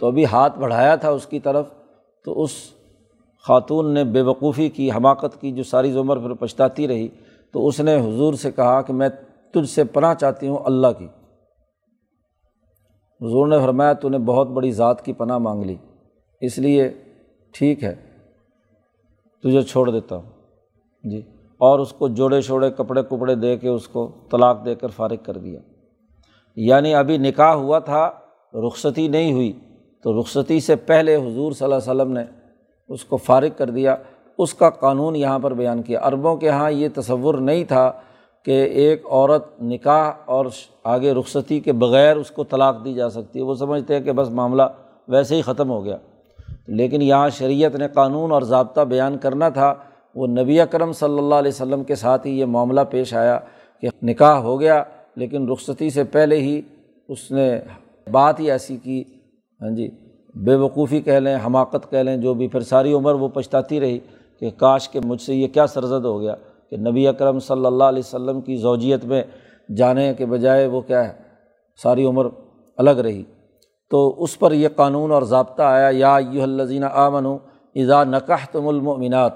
تو 0.00 0.06
ابھی 0.06 0.24
ہاتھ 0.24 0.58
بڑھایا 0.58 0.96
تھا 0.96 1.10
اس 1.10 1.26
کی 1.26 1.40
طرف، 1.40 1.66
تو 2.24 2.42
اس 2.42 2.50
خاتون 3.46 3.94
نے 3.94 4.04
بے 4.04 4.20
وقوفی 4.20 4.68
کی، 4.68 4.90
حماقت 4.90 5.40
کی 5.40 5.52
جو 5.52 5.62
ساری 5.62 5.98
عمر 5.98 6.16
پھر 6.16 6.34
پچھتاتی 6.34 6.88
رہی، 6.88 7.08
تو 7.52 7.66
اس 7.66 7.80
نے 7.80 7.96
حضور 7.96 8.34
سے 8.34 8.50
کہا 8.50 8.82
کہ 8.82 8.92
میں 8.92 9.08
تجھ 9.54 9.70
سے 9.70 9.84
پناہ 9.84 10.14
چاہتی 10.14 10.48
ہوں 10.48 10.58
اللہ 10.64 10.86
کی۔ 10.98 11.06
حضور 13.20 13.46
نے 13.46 13.58
فرمایا، 13.58 13.92
تو 13.92 14.08
نے 14.08 14.18
بہت 14.18 14.48
بڑی 14.48 14.70
ذات 14.70 15.04
کی 15.04 15.12
پناہ 15.12 15.38
مانگ 15.38 15.62
لی، 15.62 15.76
اس 16.40 16.58
لیے 16.58 16.88
ٹھیک 17.52 17.84
ہے، 17.84 17.94
تجھے 19.42 19.62
چھوڑ 19.62 19.90
دیتا 19.90 20.16
ہوں۔ 20.16 20.30
جی 21.04 21.22
اور 21.58 21.78
اس 21.78 21.92
کو 21.92 22.08
جوڑے 22.08 22.40
شوڑے 22.40 22.70
کپڑے 22.70 23.02
کپڑے 23.02 23.34
دے 23.34 23.56
کے 23.56 23.68
اس 23.68 23.88
کو 23.88 24.12
طلاق 24.30 24.64
دے 24.64 24.74
کر 24.74 24.88
فارغ 24.88 25.16
کر 25.22 25.38
دیا۔ 25.38 25.60
یعنی 26.56 26.94
ابھی 26.94 27.18
نکاح 27.18 27.52
ہوا 27.52 27.78
تھا، 27.78 28.10
رخصتی 28.54 29.08
نہیں 29.08 29.32
ہوئی، 29.32 29.52
تو 30.02 30.20
رخصتی 30.20 30.60
سے 30.60 30.76
پہلے 30.76 31.16
حضور 31.16 31.52
صلی 31.52 31.64
اللہ 31.64 31.74
علیہ 31.74 32.02
وسلم 32.02 32.12
نے 32.12 32.24
اس 32.88 33.04
کو 33.04 33.16
فارغ 33.16 33.48
کر 33.56 33.70
دیا۔ 33.70 33.96
اس 34.38 34.54
کا 34.54 34.70
قانون 34.70 35.16
یہاں 35.16 35.38
پر 35.38 35.54
بیان 35.54 35.82
کیا۔ 35.82 36.00
عربوں 36.02 36.36
کے 36.36 36.46
یہاں 36.46 36.70
یہ 36.70 36.88
تصور 36.94 37.34
نہیں 37.34 37.64
تھا 37.64 37.92
کہ 38.44 38.64
ایک 38.64 39.06
عورت 39.06 39.62
نکاح 39.62 40.12
اور 40.24 40.46
آگے 40.84 41.12
رخصتی 41.12 41.60
کے 41.60 41.72
بغیر 41.72 42.16
اس 42.16 42.30
کو 42.30 42.44
طلاق 42.44 42.84
دی 42.84 42.94
جا 42.94 43.10
سکتی 43.10 43.38
ہے۔ 43.38 43.44
وہ 43.44 43.54
سمجھتے 43.54 43.94
ہیں 43.94 44.00
کہ 44.00 44.12
بس 44.12 44.30
معاملہ 44.30 44.62
ویسے 45.08 45.36
ہی 45.36 45.42
ختم 45.42 45.70
ہو 45.70 45.84
گیا۔ 45.84 45.96
لیکن 46.66 47.02
یہاں 47.02 47.28
شریعت 47.28 47.74
نے 47.74 47.88
قانون 47.88 48.32
اور 48.32 48.42
ضابطہ 48.42 48.80
بیان 48.80 49.18
کرنا 49.18 49.48
تھا۔ 49.48 49.74
وہ 50.14 50.26
نبی 50.26 50.60
اکرم 50.60 50.92
صلی 50.92 51.18
اللہ 51.18 51.34
علیہ 51.34 51.52
وسلم 51.54 51.84
کے 51.84 51.94
ساتھ 51.94 52.26
ہی 52.26 52.40
یہ 52.40 52.44
معاملہ 52.44 52.80
پیش 52.90 53.14
آیا 53.14 53.38
کہ 53.80 53.88
نکاح 54.02 54.36
ہو 54.36 54.60
گیا، 54.60 54.84
لیکن 55.16 55.48
رخصتی 55.48 55.90
سے 55.90 56.04
پہلے 56.04 56.36
ہی 56.36 56.60
اس 57.08 57.30
نے 57.30 57.60
بات 58.12 58.40
ہی 58.40 58.50
ایسی 58.50 58.76
کی۔ 58.76 59.04
ہاں 59.62 59.70
جی۔ 59.70 59.90
بے 60.44 60.54
وقوفی 60.54 61.00
کہہ 61.00 61.12
لیں، 61.12 61.36
حماقت 61.46 61.90
کہہ 61.90 61.98
لیں، 61.98 62.16
جو 62.16 62.34
بھی، 62.34 62.48
پھر 62.48 62.60
ساری 62.60 62.92
عمر 62.92 63.14
وہ 63.14 63.28
پچھتاتی 63.28 63.80
رہی 63.80 63.98
کہ 64.40 64.50
کاش 64.50 64.88
کہ 64.90 65.00
مجھ 65.04 65.20
سے 65.22 65.34
یہ 65.34 65.48
کیا 65.48 65.66
سرزد 65.66 66.04
ہو 66.04 66.20
گیا 66.20 66.34
کہ 66.70 66.76
نبی 66.76 67.06
اکرم 67.08 67.38
صلی 67.38 67.66
اللہ 67.66 67.84
علیہ 67.84 68.02
وسلم 68.06 68.40
کی 68.40 68.56
زوجیت 68.56 69.04
میں 69.04 69.22
جانے 69.76 70.14
کے 70.14 70.26
بجائے 70.26 70.66
وہ 70.66 70.80
کیا 70.80 71.08
ہے، 71.08 71.12
ساری 71.82 72.04
عمر 72.04 72.26
الگ 72.76 72.90
رہی۔ 72.90 73.22
تو 73.90 74.14
اس 74.22 74.38
پر 74.38 74.52
یہ 74.52 74.68
قانون 74.76 75.12
اور 75.12 75.22
ضابطہ 75.22 75.62
آیا، 75.62 75.88
یا 75.92 76.18
یو 76.32 76.42
الزین 76.42 76.84
آمن 76.84 77.26
اذا 77.74 78.04
نقح 78.04 78.46
تم 78.52 78.68
المنات 78.68 79.32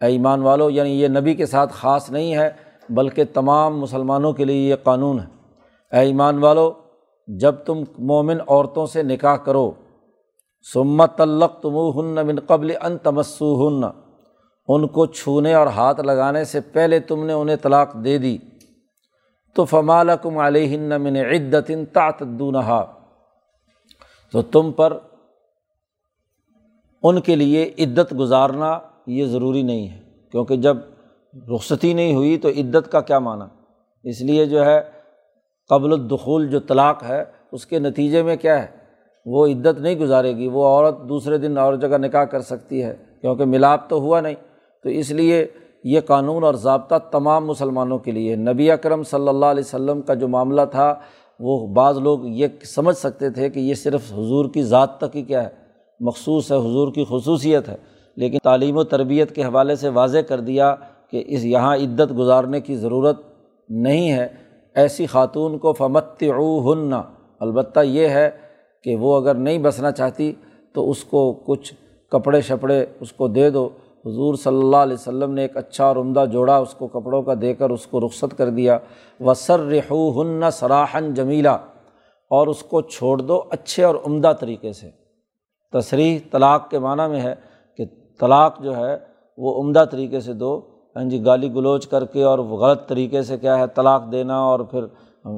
اے 0.00 0.08
ایمان 0.08 0.42
والو 0.42 0.70
یعنی 0.70 0.90
یہ 0.90 1.08
نبی 1.08 1.34
کے 1.34 1.46
ساتھ 1.46 1.72
خاص 1.72 2.10
نہیں 2.10 2.34
ہے، 2.34 2.50
بلکہ 2.88 3.24
تمام 3.34 3.80
مسلمانوں 3.80 4.32
کے 4.32 4.44
لیے 4.44 4.68
یہ 4.68 4.74
قانون 4.82 5.18
ہے۔ 5.20 5.96
اے 5.96 6.04
ایمان 6.06 6.38
والو، 6.38 6.70
جب 7.28 7.54
تم 7.54 7.82
مومن 7.98 8.38
عورتوں 8.48 8.86
سے 8.86 9.02
نکاح 9.02 9.36
کرو 9.36 9.70
سمت 10.62 11.18
تلق 11.18 11.60
تم 11.60 11.76
ہن 11.76 12.26
من 12.26 12.40
قبل 12.46 12.72
ان 12.82 12.98
تمسو 12.98 13.68
ہن 13.68 13.84
ان 14.68 14.86
کو 14.86 15.06
چھونے 15.06 15.54
اور 15.54 15.66
ہاتھ 15.66 16.00
لگانے 16.00 16.44
سے 16.44 16.60
پہلے 16.60 17.00
تم 17.00 17.26
نے 17.26 17.32
انہیں 17.32 17.56
طلاق 17.56 17.94
دے 18.04 18.18
دی۔ 18.18 18.38
تو 19.54 19.64
فمالکم 19.64 20.38
علیہ 20.38 20.78
من 20.78 21.16
عدت 21.16 21.70
تعتدونہا۔ 21.92 22.92
تو 24.32 24.42
تم 24.42 24.72
پر 24.72 24.98
ان 27.02 27.20
کے 27.20 27.36
لیے 27.36 27.74
عدت 27.78 28.14
گزارنا 28.18 28.78
یہ 29.06 29.26
ضروری 29.26 29.62
نہیں 29.62 29.88
ہے، 29.88 30.00
کیونکہ 30.30 30.56
جب 30.56 30.76
رخصتی 31.54 31.92
نہیں 31.92 32.14
ہوئی 32.14 32.38
تو 32.38 32.48
عدت 32.48 32.92
کا 32.92 33.00
کیا 33.00 33.18
معنی؟ 33.18 33.44
اس 34.10 34.20
لیے 34.20 34.46
جو 34.46 34.64
ہے 34.64 34.82
قبل 35.68 35.92
الدخول 35.92 36.48
جو 36.48 36.60
طلاق 36.60 37.02
ہے، 37.02 37.24
اس 37.52 37.66
کے 37.66 37.78
نتیجے 37.78 38.22
میں 38.22 38.36
کیا 38.36 38.62
ہے؟ 38.62 38.81
وہ 39.24 39.46
عدت 39.46 39.80
نہیں 39.80 39.96
گزارے 39.96 40.36
گی، 40.36 40.48
وہ 40.48 40.66
عورت 40.66 41.08
دوسرے 41.08 41.38
دن 41.38 41.58
اور 41.58 41.74
جگہ 41.74 41.98
نکاح 41.98 42.24
کر 42.24 42.40
سکتی 42.40 42.82
ہے، 42.82 42.96
کیونکہ 43.20 43.44
ملاپ 43.44 43.88
تو 43.88 44.00
ہوا 44.00 44.20
نہیں۔ 44.20 44.34
تو 44.82 44.88
اس 44.88 45.10
لیے 45.10 45.46
یہ 45.84 46.00
قانون 46.00 46.44
اور 46.44 46.54
ضابطہ 46.54 46.94
تمام 47.10 47.46
مسلمانوں 47.46 47.98
کے 47.98 48.10
لیے 48.10 48.36
نبی 48.36 48.70
اکرم 48.70 49.02
صلی 49.02 49.28
اللہ 49.28 49.46
علیہ 49.46 49.62
وسلم 49.66 50.00
کا 50.00 50.14
جو 50.14 50.28
معاملہ 50.28 50.62
تھا، 50.70 50.94
وہ 51.40 51.66
بعض 51.66 51.98
لوگ 51.98 52.18
یہ 52.24 52.46
سمجھ 52.64 52.96
سکتے 52.96 53.30
تھے 53.30 53.48
کہ 53.48 53.60
یہ 53.60 53.74
صرف 53.74 54.12
حضور 54.12 54.48
کی 54.54 54.62
ذات 54.62 54.98
تک 54.98 55.16
ہی 55.16 55.22
کیا 55.22 55.42
ہے، 55.42 55.48
مخصوص 56.00 56.52
ہے، 56.52 56.56
حضور 56.56 56.92
کی 56.92 57.04
خصوصیت 57.08 57.68
ہے۔ 57.68 57.76
لیکن 58.16 58.38
تعلیم 58.42 58.76
و 58.76 58.84
تربیت 58.84 59.34
کے 59.34 59.42
حوالے 59.42 59.76
سے 59.76 59.88
واضح 59.88 60.18
کر 60.18 60.40
دیا 60.40 60.74
کہ 61.10 61.24
اس 61.26 61.44
یہاں 61.44 61.76
عدت 61.76 62.18
گزارنے 62.18 62.60
کی 62.60 62.76
ضرورت 62.76 63.20
نہیں 63.68 64.12
ہے۔ 64.12 64.28
ایسی 64.74 65.06
خاتون 65.06 65.58
کو 65.58 65.72
فمت 65.72 66.22
ہن 66.22 66.94
البتہ 67.40 67.80
یہ 67.80 68.08
ہے 68.08 68.30
کہ 68.84 68.96
وہ 68.96 69.16
اگر 69.16 69.34
نہیں 69.34 69.58
بسنا 69.58 69.90
چاہتی 69.92 70.32
تو 70.72 70.90
اس 70.90 71.04
کو 71.04 71.32
کچھ 71.32 71.74
کپڑے 72.10 72.40
شپڑے 72.40 72.86
اس 73.00 73.12
کو 73.12 73.28
دے 73.28 73.50
دو۔ 73.50 73.68
حضور 74.06 74.34
صلی 74.34 74.58
اللہ 74.58 74.76
علیہ 74.76 74.94
وسلم 74.94 75.32
نے 75.32 75.42
ایک 75.42 75.56
اچھا 75.56 75.84
اور 75.84 75.96
عمدہ 75.96 76.24
جوڑا 76.32 76.56
اس 76.56 76.74
کو 76.74 76.86
کپڑوں 76.86 77.22
کا 77.22 77.34
دے 77.40 77.54
کر 77.54 77.70
اس 77.70 77.86
کو 77.86 78.06
رخصت 78.06 78.38
کر 78.38 78.50
دیا۔ 78.50 78.78
وسر 79.20 79.60
رحو 79.60 80.22
ہن 80.22 80.50
سراہن 80.52 81.14
جمیلا 81.14 81.52
اور 82.30 82.46
اس 82.46 82.62
کو 82.62 82.80
چھوڑ 82.80 83.18
دو 83.18 83.42
اچھے 83.50 83.84
اور 83.84 83.94
عمدہ 84.06 84.32
طریقے 84.40 84.72
سے۔ 84.72 84.90
تصریح 85.72 86.18
طلاق 86.30 86.70
کے 86.70 86.78
معنیٰ 86.78 87.08
میں 87.08 87.20
ہے 87.20 87.34
کہ 87.76 87.84
طلاق 88.20 88.62
جو 88.62 88.76
ہے 88.76 88.98
وہ 89.38 89.62
عمدہ 89.62 89.84
طریقے 89.90 90.20
سے 90.20 90.32
دو۔ 90.32 90.60
ہاں 90.96 91.04
جی 91.04 91.24
گالی 91.24 91.54
گلوچ 91.54 91.86
کر 91.86 92.04
کے 92.04 92.22
اور 92.22 92.38
غلط 92.38 92.88
طریقے 92.88 93.22
سے 93.22 93.38
کیا 93.38 93.58
ہے، 93.58 93.64
طلاق 93.66 94.12
دینا 94.12 94.38
اور 94.38 94.60
پھر 94.60 94.84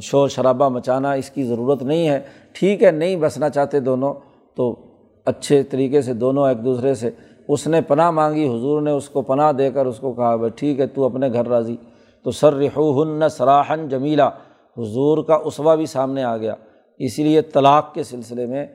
شور 0.02 0.28
شرابہ 0.28 0.68
مچانا 0.68 1.12
اس 1.12 1.30
کی 1.30 1.42
ضرورت 1.42 1.82
نہیں 1.82 2.08
ہے۔ 2.08 2.20
ٹھیک 2.52 2.82
ہے، 2.82 2.90
نہیں 2.90 3.16
بسنا 3.16 3.48
چاہتے 3.48 3.80
دونوں، 3.80 4.14
تو 4.56 4.76
اچھے 5.24 5.62
طریقے 5.62 6.02
سے 6.02 6.12
دونوں 6.12 6.48
ایک 6.48 6.64
دوسرے 6.64 6.94
سے۔ 6.94 7.10
اس 7.48 7.66
نے 7.66 7.80
پناہ 7.80 8.10
مانگی، 8.10 8.48
حضور 8.48 8.82
نے 8.82 8.90
اس 8.90 9.08
کو 9.08 9.22
پناہ 9.22 9.52
دے 9.52 9.70
کر 9.70 9.86
اس 9.86 9.98
کو 9.98 10.12
کہا 10.12 10.36
بھائی 10.36 10.50
ٹھیک 10.56 10.80
ہے، 10.80 10.86
تو 10.86 11.04
اپنے 11.04 11.32
گھر 11.32 11.48
راضی۔ 11.48 11.76
تو 12.22 12.30
سر 12.30 12.62
ہن 12.76 13.28
سراہن 13.28 13.88
جمیلا۔ 13.88 14.28
حضور 14.78 15.24
کا 15.24 15.34
اسوا 15.34 15.74
بھی 15.74 15.86
سامنے 15.86 16.22
آ 16.22 16.36
گیا۔ 16.36 16.54
اسی 16.98 17.22
لیے 17.22 17.42
طلاق 17.42 17.94
کے 17.94 18.02
سلسلے 18.02 18.46
میں 18.46 18.66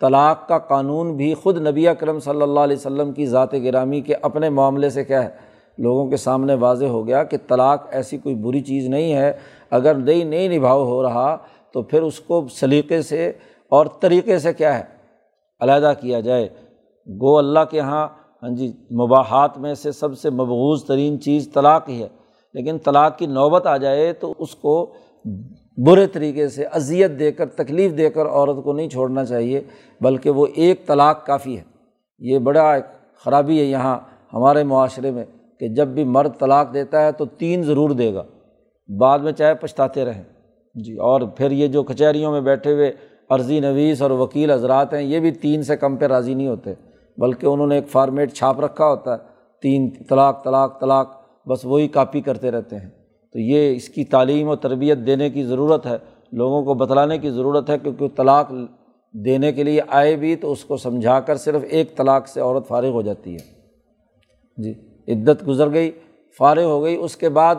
طلاق 0.00 0.48
کا 0.48 0.58
قانون 0.58 1.16
بھی 1.16 1.34
خود 1.34 1.66
نبی 1.66 1.88
اکرم 1.88 2.18
صلی 2.18 2.42
اللہ 2.42 2.60
علیہ 2.60 2.76
وسلم 2.76 3.12
کی 3.12 3.26
ذات 3.26 3.52
گرامی 3.52 4.00
کے 4.00 4.14
اپنے 4.22 4.48
معاملے 4.48 4.90
سے 4.90 5.04
کیا 5.04 5.24
ہے۔ 5.24 5.54
لوگوں 5.78 6.10
کے 6.10 6.16
سامنے 6.16 6.54
واضح 6.54 6.84
ہو 6.84 7.06
گیا 7.06 7.24
کہ 7.24 7.36
طلاق 7.48 7.86
ایسی 7.90 8.18
کوئی 8.18 8.34
بری 8.34 8.60
چیز 8.60 8.88
نہیں 8.88 9.14
ہے۔ 9.14 9.32
اگر 9.74 9.94
نہیں 9.94 10.24
نہیں 10.24 10.48
نبھاؤ 10.48 10.84
ہو 10.84 11.02
رہا 11.02 11.36
تو 11.72 11.82
پھر 11.82 12.02
اس 12.02 12.20
کو 12.20 12.46
سلیقے 12.48 13.02
سے 13.02 13.32
اور 13.68 13.86
طریقے 14.00 14.38
سے 14.38 14.52
کیا 14.52 14.78
ہے؟ 14.78 14.82
علیحدہ 15.60 15.92
کیا 16.00 16.20
جائے۔ 16.20 16.48
گو 17.20 17.38
اللہ 17.38 17.60
کے 17.70 17.76
یہاں 17.76 18.08
ہاں 18.42 18.50
جی 18.50 18.72
مباحات 18.90 19.58
میں 19.58 19.74
سے 19.74 19.92
سب 19.92 20.18
سے 20.18 20.30
مبغوض 20.30 20.84
ترین 20.84 21.20
چیز 21.20 21.48
طلاق 21.54 21.88
ہی 21.88 22.02
ہے۔ 22.02 22.08
لیکن 22.54 22.78
طلاق 22.78 23.18
کی 23.18 23.26
نوبت 23.26 23.66
آ 23.66 23.76
جائے 23.76 24.12
تو 24.12 24.34
اس 24.38 24.54
کو 24.54 24.92
برے 25.86 26.06
طریقے 26.06 26.48
سے 26.48 26.64
اذیت 26.64 27.10
دے 27.18 27.32
کر، 27.32 27.46
تکلیف 27.46 27.98
دے 27.98 28.10
کر 28.10 28.26
عورت 28.26 28.64
کو 28.64 28.72
نہیں 28.72 28.88
چھوڑنا 28.88 29.24
چاہیے، 29.24 29.60
بلکہ 30.00 30.30
وہ 30.30 30.46
ایک 30.54 30.86
طلاق 30.86 31.26
کافی 31.26 31.58
ہے۔ 31.58 31.62
یہ 32.18 32.38
بڑا 32.38 32.74
ایک 32.74 32.84
خرابی 33.24 33.58
ہے 33.58 33.64
یہاں 33.64 33.98
ہمارے 34.32 34.64
معاشرے 34.64 35.10
میں 35.10 35.24
کہ 35.60 35.68
جب 35.68 35.88
بھی 35.88 36.04
مرد 36.04 36.38
طلاق 36.38 36.74
دیتا 36.74 37.06
ہے 37.06 37.12
تو 37.12 37.24
تین 37.24 37.62
ضرور 37.62 37.90
دے 37.90 38.14
گا۔ 38.14 38.22
بعد 38.88 39.18
میں 39.18 39.32
چاہے 39.32 39.54
پچھتاتے 39.54 40.04
رہیں۔ 40.04 40.22
جی۔ 40.74 40.96
اور 40.96 41.20
پھر 41.20 41.50
یہ 41.50 41.66
جو 41.66 41.82
کچہریوں 41.82 42.32
میں 42.32 42.40
بیٹھے 42.40 42.72
ہوئے 42.72 42.92
عرضی 43.30 43.60
نویس 43.60 44.02
اور 44.02 44.10
وکیل 44.10 44.50
حضرات 44.50 44.94
ہیں 44.94 45.02
یہ 45.02 45.20
بھی 45.20 45.30
تین 45.30 45.62
سے 45.62 45.76
کم 45.76 45.96
پہ 45.96 46.06
راضی 46.06 46.34
نہیں 46.34 46.46
ہوتے 46.46 46.74
بلکہ 47.16 47.46
انہوں 47.46 47.66
نے 47.66 47.74
ایک 47.74 47.88
فارمیٹ 47.88 48.32
چھاپ 48.32 48.60
رکھا 48.60 48.86
ہوتا 48.86 49.12
ہے 49.12 49.18
تین 49.62 49.90
طلاق 50.08 50.44
طلاق 50.44 50.80
طلاق 50.80 51.10
بس 51.48 51.64
وہی 51.64 51.88
کاپی 51.88 52.20
کرتے 52.20 52.50
رہتے 52.50 52.76
ہیں۔ 52.76 52.88
تو 53.32 53.38
یہ 53.38 53.76
اس 53.76 53.88
کی 53.88 54.04
تعلیم 54.04 54.48
و 54.48 54.56
تربیت 54.56 54.98
دینے 54.98 55.30
کی 55.30 55.42
ضرورت 55.42 55.86
ہے 55.86 55.96
لوگوں 56.32 56.62
کو 56.62 56.74
بتلانے 56.74 57.18
کی 57.18 57.30
ضرورت 57.30 57.70
ہے 57.70 57.78
کیونکہ 57.78 58.08
طلاق 58.16 58.52
دینے 59.12 59.52
کے 59.52 59.62
لیے 59.62 59.80
آئے 59.88 60.16
بھی 60.16 60.36
تو 60.36 60.52
اس 60.52 60.64
کو 60.64 60.76
سمجھا 60.76 61.20
کر 61.20 61.36
صرف 61.36 61.62
ایک 61.68 61.96
طلاق 61.96 62.28
سے 62.28 62.40
عورت 62.40 62.68
فارغ 62.68 62.88
ہو 62.88 63.02
جاتی 63.02 63.34
ہے۔ 63.34 63.54
جی 64.62 64.72
عدت 65.08 65.48
گزر 65.48 65.72
گئی 65.72 65.90
فارغ 66.38 66.62
ہو 66.62 66.84
گئی 66.84 66.96
اس 66.96 67.16
کے 67.16 67.28
بعد 67.28 67.54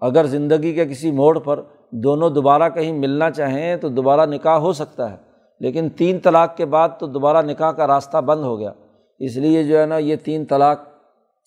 اگر 0.00 0.26
زندگی 0.26 0.74
کے 0.74 0.86
کسی 0.86 1.10
موڑ 1.10 1.38
پر 1.38 1.60
دونوں 1.90 2.30
دوبارہ 2.30 2.68
کہیں 2.68 2.92
ملنا 2.92 3.30
چاہیں 3.30 3.76
تو 3.76 3.88
دوبارہ 3.88 4.26
نکاح 4.26 4.56
ہو 4.56 4.72
سکتا 4.72 5.10
ہے، 5.12 5.16
لیکن 5.60 5.88
تین 5.88 6.18
طلاق 6.18 6.56
کے 6.56 6.64
بعد 6.64 6.88
تو 6.98 7.06
دوبارہ 7.06 7.42
نکاح 7.42 7.70
کا 7.70 7.86
راستہ 7.86 8.18
بند 8.18 8.44
ہو 8.44 8.58
گیا۔ 8.58 8.72
اس 9.18 9.36
لیے 9.36 9.64
جو 9.64 9.80
ہے 9.80 9.86
نا، 9.86 9.98
یہ 9.98 10.16
تین 10.16 10.44
طلاق 10.44 10.80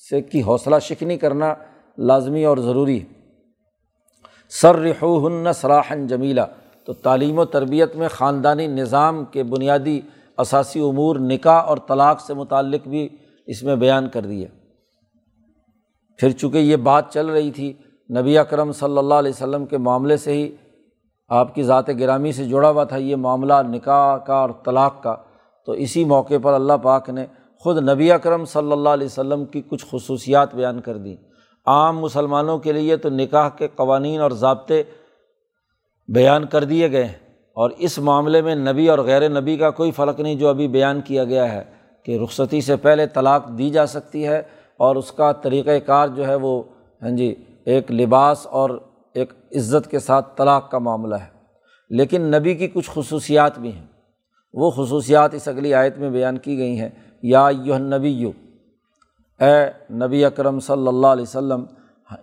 سے 0.10 0.22
کی 0.22 0.42
حوصلہ 0.42 0.80
شکنی 0.80 1.18
کرنا 1.18 1.54
لازمی 1.98 2.46
اور 2.46 2.58
ضروری 2.58 3.00
ہے۔ 3.00 3.06
سر 4.50 4.76
رحو 4.76 5.52
سراہن 5.54 6.08
جمیلا 6.08 6.46
تو 6.84 6.94
تعلیم 6.94 7.40
و 7.40 7.46
تربیت 7.46 7.96
میں 7.96 8.08
خاندانی 8.08 8.68
نظام 8.68 9.26
کے 9.26 9.44
بنیادی 9.44 10.02
اثاثی 10.38 10.80
امور 10.80 11.16
نکاح 11.16 11.62
اور 11.62 11.78
طلاق 11.88 12.22
سے 12.22 12.34
متعلق 12.34 12.88
بھی 12.88 13.08
اس 13.46 13.64
میں 13.64 13.76
بیان 13.76 14.10
کر 14.10 14.22
دیا 14.22 14.48
پھر 16.20 16.30
چونکہ 16.30 16.58
یہ 16.58 16.76
بات 16.76 17.14
چل 17.14 17.26
رہی 17.26 17.52
تھی 17.52 17.74
نبی 18.20 18.38
اکرم 18.38 18.72
صلی 18.72 18.98
اللہ 18.98 19.14
علیہ 19.14 19.32
وسلم 19.32 19.66
کے 19.66 19.78
معاملے 19.78 20.18
سے 20.18 20.34
ہی 20.34 20.56
آپ 21.30 21.56
کی 21.56 21.64
ذات 21.64 21.90
گرامی 21.90 22.32
سے 22.32 22.46
جڑا 22.46 22.70
ہوا 22.70 22.84
تھا 22.84 22.98
یہ 22.98 23.16
معاملہ 23.16 23.54
نکاح 23.70 24.18
کا 24.18 24.34
اور 24.34 24.50
طلاق 24.66 25.04
کا۔ 25.04 25.16
تو 25.66 25.72
اسی 25.72 26.04
موقع 26.04 26.34
پر 26.44 26.54
اللہ 26.54 26.74
پاک 26.82 27.10
نے 27.10 27.26
خود 27.60 27.90
نبی 27.90 28.12
اکرم 28.12 28.46
صلی 28.46 28.72
اللہ 28.72 28.90
علیہ 28.90 29.06
وسلم 29.06 29.46
کی 29.46 29.62
کچھ 29.70 29.86
خصوصیات 29.92 30.56
بیان 30.56 30.82
کر 30.82 30.98
دیں۔ 30.98 31.16
عام 31.66 32.00
مسلمانوں 32.00 32.58
کے 32.58 32.72
لیے 32.72 32.98
تو 32.98 33.10
نکاح 33.10 33.50
کے 33.50 33.68
قوانین 33.76 34.22
اور 34.22 34.32
ضابطے 34.32 34.84
بیان 36.08 36.46
کر 36.46 36.64
دیے 36.64 36.92
گئے 36.92 37.04
ہیں 37.04 37.20
اور 37.54 37.70
اس 37.78 38.00
معاملے 38.00 38.42
میں 38.42 38.56
نبی 38.56 38.90
اور 38.90 39.00
غیر 39.00 39.30
نبی 39.30 39.58
کا 39.58 39.70
کوئی 39.70 39.92
فرق 39.92 40.20
نہیں 40.20 40.36
جو 40.36 40.48
ابھی 40.48 40.68
بیان 40.68 41.02
کیا 41.02 41.24
گیا 41.24 41.52
ہے 41.54 41.64
کہ 42.04 42.20
رخصتی 42.24 42.62
سے 42.62 42.76
پہلے 42.76 43.08
طلاق 43.08 43.48
دی 43.58 43.70
جا 43.70 43.86
سکتی 43.86 44.28
ہے 44.28 44.42
اور 44.78 44.96
اس 44.96 45.12
کا 45.12 45.32
طریقۂ 45.32 45.72
کار 45.86 46.08
جو 46.08 46.28
ہے 46.28 46.36
وہ 46.36 46.64
ہاں 47.02 47.10
جی 47.10 47.36
ایک 47.66 47.92
لباس 47.92 48.48
اور 48.48 48.70
ایک 49.14 49.34
عزت 49.56 49.92
کے 49.92 50.00
ساتھ 50.00 50.38
طلاق 50.38 50.72
کا 50.72 50.78
معاملہ 50.78 51.16
ہے۔ 51.16 51.30
لیکن 51.90 52.22
نبی 52.22 52.56
کی 52.56 52.68
کچھ 52.68 52.90
خصوصیات 52.94 53.60
بھی 53.60 53.74
ہیں۔ 53.74 53.86
وہ 54.54 54.72
خصوصیات 54.72 55.34
اس 55.34 55.48
اگلی 55.48 55.74
آیت 55.74 55.98
میں 55.98 56.10
بیان 56.10 56.38
کی 56.38 56.58
گئی 56.58 56.80
ہیں۔ 56.80 56.90
یا 57.24 57.50
یو 57.64 57.78
نبی 57.78 58.10
یو 58.10 58.32
اے 59.40 59.72
نبی 59.94 60.26
اکرم 60.26 60.60
صلی 60.60 60.88
اللہ 60.88 61.08
علیہ 61.08 61.24
وسلم، 61.24 61.66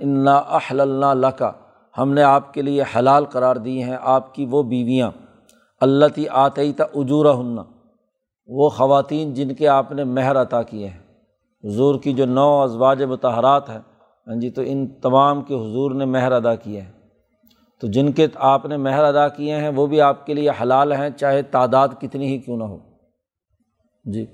انا 0.00 0.36
احل 0.36 0.80
اللہ 0.80 1.26
لکا 1.26 1.52
ہم 1.98 2.12
نے 2.12 2.22
آپ 2.22 2.54
کے 2.54 2.62
لیے 2.62 2.82
حلال 2.96 3.24
قرار 3.24 3.56
دی 3.56 3.82
ہیں، 3.82 3.96
آپ 4.00 4.34
کی 4.34 4.46
وہ 4.50 4.62
بیویاں 4.62 5.10
اللہ 5.80 6.06
تی 6.14 6.28
آتی 6.28 6.72
تا 6.72 6.84
ہننا 7.40 7.62
وہ 8.46 8.68
خواتین 8.68 9.34
جن 9.34 9.54
کے 9.54 9.68
آپ 9.68 9.92
نے 9.92 10.04
مہر 10.04 10.42
عطا 10.42 10.62
کیے 10.62 10.88
ہیں۔ 10.88 11.08
حضور 11.64 11.94
کی 11.98 12.12
جو 12.12 12.26
نو 12.26 12.62
ازواج 12.62 13.02
متحرات 13.02 13.68
ہیں 13.68 13.78
ہاں 14.28 14.40
جی 14.40 14.50
تو 14.50 14.62
ان 14.66 14.86
تمام 14.86 15.42
کے 15.42 15.54
حضور 15.54 15.90
نے 15.90 16.04
مہر 16.04 16.32
ادا 16.32 16.54
کیے 16.54 16.80
ہیں 16.80 16.92
تو 17.82 17.86
جن 17.86 18.12
کے 18.12 18.26
آپ 18.34 18.66
نے 18.66 18.76
مہر 18.76 19.04
ادا 19.04 19.28
کیے 19.28 19.56
ہیں، 19.56 19.68
وہ 19.68 19.86
بھی 19.86 20.00
آپ 20.00 20.26
کے 20.26 20.34
لیے 20.34 20.50
حلال 20.62 20.92
ہیں، 20.92 21.10
چاہے 21.10 21.42
تعداد 21.42 21.88
کتنی 22.00 22.26
ہی 22.26 22.38
کیوں 22.38 22.56
نہ 22.56 22.64
ہو۔ 22.64 22.78
جی 24.04 24.26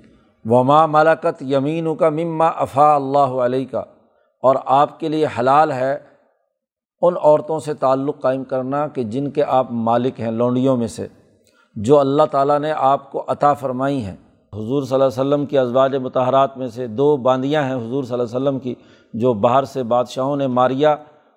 وما 0.45 0.87
ملکت 0.87 1.43
یمین 1.43 1.95
کا 1.97 2.09
مما 2.11 2.47
افا 2.47 2.95
اللہ 2.95 3.37
علیہ 3.45 3.67
کا 3.71 3.81
اور 4.43 4.57
آپ 4.65 5.01
کے 5.01 5.09
لیے 5.09 5.27
حلال 5.39 5.73
ہے 5.73 5.99
ان 7.03 7.15
عورتوں 7.23 7.59
سے 7.59 7.75
تعلق 7.75 8.21
قائم 8.21 8.45
کرنا 8.45 8.87
کہ 8.89 9.03
جن 9.03 9.31
کے 9.31 9.45
آپ 9.45 9.67
مالک 9.71 10.21
ہیں 10.21 10.31
لونڈیوں 10.31 10.77
میں 10.77 10.87
سے، 10.87 11.07
جو 11.77 11.99
اللہ 12.01 12.23
تعالیٰ 12.31 12.59
نے 12.59 12.73
آپ 12.73 13.13
کو 13.13 13.25
عطا 13.29 13.53
فرمائی 13.53 14.05
ہیں۔ 14.05 14.17
حضور 14.55 14.83
صلی 14.83 14.95
اللہ 14.95 15.05
علیہ 15.05 15.35
وسلم 15.35 15.47
کی 15.47 15.59
ازواج 15.59 15.97
متحرات 15.97 16.59
میں 16.59 16.69
سے 16.69 16.87
دو 16.87 17.17
باندیاں 17.17 17.63
ہیں 17.63 17.75
حضور 17.75 18.05
صلی 18.05 18.21
اللہ 18.21 18.37
علیہ 18.37 18.37
وسلم 18.37 18.59
کی، 18.59 18.75
جو 19.15 19.33
باہر 19.33 19.65
سے 19.65 19.83
بادشاہوں 19.83 20.37
نے 20.37 20.47
ماریا 20.47 20.93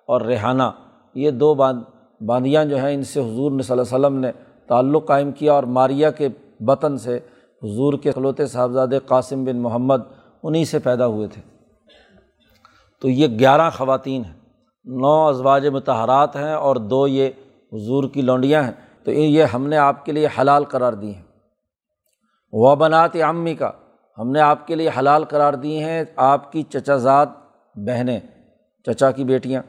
اور 0.06 0.20
ریحانہ۔ 0.20 0.62
یہ 1.14 1.30
دو 1.30 1.54
باندیاں 1.54 2.64
جو 2.64 2.76
ہیں، 2.76 2.94
ان 2.94 3.02
سے 3.02 3.20
حضور 3.20 3.50
نے 3.50 3.62
صلی 3.62 3.78
اللہ 3.78 3.96
علیہ 3.96 4.06
وسلم 4.06 4.18
نے 4.18 4.32
تعلق 4.66 5.06
قائم 5.06 5.32
کیا 5.32 5.52
اور 5.52 5.62
ماریا 5.62 6.10
کے 6.10 6.28
بطن 6.60 6.98
سے 6.98 7.16
حضور 7.62 7.92
کے 7.92 8.10
خلوت 8.10 8.40
صاحبزاد 8.50 8.86
قاسم 9.06 9.44
بن 9.44 9.56
محمد 9.56 10.02
انہیں 10.42 10.64
سے 10.64 10.78
پیدا 10.78 11.06
ہوئے 11.06 11.26
تھے۔ 11.26 11.42
تو 13.00 13.08
یہ 13.08 13.38
گیارہ 13.38 13.70
خواتین 13.70 14.24
ہیں۔ 14.24 14.32
نو 14.84 15.26
ازواج 15.26 15.66
متحرات 15.66 16.36
ہیں 16.36 16.54
اور 16.54 16.76
دو 16.76 17.06
یہ 17.06 17.28
حضور 17.72 18.04
کی 18.04 18.22
لونڈیاں 18.22 18.62
ہیں۔ 18.62 18.72
تو 19.04 19.12
یہ 19.12 19.44
ہم 19.44 19.66
نے 19.66 19.76
آپ 19.76 20.04
کے 20.04 20.12
لیے 20.12 20.28
حلال 20.40 20.64
قرار 20.64 20.92
دی 20.92 21.14
ہیں۔ 21.14 21.27
و 22.52 22.76
بنات 22.76 23.16
عمی 23.16 23.54
کا 23.54 23.70
ہم 24.18 24.30
نے 24.30 24.40
آپ 24.40 24.66
کے 24.66 24.74
لیے 24.74 24.90
حلال 24.98 25.24
قرار 25.24 25.52
دی 25.52 25.82
ہیں 25.82 26.04
آپ 26.16 26.52
کی 26.52 26.62
چچا 26.62 26.96
زاد 26.96 27.26
بہنیں، 27.74 28.20
چچا 28.84 29.10
کی 29.10 29.24
بیٹیاں۔ 29.24 29.62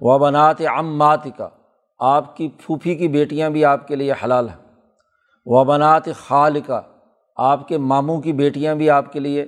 و 0.00 0.18
بنات 0.18 0.56
امات 0.60 1.24
کا 1.36 1.48
آپ 1.98 2.36
کی 2.36 2.48
پھوپھی 2.48 2.94
کی 2.94 3.08
بیٹیاں 3.08 3.50
بھی 3.50 3.64
آپ 3.64 3.88
کے 3.88 3.96
لیے 3.96 4.12
حلال 4.24 4.48
ہیں۔ 4.48 4.80
و 5.46 5.64
بنات 5.64 6.02
خال 6.16 6.60
کا 6.60 6.80
آپ 7.36 7.68
کے 7.68 7.78
ماموں 7.78 8.20
کی 8.20 8.32
بیٹیاں 8.32 8.74
بھی 8.74 8.90
آپ 8.90 9.12
کے 9.12 9.20
لیے 9.20 9.46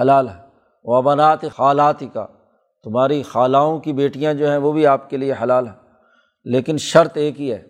حلال 0.00 0.28
ہیں۔ 0.28 0.46
و 0.84 1.02
بنات 1.02 1.38
خالات 1.54 2.00
کا 2.12 2.26
تمہاری 2.84 3.22
خالاؤں 3.22 3.78
کی 3.78 3.92
بیٹیاں 3.92 4.34
جو 4.34 4.50
ہیں 4.50 4.58
وہ 4.58 4.72
بھی 4.72 4.86
آپ 4.86 5.10
کے 5.10 5.16
لیے 5.16 5.34
حلال 5.42 5.66
ہیں۔ 5.66 5.74
لیکن 6.44 6.76
شرط 6.78 7.10
ایک 7.14 7.40
ہی 7.40 7.52
ہے، 7.52 7.62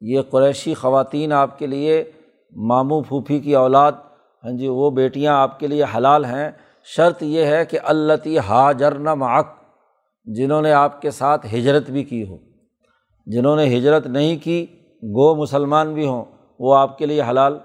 یہ 0.00 0.20
قریشی 0.30 0.74
خواتین 0.74 1.32
آپ 1.32 1.58
کے 1.58 1.66
لیے 1.66 2.12
ماموں 2.52 3.02
پھوپھی 3.02 3.38
کی 3.38 3.54
اولاد 3.54 3.92
ہاں 4.44 4.58
جی 4.58 4.68
وہ 4.68 4.90
بیٹیاں 4.90 5.34
آپ 5.34 5.58
کے 5.58 5.66
لیے 5.66 5.84
حلال 5.96 6.24
ہیں۔ 6.24 6.50
شرط 6.84 7.22
یہ 7.22 7.44
ہے 7.44 7.64
کہ 7.64 7.78
اللہ 7.82 8.38
حاجر 8.48 8.94
نہ 8.94 9.14
معق 9.14 9.48
جنہوں 10.24 10.62
نے 10.62 10.72
آپ 10.72 11.02
کے 11.02 11.10
ساتھ 11.10 11.46
ہجرت 11.54 11.90
بھی 11.90 12.04
کی 12.04 12.28
ہو۔ 12.28 12.36
جنہوں 13.26 13.56
نے 13.56 13.78
ہجرت 13.78 14.06
نہیں 14.06 14.36
کی 14.44 14.66
گو 15.02 15.34
مسلمان 15.34 15.94
بھی 15.94 16.06
ہوں، 16.06 16.24
وہ 16.58 16.76
آپ 16.76 16.98
کے 16.98 17.06
لیے 17.06 17.22
حلال 17.22 17.58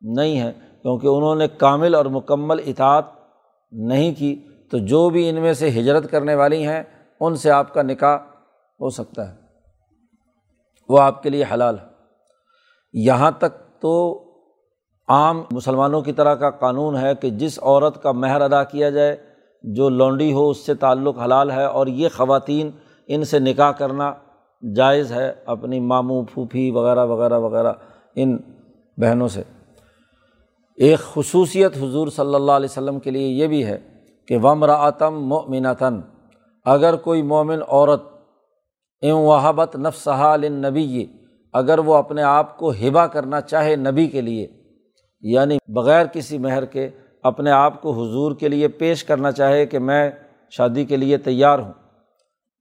نہیں 0.00 0.40
ہیں۔ 0.40 0.52
کیونکہ 0.82 1.06
انہوں 1.06 1.34
نے 1.34 1.48
کامل 1.48 1.94
اور 1.94 2.06
مکمل 2.06 2.60
اطاعت 2.66 3.04
نہیں 3.72 4.14
کی، 4.14 4.46
تو 4.70 4.78
جو 4.78 5.10
بھی 5.10 5.28
ان 5.28 5.34
میں 5.34 5.52
سے 5.52 5.68
ہجرت 5.68 6.10
کرنے 6.10 6.34
والی 6.34 6.66
ہیں، 6.66 6.82
ان 7.20 7.36
سے 7.36 7.50
آپ 7.50 7.74
کا 7.74 7.82
نکاح 7.82 8.16
ہو 8.80 8.90
سکتا 8.90 9.30
ہے۔ 9.30 9.34
وہ 10.88 11.00
آپ 11.00 11.22
کے 11.22 11.30
لیے 11.30 11.44
حلال 11.52 11.78
ہے 11.78 11.84
یہاں 12.92 13.30
تک 13.30 13.71
تو 13.82 13.92
عام 15.08 15.42
مسلمانوں 15.50 16.00
کی 16.02 16.12
طرح 16.12 16.34
کا 16.34 16.50
قانون 16.50 16.96
ہے 16.96 17.14
کہ 17.20 17.30
جس 17.30 17.58
عورت 17.62 18.02
کا 18.02 18.12
مہر 18.12 18.40
ادا 18.40 18.64
کیا 18.64 18.90
جائے، 18.90 19.16
جو 19.64 19.88
لونڈی 19.88 20.32
ہو، 20.32 20.50
اس 20.50 20.66
سے 20.66 20.74
تعلق 20.74 21.18
حلال 21.18 21.50
ہے 21.50 21.64
اور 21.64 21.86
یہ 21.86 22.08
خواتین 22.16 22.70
ان 23.06 23.24
سے 23.24 23.38
نکاح 23.38 23.70
کرنا 23.70 24.12
جائز 24.76 25.12
ہے 25.12 25.32
اپنی 25.46 25.80
ماموں، 25.80 26.24
پھوپھی 26.34 26.70
وغیرہ 26.70 27.06
وغیرہ 27.06 27.38
وغیرہ 27.38 27.72
ان 28.14 28.36
بہنوں 28.98 29.28
سے۔ 29.28 29.42
ایک 30.78 30.98
خصوصیت 30.98 31.76
حضور 31.76 32.08
صلی 32.08 32.34
اللہ 32.34 32.52
علیہ 32.52 32.68
وسلم 32.70 32.98
کے 32.98 33.10
لیے 33.10 33.28
یہ 33.28 33.46
بھی 33.46 33.64
ہے 33.66 33.78
کہ 34.28 34.38
ومراعتم 34.42 35.14
مومنتاً 35.28 36.00
اگر 36.64 36.96
کوئی 36.96 37.22
مومن 37.22 37.60
عورت 37.68 38.02
ام 39.02 39.16
وہابت 39.16 39.76
نفسہ 39.76 40.10
النبی 40.10 41.06
اگر 41.52 41.78
وہ 41.78 41.94
اپنے 41.94 42.22
آپ 42.22 42.58
کو 42.58 42.70
ہبا 42.70 43.06
کرنا 43.06 43.40
چاہے 43.40 43.76
نبی 43.76 44.06
کے 44.06 44.20
لیے 44.20 44.46
یعنی 45.20 45.58
بغیر 45.68 46.06
کسی 46.06 46.38
مہر 46.38 46.64
کے 46.64 46.90
اپنے 47.22 47.50
آپ 47.50 47.82
کو 47.82 47.92
حضور 47.92 48.34
کے 48.34 48.48
لیے 48.48 48.68
پیش 48.68 49.04
کرنا 49.04 49.32
چاہے 49.32 49.66
کہ 49.66 49.78
میں 49.78 50.10
شادی 50.50 50.84
کے 50.84 50.96
لیے 50.96 51.16
تیار 51.16 51.58
ہوں۔ 51.58 51.72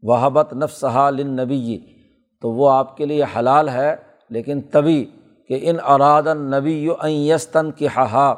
وہابت 0.03 0.53
نفسہ 0.53 1.09
نبی 1.19 1.77
تو 2.41 2.51
وہ 2.51 2.69
آپ 2.69 2.97
کے 2.97 3.05
لیے 3.05 3.23
حلال 3.37 3.69
ہے، 3.69 3.95
لیکن 4.29 4.61
تبھی 4.61 5.05
کہ 5.47 5.59
ان 5.61 5.75
اراد 5.87 6.23
نبی 6.23 6.73
یو 6.73 6.93
یستن 7.07 7.71
کی 7.71 7.87
ہا 7.87 8.33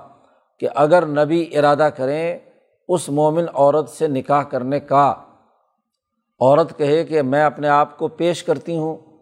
کہ 0.59 0.67
اگر 0.75 1.05
نبی 1.05 1.57
ارادہ 1.57 1.89
کریں، 1.97 2.39
اس 2.87 3.09
مومن 3.09 3.45
عورت 3.53 3.89
سے 3.89 4.07
نکاح 4.07 4.43
کرنے 4.43 4.79
کا۔ 4.79 5.13
عورت 6.39 6.77
کہے 6.77 7.03
کہ 7.03 7.21
میں 7.21 7.43
اپنے 7.43 7.67
آپ 7.67 7.97
کو 7.97 8.07
پیش 8.07 8.43
کرتی 8.43 8.77
ہوں 8.77 9.12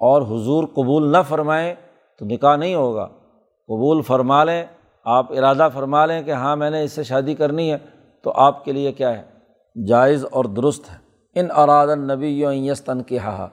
اور 0.00 0.22
حضور 0.22 0.64
قبول 0.64 1.12
نہ 1.12 1.18
فرمائیں 1.28 1.74
تو 2.18 2.24
نکاح 2.24 2.56
نہیں 2.56 2.74
ہوگا۔ 2.74 3.08
قبول 3.66 4.02
فرما 4.02 4.44
لیں، 4.44 4.64
آپ 5.04 5.32
ارادہ 5.32 5.68
فرما 5.74 6.06
لیں 6.06 6.22
کہ 6.22 6.30
ہاں 6.30 6.56
میں 6.56 6.70
نے 6.70 6.82
اس 6.82 6.92
سے 6.92 7.02
شادی 7.02 7.34
کرنی 7.34 7.72
ہے، 7.72 7.78
تو 8.22 8.32
آپ 8.34 8.64
کے 8.64 8.72
لیے 8.72 8.92
کیا 8.92 9.18
ہے؟ 9.18 9.22
جائز 9.86 10.24
اور 10.30 10.44
درست 10.44 10.90
ہے۔ 10.90 10.96
ان 11.34 11.46
اراد 11.56 11.88
نبی 11.88 12.44
یستن 12.44 13.02
کے 13.02 13.18
ہا 13.18 13.48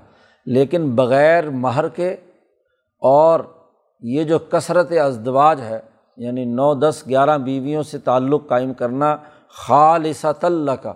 لیکن 0.46 0.96
بغیر 0.96 1.50
مہر 1.50 1.88
کے 1.88 2.16
اور 3.02 3.40
یہ 4.02 4.24
جو 4.24 4.40
کثرت 4.40 4.92
ازدواج 4.92 5.62
ہے 5.62 5.80
یعنی 6.18 6.46
نو، 6.46 6.74
دس، 6.74 7.04
گیارہ 7.10 7.38
بیویوں 7.38 7.84
سے 7.84 7.98
تعلق 7.98 8.48
قائم 8.48 8.74
کرنا 8.74 9.16
خالصۃ 9.50 10.44
اللہ 10.44 10.72
کا 10.72 10.94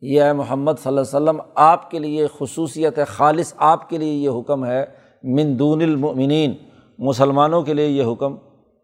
یہ 0.00 0.22
ہے 0.22 0.32
محمد 0.32 0.72
صلی 0.82 0.98
اللہ 0.98 1.00
علیہ 1.00 1.30
وسلم، 1.30 1.40
آپ 1.54 1.90
کے 1.90 1.98
لیے 1.98 2.26
خصوصیت 2.38 2.98
ہے 2.98 3.04
خالص، 3.04 3.54
آپ 3.56 3.88
کے 3.88 3.98
لیے 3.98 4.12
یہ 4.12 4.30
حکم 4.30 4.64
ہے، 4.64 4.84
من 5.22 5.58
دون 5.58 5.82
المؤمنین، 5.82 6.54
مسلمانوں 6.98 7.62
کے 7.62 7.74
لیے 7.74 7.86
یہ 7.86 8.12
حکم 8.12 8.36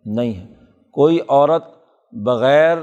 نہیں 0.05 0.35
ہے۔ 0.35 0.47
کوئی 0.93 1.19
عورت 1.29 1.65
بغیر 2.13 2.77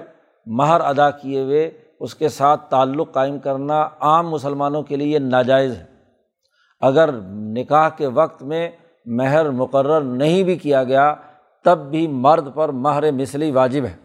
مہر 0.45 0.81
ادا 0.81 1.09
کیے 1.09 1.41
ہوئے 1.41 1.71
اس 1.99 2.15
کے 2.15 2.29
ساتھ 2.29 2.69
تعلق 2.69 3.11
قائم 3.11 3.39
کرنا 3.39 3.89
عام 3.99 4.29
مسلمانوں 4.29 4.83
کے 4.83 4.95
لیے 4.95 5.19
ناجائز 5.19 5.77
ہے۔ 5.77 5.83
اگر 6.81 7.09
نکاح 7.31 7.89
کے 7.89 8.07
وقت 8.07 8.43
میں 8.43 8.69
مہر 9.05 9.49
مقرر 9.49 10.01
نہیں 10.01 10.43
بھی 10.43 10.55
کیا 10.55 10.83
گیا، 10.83 11.15
تب 11.63 11.77
بھی 11.77 12.07
مرد 12.07 12.55
پر 12.55 12.69
مہر 12.69 13.11
مثلی 13.11 13.51
واجب 13.51 13.85
ہے۔ 13.85 13.95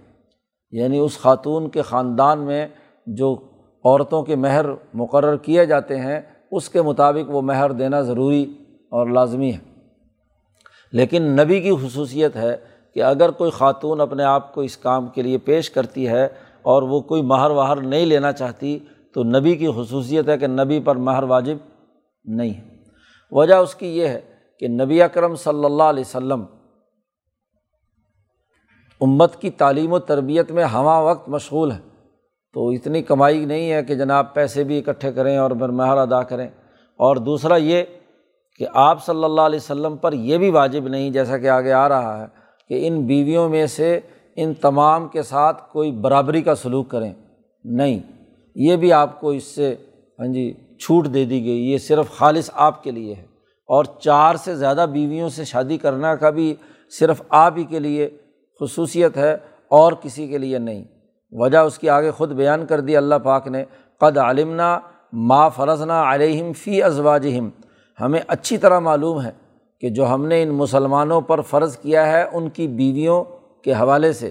یعنی 0.70 0.98
اس 0.98 1.18
خاتون 1.18 1.68
کے 1.68 1.82
خاندان 1.82 2.38
میں 2.38 2.68
جو 3.06 3.36
عورتوں 3.84 4.22
کے 4.22 4.36
مہر 4.36 4.66
مقرر 4.94 5.36
کیے 5.36 5.66
جاتے 5.66 6.00
ہیں، 6.00 6.20
اس 6.50 6.68
کے 6.68 6.82
مطابق 6.82 7.30
وہ 7.30 7.42
مہر 7.42 7.72
دینا 7.72 8.00
ضروری 8.00 8.54
اور 8.90 9.06
لازمی 9.06 9.52
ہے۔ 9.52 9.58
لیکن 10.92 11.22
نبی 11.22 11.60
کی 11.60 11.72
خصوصیت 11.82 12.36
ہے 12.36 12.56
کہ 12.94 13.02
اگر 13.02 13.30
کوئی 13.30 13.50
خاتون 13.50 14.00
اپنے 14.00 14.24
آپ 14.24 14.54
کو 14.54 14.60
اس 14.60 14.76
کام 14.76 15.08
کے 15.08 15.22
لیے 15.22 15.38
پیش 15.38 15.70
کرتی 15.70 16.08
ہے 16.08 16.28
اور 16.62 16.82
وہ 16.82 17.00
کوئی 17.00 17.22
مہر 17.22 17.50
وہر 17.50 17.76
نہیں 17.76 18.06
لینا 18.06 18.32
چاہتی، 18.32 18.78
تو 19.14 19.22
نبی 19.22 19.56
کی 19.56 19.68
خصوصیت 19.76 20.28
ہے 20.28 20.38
کہ 20.38 20.46
نبی 20.46 20.80
پر 20.80 20.96
مہر 20.96 21.22
واجب 21.22 21.56
نہیں 22.24 22.54
ہے۔ 22.54 22.62
وجہ 23.30 23.54
اس 23.54 23.74
کی 23.74 23.98
یہ 23.98 24.08
ہے 24.08 24.20
کہ 24.58 24.68
نبی 24.68 25.02
اکرم 25.02 25.34
صلی 25.34 25.64
اللہ 25.64 25.82
علیہ 25.82 26.04
وسلم 26.06 26.44
امت 29.00 29.40
کی 29.40 29.50
تعلیم 29.50 29.92
و 29.92 29.98
تربیت 29.98 30.50
میں 30.50 30.64
ہمہ 30.64 31.00
وقت 31.02 31.28
مشغول 31.28 31.72
ہے 31.72 31.91
تو 32.54 32.68
اتنی 32.68 33.02
کمائی 33.02 33.44
نہیں 33.44 33.72
ہے 33.72 33.82
کہ 33.82 33.94
جناب 33.94 34.34
پیسے 34.34 34.64
بھی 34.64 34.78
اکٹھے 34.78 35.12
کریں 35.12 35.36
اور 35.36 35.50
پھر 35.50 35.68
مہر 35.68 35.96
ادا 35.96 36.22
کریں۔ 36.22 36.48
اور 36.96 37.16
دوسرا 37.16 37.56
یہ 37.56 37.82
کہ 38.58 38.66
آپ 38.74 39.06
صلی 39.06 39.24
اللہ 39.24 39.40
علیہ 39.40 39.58
وسلم 39.62 39.96
پر 39.96 40.12
یہ 40.12 40.38
بھی 40.38 40.50
واجب 40.50 40.88
نہیں، 40.88 41.10
جیسا 41.10 41.38
کہ 41.38 41.48
آگے 41.48 41.72
آ 41.72 41.88
رہا 41.88 42.20
ہے، 42.20 42.26
کہ 42.68 42.86
ان 42.86 43.06
بیویوں 43.06 43.48
میں 43.48 43.66
سے 43.66 44.00
ان 44.36 44.54
تمام 44.54 45.08
کے 45.08 45.22
ساتھ 45.22 45.72
کوئی 45.72 45.92
برابری 45.92 46.42
کا 46.42 46.54
سلوک 46.54 46.88
کریں۔ 46.88 47.12
نہیں، 47.64 47.98
یہ 48.54 48.76
بھی 48.76 48.92
آپ 48.92 49.20
کو 49.20 49.30
اس 49.30 49.44
سے 49.44 49.74
ہاں 50.18 50.26
جی 50.26 50.52
چھوٹ 50.80 51.06
دے 51.14 51.24
دی 51.24 51.44
گئی۔ 51.44 51.72
یہ 51.72 51.78
صرف 51.78 52.10
خالص 52.10 52.50
آپ 52.52 52.82
کے 52.82 52.90
لیے 52.90 53.14
ہے۔ 53.14 53.22
اور 53.66 53.84
چار 53.84 54.34
سے 54.34 54.54
زیادہ 54.54 54.86
بیویوں 54.92 55.28
سے 55.28 55.44
شادی 55.44 55.76
کرنا 55.76 56.14
کا 56.14 56.30
بھی 56.30 56.54
صرف 56.98 57.22
آپ 57.28 57.54
ہی 57.56 57.64
کے 57.64 57.78
لیے 57.78 58.10
خصوصیت 58.60 59.16
ہے 59.16 59.34
اور 59.68 59.92
کسی 59.92 60.26
کے 60.26 60.38
لیے 60.38 60.58
نہیں۔ 60.58 60.84
وجہ 61.32 61.58
اس 61.58 61.78
کی 61.78 61.88
آگے 61.88 62.10
خود 62.10 62.32
بیان 62.32 62.66
کر 62.66 62.80
دی 62.80 62.96
اللہ 62.96 63.14
پاک 63.22 63.46
نے، 63.48 63.64
قد 64.00 64.18
علمنا 64.18 64.78
ما 65.12 65.48
فرضنا 65.48 66.02
علیہم 66.12 66.52
فی 66.52 66.82
ازواجہم 66.82 67.48
ہمیں 67.98 68.20
اچھی 68.26 68.56
طرح 68.58 68.78
معلوم 68.78 69.20
ہے 69.20 69.30
کہ 69.82 69.88
جو 69.88 70.06
ہم 70.06 70.26
نے 70.26 70.42
ان 70.42 70.50
مسلمانوں 70.54 71.20
پر 71.20 71.40
فرض 71.40 71.76
کیا 71.76 72.06
ہے 72.06 72.22
ان 72.32 72.48
کی 72.48 72.66
بیویوں 72.68 73.22
کے 73.64 73.72
حوالے 73.72 74.12
سے، 74.12 74.30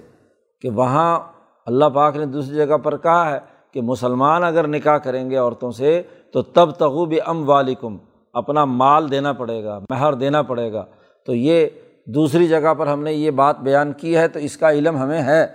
کہ 0.64 0.70
وہاں 0.70 1.20
اللہ 1.68 1.90
پاک 1.94 2.16
نے 2.18 2.26
دوسری 2.26 2.56
جگہ 2.56 2.78
پر 2.78 2.98
کہا 2.98 3.32
ہے 3.32 3.40
کہ 3.72 3.82
مسلمان 3.82 4.44
اگر 4.44 4.68
نکاح 4.68 4.98
کریں 4.98 5.30
گے 5.30 5.36
عورتوں 5.38 5.72
سے 5.72 6.02
تو 6.34 6.42
تب 6.42 6.72
تغوب 6.72 7.14
ام 7.26 7.50
والکم 7.50 7.98
اپنا 8.34 8.66
مال 8.66 9.12
دینا 9.12 9.34
پڑے 9.34 9.64
گا، 9.64 9.80
مہر 9.90 10.14
دینا 10.14 10.42
پڑے 10.42 10.72
گا۔ 10.74 10.86
تو 11.28 11.34
یہ 11.36 11.68
دوسری 12.06 12.48
جگہ 12.48 12.74
پر 12.74 12.88
ہم 12.88 13.04
نے 13.04 13.14
یہ 13.14 13.32
بات 13.32 13.60
بیان 13.60 13.92
کی 13.94 14.18
ہے، 14.18 14.28
تو 14.28 14.40
اس 14.40 14.58
کا 14.58 14.72
علم 14.72 14.98
ہمیں 14.98 15.22
ہے۔ 15.22 15.46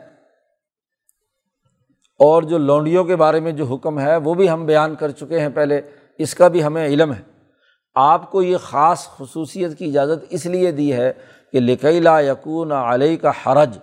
اور 2.19 2.43
جو 2.43 2.59
لونڈیوں 2.59 3.05
کے 3.05 3.17
بارے 3.17 3.41
میں 3.41 3.53
جو 3.53 3.65
حکم 3.65 4.01
ہے، 4.01 4.17
وہ 4.17 4.35
بھی 4.35 4.51
ہم 4.51 4.67
بیان 4.67 4.95
کر 4.95 5.11
چکے 5.11 5.41
ہیں 5.41 5.49
پہلے۔ 5.49 5.81
اس 6.19 6.35
کا 6.35 6.49
بھی 6.49 6.65
ہمیں 6.65 6.87
علم 6.87 7.13
ہے۔ 7.13 7.23
آپ 7.95 8.31
کو 8.31 8.43
یہ 8.43 8.57
خاص 8.57 9.09
خصوصیت 9.09 9.79
کی 9.79 9.85
اجازت 9.85 10.25
اس 10.31 10.47
لیے 10.47 10.73
دی 10.73 10.93
ہے 10.93 11.13
کہ 11.53 11.61
لکیلا 11.61 12.21
یقون 12.21 12.73
علیہ 12.73 13.17
کا 13.17 13.31
حرج، 13.47 13.79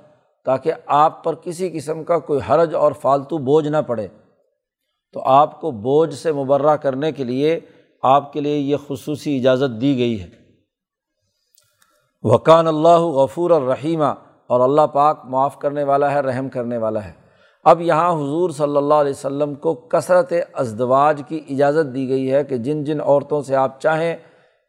تاکہ 0.45 0.73
آپ 0.85 1.23
پر 1.23 1.35
کسی 1.35 1.69
قسم 1.69 2.03
کا 2.03 2.19
کوئی 2.19 2.39
حرج 2.49 2.75
اور 2.75 2.91
فالتو 2.91 3.37
بوجھ 3.37 3.67
نہ 3.67 3.77
پڑے۔ 3.87 4.07
تو 5.13 5.21
آپ 5.21 5.61
کو 5.61 5.71
بوجھ 5.71 6.13
سے 6.13 6.31
مبرہ 6.31 6.75
کرنے 6.75 7.11
کے 7.11 7.23
لیے 7.23 7.59
آپ 8.03 8.33
کے 8.33 8.41
لیے 8.41 8.57
یہ 8.57 8.75
خصوصی 8.87 9.39
اجازت 9.39 9.81
دی 9.81 9.97
گئی 9.97 10.21
ہے۔ 10.21 10.29
وقان 12.23 12.67
اللہ 12.67 12.99
غفور 12.99 13.51
الرحیمہ 13.51 14.13
اور 14.47 14.59
اللہ 14.59 14.87
پاک 14.93 15.21
معاف 15.23 15.59
کرنے 15.59 15.83
والا 15.83 16.11
ہے، 16.11 16.19
رحم 16.19 16.49
کرنے 16.49 16.77
والا 16.77 17.05
ہے۔ 17.05 17.22
اب 17.63 17.81
یہاں 17.81 18.11
حضور 18.13 18.49
صلی 18.49 18.77
اللہ 18.77 18.93
علیہ 18.93 19.11
وسلم 19.11 19.55
کو 19.55 19.73
کثرت 19.73 20.33
ازدواج 20.53 21.21
کی 21.27 21.41
اجازت 21.49 21.93
دی 21.95 22.09
گئی 22.09 22.31
ہے 22.31 22.43
کہ 22.43 22.57
جن 22.57 22.83
جن 22.83 23.01
عورتوں 23.01 23.41
سے 23.41 23.55
آپ 23.55 23.79
چاہیں 23.81 24.15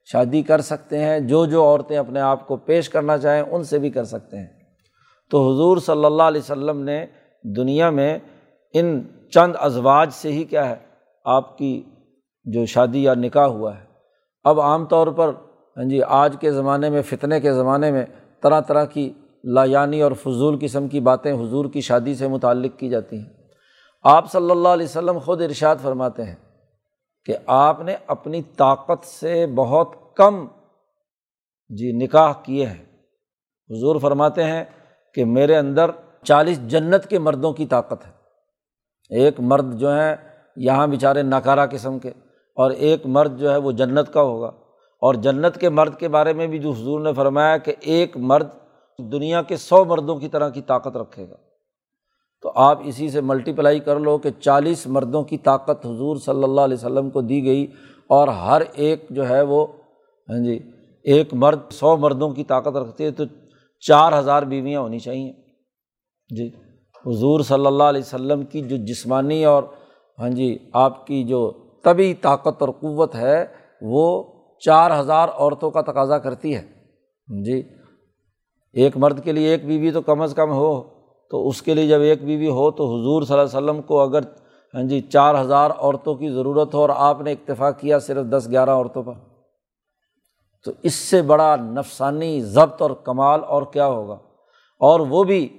شادی 0.05 0.43
کر 0.43 0.61
سکتے 0.61 0.99
ہیں، 0.99 1.21
جو 1.21 1.47
جو 1.47 1.63
عورتیں 1.63 1.97
اپنے 1.97 2.21
آپ 2.21 2.47
کو 2.47 2.57
پیش 2.57 2.89
کرنا 2.89 3.19
چاہیں 3.19 3.43
ان 3.43 3.65
سے 3.65 3.79
بھی 3.79 3.91
کر 3.91 4.05
سکتے 4.05 4.37
ہیں۔ 4.37 4.47
تو 5.31 5.53
حضور 5.53 5.77
صلی 5.77 6.05
اللہ 6.05 6.23
علیہ 6.23 6.41
وسلم 6.41 6.81
نے 6.81 7.07
دنیا 7.45 7.91
میں 7.91 8.19
ان 8.75 9.01
چند 9.31 9.55
ازواج 9.59 10.13
سے 10.13 10.33
ہی 10.33 10.45
کیا 10.45 10.69
ہے، 10.71 10.77
آپ 11.25 11.59
کی 11.59 11.83
جو 12.45 12.67
شادی 12.67 13.03
یا 13.05 13.15
نکاح 13.15 13.47
ہوا 13.47 13.79
ہے۔ 13.79 13.85
اب 14.45 14.61
عام 14.61 14.85
طور 14.85 15.07
پر 15.07 15.33
ہاں 15.77 15.85
جی 15.85 16.01
آج 16.03 16.37
کے 16.41 16.53
زمانے 16.53 16.91
میں، 16.91 17.03
فتنے 17.03 17.41
کے 17.41 17.53
زمانے 17.53 17.91
میں 17.91 18.05
طرح 18.43 18.61
طرح 18.61 18.85
کی 18.85 19.13
لایانی 19.45 20.03
اور 20.03 20.13
فضول 20.13 20.59
قسم 20.61 20.89
کی 20.89 21.01
باتیں 21.01 21.33
حضور 21.33 21.67
کی 21.67 21.81
شادی 21.81 22.15
سے 22.15 22.29
متعلق 22.29 22.79
کی 22.79 22.89
جاتی 22.89 23.19
ہیں۔ 23.19 23.29
آپ 24.03 24.33
صلی 24.33 24.51
اللہ 24.51 24.69
علیہ 24.69 24.87
وسلم 24.87 25.19
خود 25.19 25.43
ارشاد 25.43 25.77
فرماتے 25.83 26.25
ہیں 26.25 26.35
کہ 27.25 27.37
آپ 27.47 27.81
نے 27.81 27.97
اپنی 28.07 28.43
طاقت 28.43 29.05
سے 29.05 29.47
بہت 29.47 30.17
کم 30.17 30.47
جی 31.69 31.93
نکاح 31.93 32.33
کیے 32.43 32.67
ہیں۔ 32.67 32.85
حضور 33.71 34.01
فرماتے 34.01 34.45
ہیں 34.45 34.65
کہ 35.15 35.25
میرے 35.25 35.57
اندر 35.57 35.91
چالیس 36.23 36.69
جنت 36.69 37.07
کے 37.07 37.19
مردوں 37.19 37.53
کی 37.53 37.67
طاقت 37.67 38.07
ہے۔ 38.07 38.11
ایک 39.11 39.41
مرد 39.41 39.79
جو 39.79 39.91
ہیں 39.91 40.17
یہاں 40.57 40.87
بیچارے 40.87 41.23
ناکارہ 41.23 41.67
قسم 41.71 41.99
کے 41.99 42.09
اور 42.55 42.71
ایک 42.71 43.07
مرد 43.07 43.41
جو 43.41 43.51
ہے 43.51 43.57
وہ 43.57 43.73
جنت 43.73 44.13
کا 44.13 44.23
ہوگا۔ 44.23 44.51
اور 44.95 45.15
جنت 45.15 45.61
کے 45.61 45.69
مرد 45.69 45.99
کے 45.99 46.09
بارے 46.09 46.33
میں 46.33 46.47
بھی 46.47 46.59
جو 46.59 46.71
حضور 46.71 47.01
نے 47.01 47.13
فرمایا 47.13 47.57
کہ 47.57 47.75
ایک 47.81 48.17
مرد 48.17 48.49
دنیا 48.99 49.43
کے 49.43 49.57
سو 49.57 49.85
مردوں 49.85 50.17
کی 50.17 50.29
طرح 50.29 50.49
کی 50.49 50.63
طاقت 50.63 50.97
رکھے 50.97 51.31
گا۔ 51.31 51.35
تو 52.43 52.53
آپ 52.55 52.81
اسی 52.85 53.09
سے 53.09 53.21
ملٹی 53.21 53.53
پلائی 53.53 53.81
کر 53.81 53.99
لو 53.99 54.19
کہ 54.19 54.31
چالیس 54.31 54.87
مردوں 54.87 55.23
کی 55.23 55.39
طاقت 55.39 55.87
حضور 55.87 56.17
صلی 56.17 56.45
اللہ 56.45 56.61
علیہ 56.61 56.77
وسلم 56.77 57.11
کو 57.11 57.21
دی 57.21 57.45
گئی 57.45 57.67
اور 58.07 58.29
ہر 58.29 58.63
ایک 58.73 59.07
جو 59.11 59.29
ہے 59.29 59.43
وہ 59.43 59.67
ہاں 60.29 60.45
جی 60.45 60.59
ایک 61.03 61.35
مرد 61.35 61.59
سو 61.71 61.97
مردوں 61.97 62.31
کی 62.31 62.45
طاقت 62.45 62.77
رکھتے 62.77 63.11
تو 63.11 63.25
چار 63.81 64.19
ہزار 64.19 64.43
بیویاں 64.43 64.81
ہونی 64.81 64.99
چاہئیں 64.99 65.33
جی 66.37 66.49
حضور 67.07 67.41
صلی 67.41 67.67
اللہ 67.67 67.83
علیہ 67.83 68.01
وسلم 68.01 68.45
کی 68.45 68.61
جو 68.61 68.77
جسمانی 68.77 69.45
اور 69.45 69.63
ہاں 70.19 70.29
جی 70.29 70.59
آپ 70.73 71.07
کی 71.07 71.25
جو 71.25 71.53
طبی 71.85 72.15
طاقت 72.15 72.63
اور 72.63 72.69
قوت 72.69 73.15
ہے، 73.15 73.47
وہ 73.83 74.25
چار 74.59 75.01
ہزار 75.01 75.29
عورتوں 75.29 75.71
کا 75.71 75.81
تقاضا 75.81 76.19
کرتی 76.19 76.57
ہے۔ 76.57 76.63
جی 77.43 77.63
ایک 78.75 78.97
مرد 78.97 79.25
کے 79.25 79.33
لیے 79.33 79.49
ایک 79.49 79.67
بیوی 79.67 79.91
تو 79.91 80.03
کم 80.03 80.21
از 80.21 80.35
کم 80.35 80.51
ہو، 80.51 80.83
تو 81.31 81.49
اس 81.49 81.63
کے 81.63 81.75
لیے 81.75 81.89
جب 81.89 82.01
ایک 82.01 82.25
بیوی 82.25 82.49
ہو 82.49 82.71
تو 82.71 82.85
حضور 82.85 83.23
صلی 83.23 83.39
اللہ 83.39 83.59
علیہ 83.59 83.71
وسلم 83.71 83.83
کو 83.83 84.01
اگر 84.01 84.21
ہاں 84.75 84.83
جی 84.83 85.01
چار 85.01 85.41
ہزار 85.41 85.71
عورتوں 85.79 86.15
کی 86.15 86.29
ضرورت 86.29 86.75
ہو 86.75 86.81
اور 86.81 86.91
آپ 86.95 87.21
نے 87.21 87.33
اکتفا 87.33 87.71
کیا 87.71 87.99
صرف 87.99 88.27
دس، 88.31 88.49
گیارہ 88.51 88.71
عورتوں 88.71 89.03
پر، 89.03 89.13
تو 90.65 90.73
اس 90.83 90.95
سے 90.95 91.23
بڑا 91.23 91.57
نفسانی 91.57 92.41
ضبط 92.41 92.83
اور 92.83 92.91
کمال 92.91 93.41
اور 93.47 93.63
کیا 93.73 93.87
ہوگا؟ 93.87 94.19
اور 94.81 95.01
وہ 95.01 95.25
بھی 95.25 95.59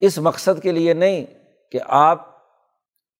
اس 0.00 0.18
مقصد 0.18 0.62
کے 0.62 0.72
لیے 0.72 0.94
نہیں 0.94 1.26
کہ 1.72 1.78
آپ 1.88 2.26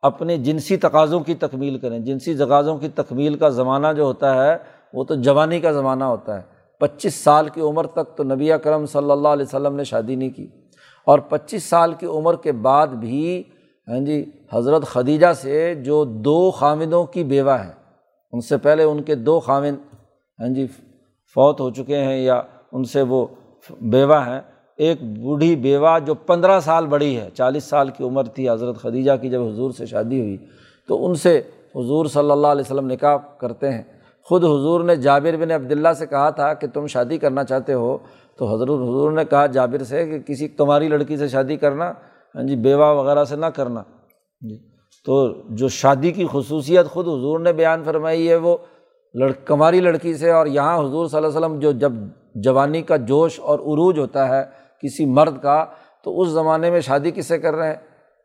اپنے 0.02 0.36
جنسی 0.36 0.76
تقاضوں 0.76 1.20
کی 1.20 1.34
تکمیل 1.34 1.78
کریں۔ 1.78 1.98
جنسی 1.98 2.34
تقاضوں 2.34 2.78
کی 2.78 2.88
تکمیل 2.88 3.34
کا 3.34 3.48
زمانہ 3.48 3.86
جو 3.96 4.04
ہوتا 4.04 4.46
ہے، 4.46 4.56
وہ 4.92 5.04
تو 5.04 5.14
جوانی 5.14 5.60
کا 5.60 5.72
زمانہ 5.72 6.04
ہوتا 6.04 6.36
ہے۔ 6.36 6.53
پچیس 6.84 7.14
سال 7.14 7.48
کی 7.48 7.60
عمر 7.60 7.86
تک 7.86 8.16
تو 8.16 8.24
نبی 8.24 8.50
کرم 8.62 8.86
صلی 8.86 9.10
اللہ 9.10 9.28
علیہ 9.28 9.44
وسلم 9.44 9.76
نے 9.76 9.84
شادی 9.84 10.14
نہیں 10.14 10.30
کی 10.30 10.46
اور 11.04 11.18
پچیس 11.18 11.64
سال 11.64 11.92
کی 11.92 12.06
عمر 12.06 12.36
کے 12.36 12.52
بعد 12.52 12.86
بھی 12.86 13.42
ہاں 13.88 14.00
جی 14.00 14.24
حضرت 14.52 14.82
خدیجہ 14.84 15.32
سے 15.32 15.74
جو 15.74 16.04
دو 16.04 16.50
خامدوں 16.50 17.04
کی 17.04 17.24
بیوہ 17.24 17.52
ہے 17.52 17.72
ان 18.32 18.40
سے 18.40 18.56
پہلے 18.56 18.82
ان 18.82 19.02
کے 19.02 19.14
دو 19.14 19.40
خامد 19.40 19.74
ہاں 20.40 20.48
جی 20.48 20.66
فوت 21.36 21.60
ہو 21.60 21.70
چکے 21.70 21.98
ہیں 21.98 22.18
یا 22.18 22.40
ان 22.72 22.84
سے 22.84 23.02
وہ 23.02 23.26
بیوہ 23.80 24.26
ہیں، 24.26 24.40
ایک 24.76 25.02
بوڑھی 25.02 25.56
بیوہ 25.56 25.98
جو 25.98 26.14
پندرہ 26.14 26.60
سال 26.60 26.86
بڑی 26.86 27.16
ہے، 27.16 27.28
چالیس 27.34 27.64
سال 27.64 27.88
کی 27.88 28.04
عمر 28.04 28.24
تھی 28.24 28.50
حضرت 28.50 28.76
خدیجہ 28.76 29.12
کی 29.22 29.30
جب 29.30 29.42
حضور 29.42 29.70
سے 29.70 29.86
شادی 29.86 30.20
ہوئی، 30.20 30.36
تو 30.88 31.06
ان 31.06 31.14
سے 31.14 31.42
حضور 31.76 32.06
صلی 32.06 32.30
اللہ 32.30 32.46
علیہ 32.46 32.64
وسلم 32.66 32.90
نکاح 32.90 33.16
کرتے 33.16 33.72
ہیں۔ 33.72 33.82
خود 34.28 34.44
حضور 34.44 34.84
نے 34.84 34.96
جابر 34.96 35.36
بن 35.36 35.50
عبداللہ 35.50 35.92
سے 35.98 36.06
کہا 36.06 36.28
تھا 36.30 36.52
کہ 36.54 36.66
تم 36.74 36.86
شادی 36.86 37.18
کرنا 37.18 37.44
چاہتے 37.44 37.72
ہو، 37.72 37.96
تو 38.38 38.54
حضرت 38.54 38.68
حضور 38.68 39.12
نے 39.12 39.24
کہا 39.24 39.46
جابر 39.46 39.82
سے 39.84 40.06
کہ 40.06 40.18
کسی 40.26 40.48
کماری 40.48 40.88
لڑکی 40.88 41.16
سے 41.16 41.28
شادی 41.28 41.56
کرنا 41.56 41.92
ہاں 42.34 42.42
جی 42.42 42.56
بیوہ 42.56 42.92
وغیرہ 42.94 43.24
سے 43.24 43.36
نہ 43.36 43.46
کرنا۔ 43.46 43.82
جی 44.42 44.56
تو 45.06 45.26
جو 45.56 45.68
شادی 45.68 46.10
کی 46.12 46.26
خصوصیت 46.32 46.86
خود 46.86 47.08
حضور 47.08 47.40
نے 47.40 47.52
بیان 47.52 47.82
فرمائی 47.84 48.28
ہے، 48.28 48.36
وہ 48.36 48.56
لڑ 49.14 49.30
کماری 49.44 49.80
لڑکی 49.80 50.14
سے، 50.14 50.30
اور 50.30 50.46
یہاں 50.46 50.78
حضور 50.78 51.06
صلی 51.06 51.16
اللہ 51.16 51.28
علیہ 51.28 51.38
وسلم 51.38 51.58
جو 51.58 51.72
جب 51.72 51.92
جوانی 52.34 52.82
کا 52.82 52.96
جوش 52.96 53.40
اور 53.40 53.58
عروج 53.58 53.98
ہوتا 53.98 54.28
ہے 54.28 54.42
کسی 54.82 55.06
مرد 55.06 55.42
کا، 55.42 55.64
تو 56.04 56.20
اس 56.20 56.28
زمانے 56.28 56.70
میں 56.70 56.80
شادی 56.80 57.10
کس 57.10 57.26
سے 57.26 57.38
کر 57.38 57.54
رہے 57.54 57.68
ہیں؟ 57.68 57.76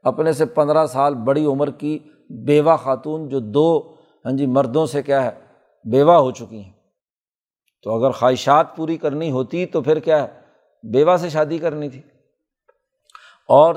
اپنے 0.04 0.32
سے 0.32 0.46
پندرہ 0.46 0.86
سال 0.86 1.16
بڑی 1.16 1.46
عمر 1.46 1.70
کی 1.72 1.98
بیوہ 2.46 2.76
خاتون 2.76 3.28
جو 3.30 3.40
دو 3.40 3.80
ہاں 4.26 4.32
جی 4.32 4.46
مردوں 4.46 4.86
سے 4.86 5.02
کیا 5.02 5.24
ہے؟ 5.26 5.49
بیوہ 5.84 6.14
ہو 6.14 6.32
چکی 6.32 6.64
ہیں۔ 6.64 6.72
تو 7.84 7.96
اگر 7.96 8.12
خواہشات 8.12 8.76
پوری 8.76 8.98
کرنی 8.98 9.32
ہوتی 9.32 9.66
تو 9.66 9.82
پھر 9.82 10.00
کیا 10.00 10.24
ہے؟ 10.24 10.28
بیوہ 10.84 11.18
سے 11.18 11.30
شادی 11.30 11.58
کرنی 11.58 11.90
تھی۔ 11.90 12.02
اور 13.48 13.76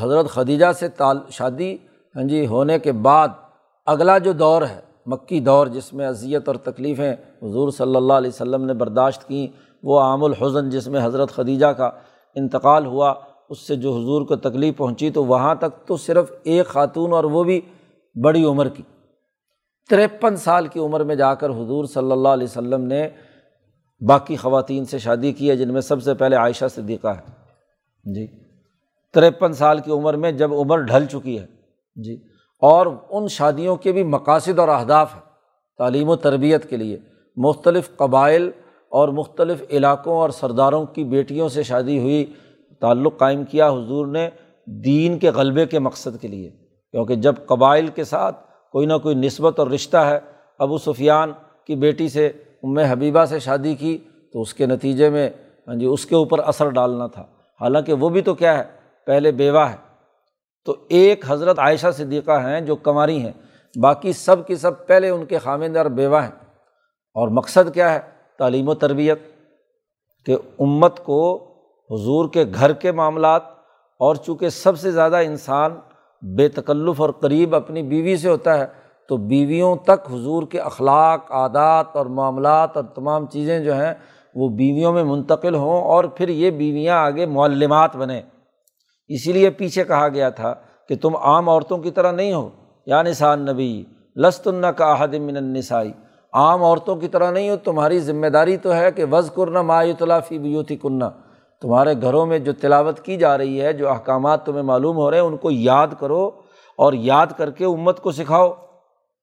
حضرت 0.00 0.28
خدیجہ 0.28 0.72
سے 0.72 0.88
تال 0.88 1.18
شادی 1.30 1.76
ہاں 2.16 2.22
جی 2.22 2.46
ہونے 2.46 2.78
کے 2.78 2.92
بعد 2.92 3.28
اگلا 3.86 4.18
جو 4.18 4.32
دور 4.32 4.62
ہے، 4.62 4.80
مکی 5.06 5.40
دور، 5.40 5.66
جس 5.66 5.92
میں 5.92 6.06
اذیت 6.06 6.48
اور 6.48 6.56
تکلیفیں 6.56 7.12
حضور 7.12 7.70
صلی 7.70 7.96
اللہ 7.96 8.12
علیہ 8.12 8.30
وسلم 8.30 8.64
نے 8.64 8.74
برداشت 8.74 9.28
کیں 9.28 9.46
وہ 9.82 10.00
عام 10.00 10.24
الحزن 10.24 10.70
جس 10.70 10.88
میں 10.88 11.00
حضرت 11.04 11.30
خدیجہ 11.30 11.66
کا 11.66 11.90
انتقال 12.34 12.86
ہوا، 12.86 13.14
اس 13.50 13.58
سے 13.58 13.76
جو 13.76 13.92
حضور 13.92 14.22
کو 14.22 14.36
تکلیف 14.36 14.76
پہنچی 14.76 15.10
تو 15.10 15.24
وہاں 15.24 15.54
تک 15.54 15.86
تو 15.86 15.96
صرف 15.96 16.32
ایک 16.44 16.66
خاتون 16.66 17.12
اور 17.12 17.24
وہ 17.24 17.44
بھی 17.44 17.60
بڑی 18.24 18.44
عمر 18.44 18.68
کی۔ 18.68 18.82
تریپن 19.90 20.36
سال 20.36 20.66
کی 20.66 20.80
عمر 20.80 21.00
میں 21.00 21.14
جا 21.14 21.34
کر 21.34 21.50
حضور 21.50 21.84
صلی 21.84 22.12
اللہ 22.12 22.28
علیہ 22.28 22.44
وسلم 22.44 22.80
نے 22.80 23.08
باقی 24.00 24.36
خواتین 24.36 24.84
سے 24.84 24.98
شادی 24.98 25.32
کی 25.32 25.50
ہے، 25.50 25.56
جن 25.56 25.72
میں 25.72 25.80
سب 25.80 26.02
سے 26.02 26.14
پہلے 26.14 26.36
عائشہ 26.36 26.64
صدیقہ 26.70 27.08
ہے۔ 27.08 27.22
جی۔ 28.14 28.26
تریپن 29.12 29.52
سال 29.52 29.78
کی 29.78 29.90
عمر 29.90 30.14
میں 30.14 30.32
جب 30.32 30.54
عمر 30.54 30.78
ڈھل 30.78 31.04
چکی 31.04 31.38
ہے۔ 31.38 31.46
جی۔ 31.96 32.16
اور 32.60 32.86
ان 33.10 33.28
شادیوں 33.28 33.76
کے 33.76 33.92
بھی 33.92 34.02
مقاصد 34.02 34.58
اور 34.58 34.68
اہداف 34.68 35.14
ہیں۔ 35.14 35.22
تعلیم 35.78 36.08
و 36.08 36.16
تربیت 36.16 36.70
کے 36.70 36.76
لیے۔ 36.76 36.98
مختلف 37.36 37.96
قبائل 37.96 38.50
اور 38.88 39.08
مختلف 39.08 39.62
علاقوں 39.70 40.16
اور 40.16 40.30
سرداروں 40.30 40.86
کی 40.86 41.04
بیٹیوں 41.04 41.48
سے 41.48 41.62
شادی 41.62 41.98
ہوئی، 41.98 42.32
تعلق 42.80 43.18
قائم 43.18 43.44
کیا 43.44 43.70
حضور 43.70 44.06
نے 44.06 44.30
دین 44.66 45.18
کے 45.18 45.30
غلبے 45.30 45.66
کے 45.66 45.78
مقصد 45.78 46.20
کے 46.20 46.28
لیے۔ 46.28 46.50
کیونکہ 46.90 47.14
جب 47.14 47.34
قبائل 47.46 47.86
کے 47.86 48.04
ساتھ 48.04 48.43
کوئی 48.74 48.86
نہ 48.86 48.92
کوئی 49.02 49.14
نسبت 49.14 49.58
اور 49.58 49.66
رشتہ 49.66 49.96
ہے۔ 49.96 50.18
ابو 50.58 50.78
سفیان 50.78 51.32
کی 51.66 51.76
بیٹی 51.76 52.08
سے، 52.08 52.26
ام 52.62 52.78
حبیبہ 52.78 53.24
سے 53.24 53.38
شادی 53.38 53.74
کی 53.74 53.98
تو 54.32 54.40
اس 54.40 54.54
کے 54.54 54.66
نتیجے 54.66 55.10
میں 55.10 55.30
ہاں 55.68 55.74
جی 55.74 55.86
اس 55.86 56.06
کے 56.06 56.14
اوپر 56.14 56.38
اثر 56.38 56.68
ڈالنا 56.68 57.06
تھا۔ 57.06 57.22
حالانکہ 57.60 57.92
وہ 57.92 58.08
بھی 58.08 58.20
تو 58.20 58.34
کیا 58.34 58.58
ہے، 58.58 58.64
پہلے 59.06 59.32
بیوہ 59.32 59.60
ہے۔ 59.60 59.76
تو 60.64 60.76
ایک 60.88 61.24
حضرت 61.28 61.58
عائشہ 61.58 61.86
صدیقہ 61.94 62.46
ہیں 62.46 62.60
جو 62.60 62.76
کماری 62.76 63.22
ہیں۔ 63.22 63.32
باقی 63.80 64.12
سب 64.12 64.46
کی 64.46 64.56
سب 64.56 64.86
پہلے 64.86 65.08
ان 65.08 65.24
کے 65.24 65.38
خامندار 65.38 65.86
بیوہ 65.86 66.22
ہیں۔ 66.22 66.52
اور 67.14 67.28
مقصد 67.28 67.74
کیا 67.74 67.94
ہے؟ 67.94 68.00
تعلیم 68.38 68.68
و 68.68 68.74
تربیت۔ 68.74 69.18
کہ 70.26 70.36
امت 70.58 71.04
کو 71.04 71.36
حضور 71.90 72.28
کے 72.28 72.44
گھر 72.54 72.72
کے 72.72 72.92
معاملات 72.92 73.42
اور 73.98 74.14
چونکہ 74.14 74.48
سب 74.48 74.78
سے 74.78 74.90
زیادہ 74.90 75.16
انسان 75.16 75.74
بے 76.36 76.48
تکلف 76.48 77.00
اور 77.00 77.10
قریب 77.10 77.54
اپنی 77.54 77.82
بیوی 77.82 78.16
سے 78.16 78.28
ہوتا 78.28 78.58
ہے، 78.58 78.66
تو 79.08 79.16
بیویوں 79.16 79.76
تک 79.76 80.10
حضور 80.10 80.42
کے 80.42 80.60
اخلاق، 80.60 81.32
عادات 81.32 81.96
اور 81.96 82.06
معاملات 82.06 82.76
اور 82.76 82.84
تمام 82.84 83.26
چیزیں 83.26 83.58
جو 83.60 83.74
ہیں 83.74 83.94
وہ 84.34 84.48
بیویوں 84.48 84.92
میں 84.92 85.04
منتقل 85.04 85.54
ہوں 85.54 85.82
اور 85.82 86.04
پھر 86.04 86.28
یہ 86.28 86.50
بیویاں 86.50 86.96
آگے 86.96 87.26
معلمات 87.26 87.96
بنیں۔ 87.96 88.22
اسی 89.08 89.32
لیے 89.32 89.50
پیچھے 89.50 89.84
کہا 89.84 90.08
گیا 90.08 90.30
تھا 90.30 90.54
کہ 90.88 90.96
تم 90.96 91.16
عام 91.16 91.48
عورتوں 91.48 91.78
کی 91.78 91.90
طرح 91.90 92.12
نہیں 92.12 92.32
ہو، 92.32 92.48
یا 92.86 93.02
نسان 93.02 93.44
نبی 93.46 93.84
لست 94.16 94.48
النا 94.48 94.72
کا 94.72 94.86
احدم 94.86 95.28
النسائی۔ 95.28 95.92
عام 96.32 96.62
عورتوں 96.64 96.96
کی 96.96 97.08
طرح 97.08 97.30
نہیں 97.30 97.50
ہو، 97.50 97.56
تمہاری 97.56 97.98
ذمہ 97.98 98.26
داری 98.26 98.56
تو 98.56 98.74
ہے 98.74 98.92
کہ 98.92 99.04
وز 99.12 99.30
کرنا 99.30 99.62
مایوت 99.62 100.02
فی 100.28 100.38
بیوتی 100.38 100.76
کنہ 100.76 101.04
تمہارے 101.64 101.94
گھروں 102.02 102.26
میں 102.26 102.38
جو 102.38 102.52
تلاوت 102.52 103.00
کی 103.00 103.16
جا 103.16 103.38
رہی 103.38 103.60
ہے، 103.60 103.72
جو 103.72 103.88
احکامات 103.88 104.46
تمہیں 104.46 104.62
معلوم 104.62 104.96
ہو 104.96 105.10
رہے 105.10 105.18
ہیں، 105.18 105.24
ان 105.24 105.36
کو 105.36 105.50
یاد 105.50 105.86
کرو 105.98 106.30
اور 106.76 106.92
یاد 106.92 107.26
کر 107.36 107.50
کے 107.50 107.64
امت 107.64 108.00
کو 108.00 108.12
سکھاؤ۔ 108.12 108.52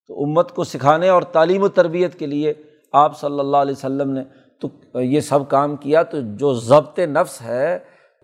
تو 0.07 0.23
امت 0.23 0.51
کو 0.51 0.63
سکھانے 0.63 1.09
اور 1.09 1.21
تعلیم 1.21 1.63
و 1.63 1.67
تربیت 1.67 2.19
کے 2.19 2.25
لیے 2.25 2.53
آپ 2.93 3.19
صلی 3.19 3.39
اللہ 3.39 3.57
علیہ 3.57 3.71
وسلم 3.71 4.11
نے 4.11 4.21
تو 4.61 5.01
یہ 5.01 5.19
سب 5.19 5.49
کام 5.49 5.75
کیا۔ 5.75 6.03
تو 6.03 6.17
جو 6.21 6.53
ضبط 6.53 6.99
نفس 6.99 7.41
ہے، 7.41 7.79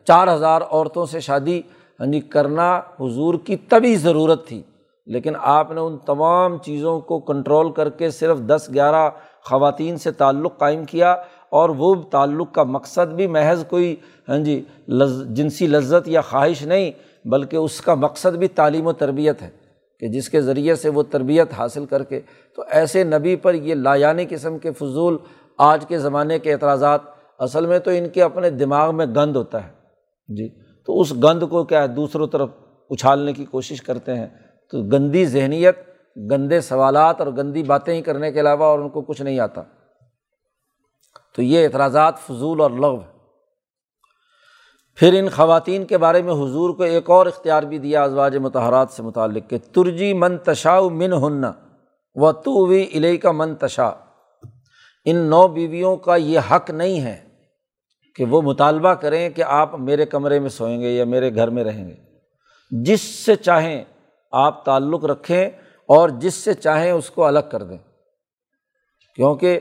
چار 0.08 0.36
ہزار 0.36 0.62
عورتوں 0.72 1.06
سے 1.06 1.20
شادی 1.20 1.62
ہاں 2.00 2.08
جی 2.08 2.20
کرنا 2.20 2.78
حضور 2.78 3.34
کی 3.46 3.56
تبھی 3.56 3.96
ضرورت 3.96 4.48
تھی۔ 4.48 4.62
لیکن 5.06 5.34
آپ 5.40 5.72
نے 5.72 5.82
ان 5.82 5.98
تمام 5.98 6.58
چیزوں 6.58 7.00
کو 7.00 7.20
کنٹرول 7.20 7.72
کر 7.72 7.90
کے 7.90 8.10
صرف 8.10 8.40
دس 8.40 8.70
گیارہ 8.74 9.10
خواتین 9.44 9.98
سے 9.98 10.12
تعلق 10.12 10.58
قائم 10.58 10.86
کیا۔ 10.86 11.16
اور 11.52 11.70
وہ 11.70 11.96
تعلق 11.96 12.54
کا 12.54 12.64
مقصد 12.64 13.14
بھی 13.14 13.28
محض 13.28 13.66
کوئی 13.66 13.96
ہاں 14.30 14.38
جی 14.38 14.62
لز 14.88 15.24
جنسی 15.30 15.68
لذت 15.68 16.08
یا 16.08 16.22
خواہش 16.22 16.64
نہیں، 16.64 16.92
بلکہ 17.26 17.56
اس 17.56 17.82
کا 17.82 17.96
مقصد 17.96 18.36
بھی 18.36 18.48
تعلیم 18.48 18.88
و 18.88 18.94
تربیت 18.94 19.42
ہے 19.42 19.50
کہ 20.00 20.08
جس 20.08 20.30
کے 20.30 20.42
ذریعے 20.42 20.76
سے 20.76 20.90
وہ 20.90 21.04
تربیت 21.04 21.54
حاصل 21.54 21.86
کر 21.86 22.04
کے، 22.04 22.22
تو 22.56 22.64
ایسے 22.70 23.04
نبی 23.04 23.36
پر 23.36 23.54
یہ 23.54 23.76
لایانی 23.76 24.26
قسم 24.30 24.58
کے 24.58 24.72
فضول 24.72 25.18
آج 25.58 25.86
کے 25.86 26.00
زمانے 26.00 26.40
کے 26.40 26.54
اعتراضات، 26.54 27.02
اصل 27.40 27.66
میں 27.66 27.80
تو 27.80 27.92
ان 27.92 28.10
کے 28.10 28.24
اپنے 28.24 28.50
دماغ 28.50 28.96
میں 28.96 29.06
گند 29.06 29.36
ہوتا 29.36 29.64
ہے۔ 29.64 29.70
جی 30.28 30.50
تو 30.86 31.02
اس 31.02 31.14
گند 31.24 31.44
کو 31.50 31.64
کیا 31.64 31.82
ہے، 31.82 31.88
دوسروں 31.88 32.28
طرف 32.28 32.50
اچھالنے 32.90 33.34
کی 33.34 33.46
کوشش 33.46 33.82
کرتے 33.82 34.16
ہیں۔ 34.16 34.28
تو 34.72 34.82
گندی 34.82 35.26
ذہنیت، 35.26 35.78
گندے 36.32 36.62
سوالات 36.62 37.22
اور 37.22 37.28
گندی 37.38 37.64
باتیں 37.64 37.94
ہی 37.94 38.02
کرنے 38.02 38.32
کے 38.32 38.40
علاوہ 38.40 38.64
اور 38.64 38.80
ان 38.80 38.90
کو 38.90 39.02
کچھ 39.02 39.22
نہیں 39.22 39.40
آتا۔ 39.40 39.62
تو 41.38 41.44
یہ 41.44 41.64
اعتراضات 41.64 42.20
فضول 42.20 42.62
اور 42.62 42.72
لغو 42.72 43.02
ہے 43.02 43.18
پھر 44.96 45.14
ان 45.14 45.30
خواتین 45.30 45.86
کے 45.86 45.98
بارے 45.98 46.22
میں 46.22 46.34
حضور 46.34 46.70
کو 46.70 46.84
ایک 46.84 47.10
اور 47.10 47.26
اختیار 47.26 47.64
بھی 47.64 47.78
دیا 47.78 48.04
ازواج 48.04 48.38
متحرات 48.38 48.90
سے 48.90 49.04
متعلق 49.04 49.50
کہ 49.50 49.58
ترجی 49.58 50.14
من 50.14 50.38
تشا 50.38 50.82
من 50.82 51.14
ہن 51.14 51.44
و 52.16 52.32
تو 52.32 52.68
وی 52.68 52.86
علیہ 52.94 53.18
کا 53.18 53.32
من 53.32 53.56
تشا 53.56 53.90
ان 55.06 55.16
نو 55.16 55.48
بیویوں 55.48 55.96
کا 55.96 56.16
یہ 56.16 56.40
حق 56.52 56.70
نہیں 56.70 57.02
ہے 57.02 57.28
کہ 58.16 58.26
وہ 58.26 58.42
مطالبہ 58.42 58.94
کریں 58.94 59.30
کہ 59.30 59.44
آپ 59.44 59.76
میرے 59.76 60.06
کمرے 60.06 60.40
میں 60.40 60.50
سوئیں 60.50 60.82
گے 60.82 60.90
یا 60.90 61.06
میرے 61.06 61.36
گھر 61.36 61.48
میں 61.48 61.64
رہیں 61.64 61.88
گے۔ 61.88 61.96
جس 62.72 63.02
سے 63.02 63.36
چاہیں 63.36 63.84
آپ 64.32 64.66
تعلق 64.66 65.06
رکھیں 65.06 65.50
اور 65.86 66.10
جس 66.10 66.34
سے 66.34 66.54
چاہیں 66.54 66.92
اس 66.92 67.10
کو 67.10 67.26
الگ 67.26 67.40
کر 67.52 67.64
دیں۔ 67.64 67.78
کیونکہ 69.16 69.60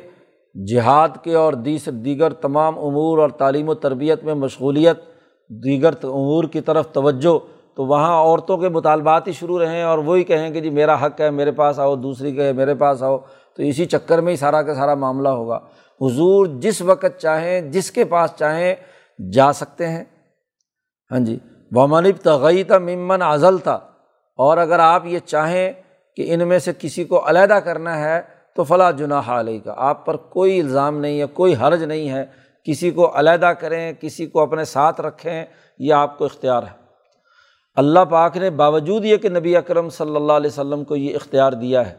جہاد 0.64 1.08
کے 1.22 1.34
اور 1.34 1.52
دیگر 1.52 2.32
تمام 2.32 2.78
امور 2.78 3.18
اور 3.18 3.30
تعلیم 3.30 3.68
و 3.68 3.74
تربیت 3.74 4.24
میں 4.24 4.34
مشغولیت، 4.34 5.00
دیگر 5.48 5.90
امور 6.02 6.44
کی 6.44 6.60
طرف 6.60 6.92
توجہ، 6.92 7.38
تو 7.76 7.86
وہاں 7.86 8.16
عورتوں 8.16 8.58
کے 8.58 8.68
مطالبات 8.68 9.26
ہی 9.26 9.32
شروع 9.32 9.58
رہیں 9.58 9.82
اور 9.82 9.98
وہی 9.98 10.24
کہیں 10.24 10.50
کہ 10.50 10.60
جی 10.60 10.70
میرا 10.70 11.06
حق 11.06 11.20
ہے، 11.20 11.30
میرے 11.30 11.52
پاس 11.52 11.78
آؤ، 11.78 11.96
دوسری 11.96 12.32
کہے 12.32 12.52
میرے 12.52 12.74
پاس 12.74 13.02
آؤ، 13.02 13.18
تو 13.56 13.62
اسی 13.62 13.84
چکر 13.84 14.20
میں 14.20 14.32
ہی 14.32 14.36
سارا 14.36 14.62
کا 14.62 14.74
سارا 14.74 14.94
معاملہ 14.94 15.28
ہوگا۔ 15.28 15.60
حضور 16.00 16.46
جس 16.46 16.82
وقت 16.82 17.18
چاہیں، 17.18 17.60
جس 17.60 17.90
کے 17.90 18.04
پاس 18.04 18.30
چاہیں 18.36 18.74
جا 19.32 19.52
سکتے 19.52 19.88
ہیں۔ 19.88 20.04
ہاں 21.10 21.18
جی۔ 21.18 21.38
ومنب 21.70 22.24
تغی 22.24 22.64
تھا 22.64 22.78
ممن 22.78 23.22
ازل 23.22 23.58
تھا 23.58 23.74
اور 24.36 24.58
اگر 24.58 24.78
آپ 24.78 25.06
یہ 25.06 25.18
چاہیں 25.18 25.72
کہ 26.16 26.34
ان 26.34 26.48
میں 26.48 26.58
سے 26.58 26.72
کسی 26.78 27.04
کو 27.04 27.28
علیحدہ 27.28 27.54
کرنا 27.54 27.98
ہے 27.98 28.35
تو 28.56 28.64
فلاں 28.64 28.92
جناح 28.92 29.40
علیہ 29.40 29.58
کا 29.64 29.74
آپ 29.76 30.06
پر 30.06 30.16
کوئی 30.16 30.60
الزام 30.60 30.98
نہیں 30.98 31.20
ہے، 31.20 31.24
کوئی 31.26 31.54
حرج 31.54 31.82
نہیں 31.82 32.10
ہے، 32.10 32.24
کسی 32.64 32.90
کو 32.90 33.18
علیحدہ 33.18 33.46
کریں، 33.46 33.92
کسی 34.00 34.26
کو 34.26 34.40
اپنے 34.40 34.64
ساتھ 34.64 35.00
رکھیں، 35.00 35.44
یہ 35.78 35.94
آپ 35.94 36.18
کو 36.18 36.24
اختیار 36.24 36.62
ہے۔ 36.62 36.86
اللہ 37.76 38.00
پاک 38.10 38.36
نے 38.36 38.50
باوجود 38.50 39.04
یہ 39.04 39.16
کہ 39.16 39.28
نبی 39.28 39.56
اکرم 39.56 39.88
صلی 39.88 40.16
اللہ 40.16 40.32
علیہ 40.32 40.50
وسلم 40.50 40.84
کو 40.84 40.96
یہ 40.96 41.14
اختیار 41.14 41.52
دیا 41.52 41.90
ہے، 41.90 41.94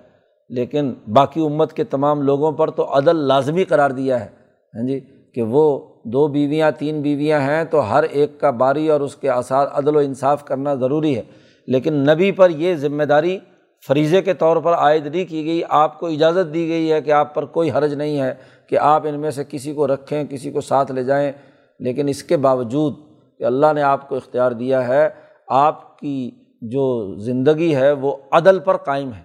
لیکن 0.49 0.93
باقی 1.13 1.45
امت 1.45 1.73
کے 1.73 1.83
تمام 1.83 2.21
لوگوں 2.21 2.51
پر 2.51 2.69
تو 2.69 2.97
عدل 2.97 3.15
لازمی 3.15 3.63
قرار 3.63 3.89
دیا 3.89 4.19
ہے۔ 4.19 4.29
ہاں 4.73 4.87
جی 4.87 4.99
کہ 5.35 5.41
وہ 5.41 5.79
دو 6.03 6.27
بیویاں، 6.27 6.71
تین 6.71 7.01
بیویاں 7.01 7.39
ہیں 7.39 7.63
تو 7.63 7.91
ہر 7.91 8.03
ایک 8.03 8.39
کا 8.39 8.49
باری 8.49 8.89
اور 8.89 9.01
اس 9.01 9.15
کے 9.15 9.29
اثار 9.29 9.67
عدل 9.71 9.95
و 9.95 9.99
انصاف 9.99 10.45
کرنا 10.45 10.73
ضروری 10.73 11.15
ہے۔ 11.17 11.21
لیکن 11.67 11.93
نبی 11.93 12.31
پر 12.31 12.49
یہ 12.49 12.75
ذمہ 12.75 13.03
داری 13.03 13.39
فریضے 13.87 14.21
کے 14.21 14.33
طور 14.33 14.57
پر 14.57 14.73
عائد 14.73 15.07
نہیں 15.07 15.25
کی 15.25 15.45
گئی، 15.45 15.61
آپ 15.69 15.99
کو 15.99 16.07
اجازت 16.07 16.53
دی 16.53 16.67
گئی 16.67 16.91
ہے 16.91 17.01
کہ 17.01 17.11
آپ 17.11 17.35
پر 17.35 17.45
کوئی 17.45 17.71
حرج 17.71 17.93
نہیں 17.93 18.19
ہے 18.19 18.33
کہ 18.69 18.77
آپ 18.79 19.07
ان 19.07 19.19
میں 19.19 19.31
سے 19.31 19.43
کسی 19.49 19.73
کو 19.73 19.87
رکھیں، 19.87 20.23
کسی 20.23 20.51
کو 20.51 20.61
ساتھ 20.61 20.91
لے 20.91 21.03
جائیں۔ 21.03 21.31
لیکن 21.79 22.07
اس 22.07 22.23
کے 22.23 22.37
باوجود 22.37 22.93
کہ 23.37 23.43
اللہ 23.43 23.73
نے 23.75 23.81
آپ 23.81 24.09
کو 24.09 24.15
اختیار 24.15 24.51
دیا 24.51 24.87
ہے، 24.87 25.09
آپ 25.47 25.99
کی 25.99 26.31
جو 26.61 27.15
زندگی 27.15 27.75
ہے 27.75 27.91
وہ 27.91 28.15
عدل 28.31 28.59
پر 28.59 28.77
قائم 28.77 29.13
ہے۔ 29.13 29.21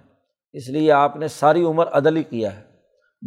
اس 0.52 0.68
لیے 0.68 0.92
آپ 0.92 1.16
نے 1.16 1.28
ساری 1.28 1.62
عمر 1.62 1.86
عدل 1.92 2.16
ہی 2.16 2.22
کیا 2.22 2.56
ہے۔ 2.56 2.62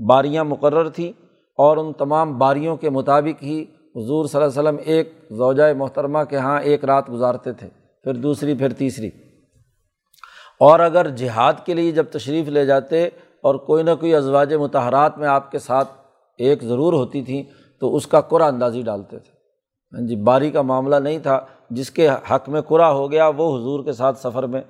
باریاں 0.07 0.43
مقرر 0.43 0.89
تھیں 0.89 1.11
اور 1.57 1.77
ان 1.77 1.93
تمام 1.93 2.37
باریوں 2.37 2.75
کے 2.75 2.89
مطابق 2.89 3.43
ہی 3.43 3.65
حضور 3.95 4.25
صلی 4.25 4.41
اللہ 4.41 4.59
علیہ 4.59 4.69
وسلم 4.69 4.79
ایک 4.85 5.13
زوجۂ 5.29 5.75
محترمہ 5.77 6.19
کے 6.29 6.35
یہاں 6.35 6.61
ایک 6.61 6.85
رات 6.85 7.09
گزارتے 7.09 7.53
تھے، 7.53 7.67
پھر 8.03 8.13
دوسری، 8.13 8.53
پھر 8.53 8.73
تیسری۔ 8.73 9.09
اور 10.59 10.79
اگر 10.79 11.09
جہاد 11.09 11.53
کے 11.65 11.73
لیے 11.73 11.91
جب 11.91 12.05
تشریف 12.11 12.47
لے 12.47 12.65
جاتے 12.65 13.05
اور 13.41 13.55
کوئی 13.55 13.83
نہ 13.83 13.91
کوئی 13.99 14.15
ازواج 14.15 14.53
متحرات 14.53 15.17
میں 15.17 15.27
آپ 15.27 15.51
کے 15.51 15.59
ساتھ 15.59 15.89
ایک 16.37 16.63
ضرور 16.63 16.93
ہوتی 16.93 17.21
تھیں، 17.21 17.43
تو 17.79 17.95
اس 17.95 18.07
کا 18.07 18.21
قرآن 18.21 18.53
اندازی 18.53 18.81
ڈالتے 18.81 19.19
تھے۔ 19.19 19.31
ہاں 19.93 20.07
جی 20.07 20.15
باری 20.15 20.51
کا 20.51 20.61
معاملہ 20.61 20.95
نہیں 20.95 21.19
تھا۔ 21.19 21.39
جس 21.69 21.91
کے 21.91 22.09
حق 22.09 22.49
میں 22.49 22.61
قرا 22.61 22.91
ہو 22.91 23.11
گیا، 23.11 23.27
وہ 23.27 23.57
حضور 23.57 23.83
کے 23.83 23.93
ساتھ 23.93 24.19
سفر 24.19 24.43
میں 24.43 24.61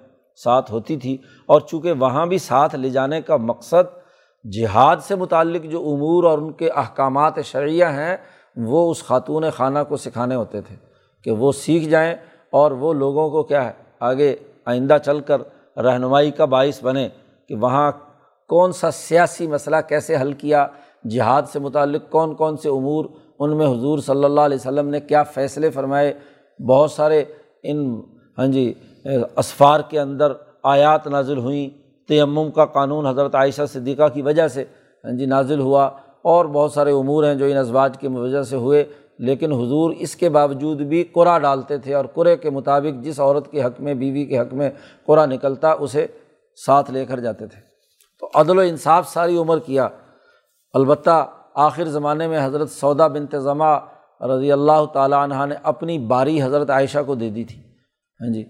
ساتھ 0.44 0.72
ہوتی 0.72 0.98
تھی۔ 0.98 1.18
اور 1.46 1.62
چونکہ 1.62 1.92
وہاں 1.92 2.26
بھی 2.26 2.38
ساتھ 2.38 2.76
لے 2.76 2.90
جانے 2.90 3.22
کا 3.22 3.38
مقصد 3.38 4.06
جہاد 4.52 4.96
سے 5.02 5.16
متعلق 5.16 5.64
جو 5.64 5.80
امور 5.80 6.24
اور 6.24 6.38
ان 6.38 6.52
کے 6.52 6.70
احکامات 6.70 7.34
شرعیہ 7.44 7.86
ہیں، 7.86 8.18
وہ 8.56 8.92
اس 8.92 9.04
خاتون 9.04 9.44
خانہ 9.50 9.80
کو 9.90 9.98
سکھانے 9.98 10.36
ہوتے 10.36 10.62
تھے 10.62 10.76
کہ 11.24 11.32
وہ 11.32 11.52
سیکھ 11.52 11.86
جائیں 11.86 12.16
اور 12.50 12.72
وہ 12.72 12.94
لوگوں 12.94 13.30
کو 13.30 13.44
کیا 13.44 13.66
ہے، 13.66 13.72
آگے 14.00 14.36
آئندہ 14.66 14.98
چل 15.06 15.20
کر 15.20 15.42
رہنمائی 15.78 16.32
کا 16.32 16.46
باعث 16.46 16.84
بنے 16.84 17.10
کہ 17.48 17.56
وہاں 17.56 17.92
کون 18.50 18.72
سا 18.72 18.92
سیاسی 18.92 19.48
مسئلہ 19.48 19.76
کیسے 19.90 20.16
حل 20.16 20.34
کیا، 20.34 20.68
جہاد 21.10 21.42
سے 21.52 21.60
متعلق 21.60 22.12
کون 22.12 22.36
کون 22.36 22.58
سے 22.58 22.70
امور، 22.70 23.06
ان 23.40 23.58
میں 23.58 23.68
حضور 23.68 24.00
صلی 24.00 24.24
اللہ 24.24 24.42
علیہ 24.42 24.58
وسلم 24.58 24.90
نے 24.90 25.00
کیا 25.00 25.24
فیصلے 25.24 25.70
فرمائے۔ 25.70 26.14
بہت 26.68 26.92
سارے 26.92 27.24
ان 27.64 28.02
ہاں 28.38 28.48
جی 28.48 28.74
اسفار 29.38 29.80
کے 29.90 30.00
اندر 30.00 30.34
آیات 30.64 31.08
نازل 31.08 31.38
ہوئیں۔ 31.38 31.70
تیمم 32.08 32.52
کا 32.52 32.66
قانون 32.66 33.06
حضرت 33.06 33.36
عائشہ 33.36 33.62
صدیقہ 33.74 34.08
کی 34.14 34.22
وجہ 34.22 34.48
سے 34.48 34.64
ہاں 35.06 35.12
جی 35.12 35.26
نازل 35.26 35.60
ہوا۔ 35.60 35.90
اور 36.22 36.46
بہت 36.46 36.72
سارے 36.72 36.92
امور 36.92 37.24
ہیں 37.24 37.36
جو 37.36 37.46
ان 37.46 37.58
ازواج 37.58 37.98
کی 37.98 38.08
وجہ 38.08 38.42
سے 38.42 38.56
ہوئے۔ 38.56 38.86
لیکن 39.20 39.52
حضور 39.52 39.92
اس 39.92 40.16
کے 40.16 40.30
باوجود 40.30 40.82
بھی 40.82 41.04
قرا 41.04 41.38
ڈالتے 41.38 41.78
تھے 41.78 41.94
اور 41.94 42.06
قرے 42.06 42.38
کے 42.38 42.50
مطابق 42.50 43.04
جس 43.04 43.20
عورت 43.20 43.52
کے 43.52 43.64
حق 43.64 43.82
میں، 43.82 43.94
بیوی 43.94 44.26
کے 44.26 44.40
حق 44.40 44.54
میں 44.54 44.70
قرا 45.06 45.26
نکلتا، 45.26 45.72
اسے 45.72 46.08
ساتھ 46.66 46.92
لے 46.92 47.06
کر 47.06 47.20
جاتے 47.20 47.48
تھے۔ 47.48 47.62
تو 48.20 48.30
عدل 48.36 48.58
و 48.58 48.62
انصاف 48.62 49.10
ساری 49.10 49.38
عمر 49.38 49.60
کیا۔ 49.60 49.88
البتہ 50.74 51.30
آخر 51.54 51.86
زمانے 51.86 52.28
میں 52.28 52.46
حضرت 52.46 52.70
سودا 52.70 53.08
بنتظمہ 53.08 53.80
رضی 54.22 54.52
اللہ 54.52 54.86
تعالیٰ 54.94 55.24
عنہ 55.24 55.46
نے 55.46 55.56
اپنی 55.64 56.00
باری 56.00 56.42
حضرت 56.42 56.70
عائشہ 56.70 56.98
کو 57.06 57.16
دے 57.16 57.30
دی 57.30 57.44
تھی۔ 57.44 57.60
ہاں 58.22 58.34
جی۔ 58.34 58.44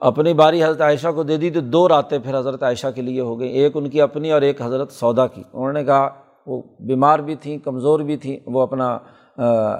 اپنی 0.00 0.34
باری 0.34 0.64
حضرت 0.64 0.80
عائشہ 0.80 1.08
کو 1.14 1.22
دے 1.22 1.36
دی 1.36 1.50
تو 1.50 1.60
دو 1.60 1.88
راتیں 1.88 2.18
پھر 2.18 2.38
حضرت 2.38 2.62
عائشہ 2.62 2.86
کے 2.94 3.02
لیے 3.02 3.20
ہو 3.20 3.40
گئیں۔ 3.40 3.50
ایک 3.50 3.72
ان 3.74 3.90
کی 3.90 4.00
اپنی 4.00 4.32
اور 4.32 4.42
ایک 4.42 4.62
حضرت 4.62 4.92
سودا 4.92 5.26
کی۔ 5.26 5.42
انہوں 5.52 5.72
نے 5.72 5.84
کہا 5.84 6.08
وہ 6.46 6.62
بیمار 6.80 7.18
بھی 7.18 7.34
تھیں، 7.34 7.58
کمزور 7.58 8.00
بھی 8.00 8.16
تھیں، 8.16 8.38
وہ 8.46 8.60
اپنا 8.60 8.98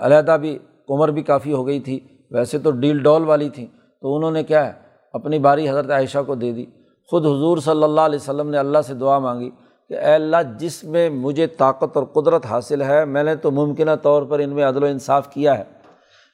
علیحدہ 0.03 0.37
بھی 0.41 0.59
عمر 0.89 1.09
بھی 1.09 1.23
کافی 1.23 1.53
ہو 1.53 1.67
گئی 1.67 1.81
تھی، 1.81 2.01
ویسے 2.31 2.59
تو 2.59 2.71
ڈیل 2.71 3.03
ڈول 3.03 3.25
والی 3.25 3.49
تھیں۔ 3.49 3.67
تو 4.03 4.17
انہوں 4.17 4.31
نے 4.31 4.45
کیا 4.45 4.67
ہے، 4.67 4.73
اپنی 5.13 5.39
باری 5.39 5.69
حضرت 5.69 5.91
عائشہ 5.91 6.19
کو 6.27 6.35
دے 6.35 6.53
دی۔ 6.53 6.65
خود 7.11 7.27
حضور 7.27 7.59
صلی 7.59 7.83
اللہ 7.83 8.01
علیہ 8.01 8.19
وسلم 8.19 8.51
نے 8.51 8.59
اللہ 8.59 8.79
سے 8.87 8.95
دعا 8.95 9.19
مانگی 9.19 9.51
کہ 9.89 9.95
اے 9.95 10.15
اللہ، 10.15 10.37
جس 10.59 10.85
میں 10.85 11.11
مجھے 11.11 11.47
طاقت 11.47 11.97
اور 11.97 12.05
قدرت 12.05 12.47
حاصل 12.47 12.83
ہے، 12.83 13.05
میں 13.05 13.23
نے 13.23 13.37
تو 13.37 13.51
ممکنہ 13.51 13.91
طور 14.03 14.23
پر 14.23 14.39
ان 14.39 14.51
میں 14.51 14.65
عدل 14.65 14.83
و 14.83 14.87
انصاف 14.87 15.31
کیا 15.31 15.59
ہے، 15.59 15.65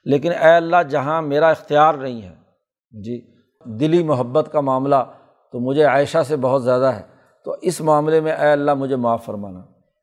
لیکن 0.05 0.33
اے 0.33 0.51
اللہ، 0.51 0.83
جہاں 0.91 1.23
میرا 1.23 1.49
اختیار 1.49 1.95
نہیں 1.95 2.23
ہے۔ 2.23 2.35
جی 3.03 3.21
دلی 3.65 4.03
محبت 4.03 4.53
کا 4.53 4.61
معاملہ 4.61 4.97
تو 5.53 5.61
مجھے 5.61 5.85
عائشہ 5.85 6.19
سے 6.29 6.37
بہت 6.37 6.65
زیادہ 6.65 6.85
ہے۔ 6.85 7.03
تو 7.45 7.55
اس 7.63 7.81
معاملے 7.81 8.21
میں 8.21 8.33
اے 8.33 8.51
اللہ، 8.51 8.75
مجھے 8.75 8.97
معاف 8.97 9.25
فرمانا، 9.25 9.61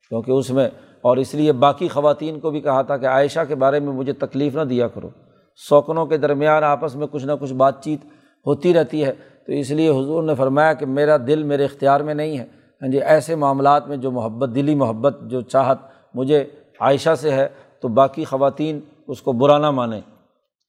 کیونکہ 0.09 0.31
اس 0.31 0.49
میں 0.49 0.69
اور 1.01 1.17
اس 1.17 1.35
لیے 1.35 1.51
باقی 1.51 1.87
خواتین 1.87 2.39
کو 2.39 2.51
بھی 2.51 2.61
کہا 2.61 2.81
تھا 2.81 2.97
کہ 2.97 3.05
عائشہ 3.05 3.39
کے 3.47 3.55
بارے 3.55 3.79
میں 3.79 3.93
مجھے 3.93 4.13
تکلیف 4.13 4.55
نہ 4.55 4.61
دیا 4.61 4.87
کرو۔ 4.87 5.09
سوکنوں 5.55 6.05
کے 6.05 6.17
درمیان 6.17 6.63
آپس 6.63 6.95
میں 6.95 7.07
کچھ 7.11 7.25
نہ 7.25 7.31
کچھ 7.39 7.53
بات 7.53 7.83
چیت 7.83 8.05
ہوتی 8.45 8.73
رہتی 8.73 9.05
ہے۔ 9.05 9.13
تو 9.45 9.53
اس 9.53 9.71
لیے 9.71 9.89
حضور 9.89 10.23
نے 10.23 10.35
فرمایا 10.35 10.73
کہ 10.73 10.85
میرا 10.85 11.17
دل 11.27 11.43
میرے 11.43 11.65
اختیار 11.65 11.99
میں 11.99 12.13
نہیں 12.13 12.39
ہے۔ 12.39 12.45
ہاں 12.81 12.91
جی 12.91 13.01
ایسے 13.01 13.35
معاملات 13.35 13.87
میں 13.87 13.97
جو 13.97 14.11
محبت، 14.11 14.55
دلی 14.55 14.75
محبت، 14.75 15.17
جو 15.21 15.41
چاہت 15.41 15.77
مجھے 16.13 16.45
عائشہ 16.79 17.15
سے 17.15 17.31
ہے، 17.31 17.47
تو 17.81 17.87
باقی 17.87 18.23
خواتین 18.23 18.79
اس 19.07 19.21
کو 19.21 19.31
برا 19.31 19.57
نہ 19.57 19.71
مانیں۔ 19.71 20.01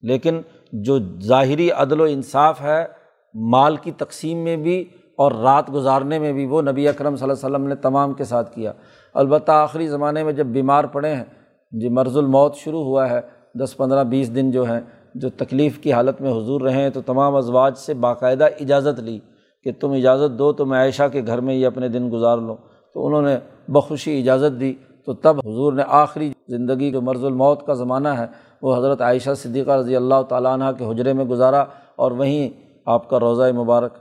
لیکن 0.02 0.40
جو 0.72 0.98
ظاہری 1.20 1.70
عدل 1.70 2.00
و 2.00 2.04
انصاف 2.04 2.60
ہے، 2.60 2.86
مال 3.34 3.76
کی 3.76 3.90
تقسیم 3.90 4.38
میں 4.38 4.56
بھی 4.56 4.84
اور 5.16 5.32
رات 5.32 5.72
گزارنے 5.72 6.18
میں 6.18 6.32
بھی، 6.32 6.46
وہ 6.46 6.62
نبی 6.62 6.88
اکرم 6.88 7.16
صلی 7.16 7.30
اللہ 7.30 7.46
علیہ 7.46 7.56
وسلم 7.56 7.68
نے 7.68 7.74
تمام 7.74 8.12
کے 8.12 8.24
ساتھ 8.24 8.54
کیا۔ 8.54 8.72
البتہ 9.14 9.52
آخری 9.52 9.88
زمانے 9.88 10.24
میں 10.24 10.32
جب 10.32 10.46
بیمار 10.46 10.84
پڑے 10.84 11.14
ہیں 11.14 11.24
جی 11.72 11.88
مرض 11.88 12.16
الموت 12.16 12.56
شروع 12.56 12.84
ہوا 12.84 13.10
ہے، 13.10 13.20
دس 13.54 13.76
پندرہ 13.76 14.04
بیس 14.04 14.34
دن 14.34 14.50
جو 14.50 14.62
ہیں، 14.62 14.80
جو 15.14 15.30
تکلیف 15.30 15.78
کی 15.78 15.92
حالت 15.92 16.20
میں 16.20 16.30
حضور 16.30 16.60
رہے 16.60 16.82
ہیں، 16.82 16.90
تو 16.90 17.00
تمام 17.00 17.36
ازواج 17.36 17.78
سے 17.78 17.94
باقاعدہ 17.94 18.44
اجازت 18.60 19.00
لی 19.00 19.18
کہ 19.64 19.72
تم 19.80 19.92
اجازت 19.92 20.38
دو 20.38 20.52
تو 20.52 20.66
میں 20.66 20.78
عائشہ 20.78 21.02
کے 21.12 21.22
گھر 21.26 21.40
میں 21.40 21.54
ہی 21.54 21.66
اپنے 21.66 21.88
دن 21.88 22.10
گزار 22.12 22.38
لوں۔ 22.38 22.56
تو 22.94 23.06
انہوں 23.06 23.22
نے 23.22 23.36
بخوشی 23.68 24.20
اجازت 24.20 24.60
دی۔ 24.60 24.74
تو 25.06 25.14
تب 25.14 25.38
حضور 25.38 25.72
نے 25.72 25.82
آخری 25.88 26.32
زندگی 26.48 26.90
جو 26.90 27.00
مرض 27.00 27.24
الموت 27.24 27.66
کا 27.66 27.74
زمانہ 27.74 28.08
ہے، 28.08 28.26
وہ 28.62 28.76
حضرت 28.76 29.00
عائشہ 29.00 29.30
صدیقہ 29.36 29.70
رضی 29.70 29.96
اللہ 29.96 30.22
تعالیٰ 30.28 30.52
عنہ 30.52 30.64
کے 30.78 30.84
حجرے 30.84 31.12
میں 31.12 31.24
گزارا 31.24 31.64
اور 31.96 32.10
وہیں 32.10 32.50
آپ 32.86 33.10
کا 33.10 33.20
روضہ 33.20 33.52
مبارک۔ 33.52 33.92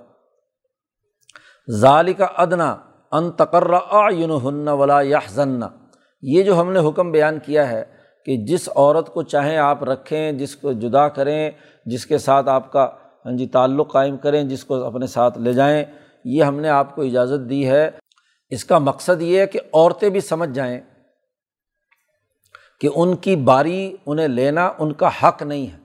ظالی 1.71 2.13
کا 2.13 2.27
ادنا 2.37 2.75
ان 3.11 3.31
تقرر 3.31 4.11
یون 4.11 4.31
ہن 4.31 4.67
ولا 4.67 5.01
یا 5.01 5.19
یہ 6.21 6.43
جو 6.43 6.61
ہم 6.61 6.71
نے 6.71 6.79
حکم 6.89 7.11
بیان 7.11 7.39
کیا 7.39 7.69
ہے 7.69 7.83
کہ 8.25 8.37
جس 8.37 8.69
عورت 8.75 9.13
کو 9.13 9.23
چاہیں 9.23 9.57
آپ 9.57 9.83
رکھیں، 9.83 10.31
جس 10.31 10.55
کو 10.55 10.71
جدا 10.71 11.07
کریں، 11.07 11.51
جس 11.85 12.05
کے 12.05 12.17
ساتھ 12.17 12.49
آپ 12.49 12.71
کا 12.71 12.89
ہاں 13.25 13.37
جی 13.37 13.47
تعلق 13.47 13.91
قائم 13.91 14.17
کریں، 14.17 14.43
جس 14.43 14.65
کو 14.65 14.83
اپنے 14.83 15.07
ساتھ 15.07 15.37
لے 15.37 15.53
جائیں، 15.53 15.85
یہ 16.25 16.43
ہم 16.43 16.59
نے 16.59 16.69
آپ 16.69 16.95
کو 16.95 17.01
اجازت 17.01 17.49
دی 17.49 17.69
ہے۔ 17.69 17.89
اس 18.49 18.65
کا 18.65 18.77
مقصد 18.77 19.21
یہ 19.21 19.39
ہے 19.39 19.47
کہ 19.47 19.59
عورتیں 19.73 20.09
بھی 20.09 20.19
سمجھ 20.19 20.49
جائیں 20.49 20.81
کہ 22.81 22.89
ان 22.95 23.15
کی 23.15 23.35
باری 23.35 23.95
انہیں 24.05 24.27
لینا 24.27 24.71
ان 24.79 24.93
کا 24.93 25.09
حق 25.23 25.43
نہیں 25.43 25.67
ہے۔ 25.67 25.77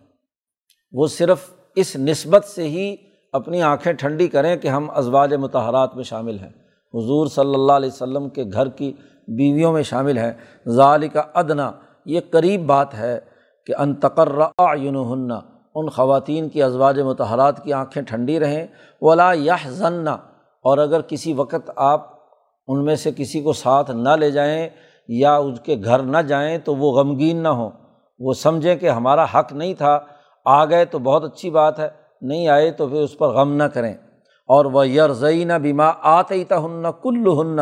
وہ 0.92 1.06
صرف 1.06 1.50
اس 1.76 1.96
نسبت 1.96 2.44
سے 2.44 2.62
ہی 2.62 2.96
اپنی 3.32 3.62
آنکھیں 3.62 3.92
ٹھنڈی 3.92 4.28
کریں 4.28 4.56
کہ 4.56 4.68
ہم 4.68 4.90
ازواج 4.90 5.34
متحرات 5.34 5.96
میں 5.96 6.04
شامل 6.04 6.38
ہیں۔ 6.38 6.63
حضور 6.94 7.26
صلی 7.26 7.54
اللہ 7.54 7.72
علیہ 7.72 7.88
وسلم 7.88 8.28
کے 8.28 8.44
گھر 8.52 8.68
کی 8.68 8.92
بیویوں 9.28 9.72
میں 9.72 9.82
شامل 9.82 10.18
ہیں۔ 10.18 10.32
ظال 10.68 11.08
کا 11.08 11.22
ادنا، 11.34 11.72
یہ 12.06 12.20
قریب 12.30 12.66
بات 12.66 12.94
ہے 12.94 13.20
کہ 13.66 13.74
ان 13.78 13.94
تقرر 13.94 14.42
ان 15.74 15.88
خواتین 15.88 16.48
کی 16.48 16.62
ازواج 16.62 17.00
متحرات 17.00 17.64
کی 17.64 17.72
آنکھیں 17.72 18.02
ٹھنڈی 18.02 18.40
رہیں۔ 18.40 18.66
ولا 19.00 19.32
یا 19.34 19.56
ضنّا 19.66 20.12
اور 20.64 20.78
اگر 20.78 21.00
کسی 21.00 21.32
وقت 21.32 21.70
آپ 21.76 22.10
ان 22.68 22.84
میں 22.84 22.96
سے 22.96 23.10
کسی 23.16 23.40
کو 23.40 23.52
ساتھ 23.52 23.90
نہ 23.90 24.08
لے 24.08 24.30
جائیں 24.30 24.68
یا 25.08 25.36
اس 25.36 25.60
کے 25.60 25.76
گھر 25.84 25.98
نہ 25.98 26.18
جائیں 26.18 26.58
تو 26.58 26.76
وہ 26.76 26.92
غمگین 26.92 27.36
نہ 27.36 27.48
ہوں۔ 27.48 27.70
وہ 28.18 28.32
سمجھیں 28.32 28.76
کہ 28.76 28.90
ہمارا 28.90 29.24
حق 29.34 29.52
نہیں 29.52 29.74
تھا، 29.74 29.98
آ 30.44 30.64
گئے 30.64 30.84
تو 30.84 30.98
بہت 30.98 31.24
اچھی 31.24 31.50
بات 31.50 31.78
ہے، 31.78 31.88
نہیں 32.22 32.48
آئے 32.48 32.70
تو 32.70 32.88
پھر 32.88 33.00
اس 33.02 33.18
پر 33.18 33.28
غم 33.28 33.52
نہ 33.56 33.62
کریں۔ 33.62 33.94
اور 34.46 34.64
وہ 34.64 34.88
یرزئی 34.88 35.44
نہ 35.44 35.52
بیما 35.52 35.92
آتے 36.00 36.42
ہن 36.50 36.86
کل 37.02 37.26
ہن 37.40 37.58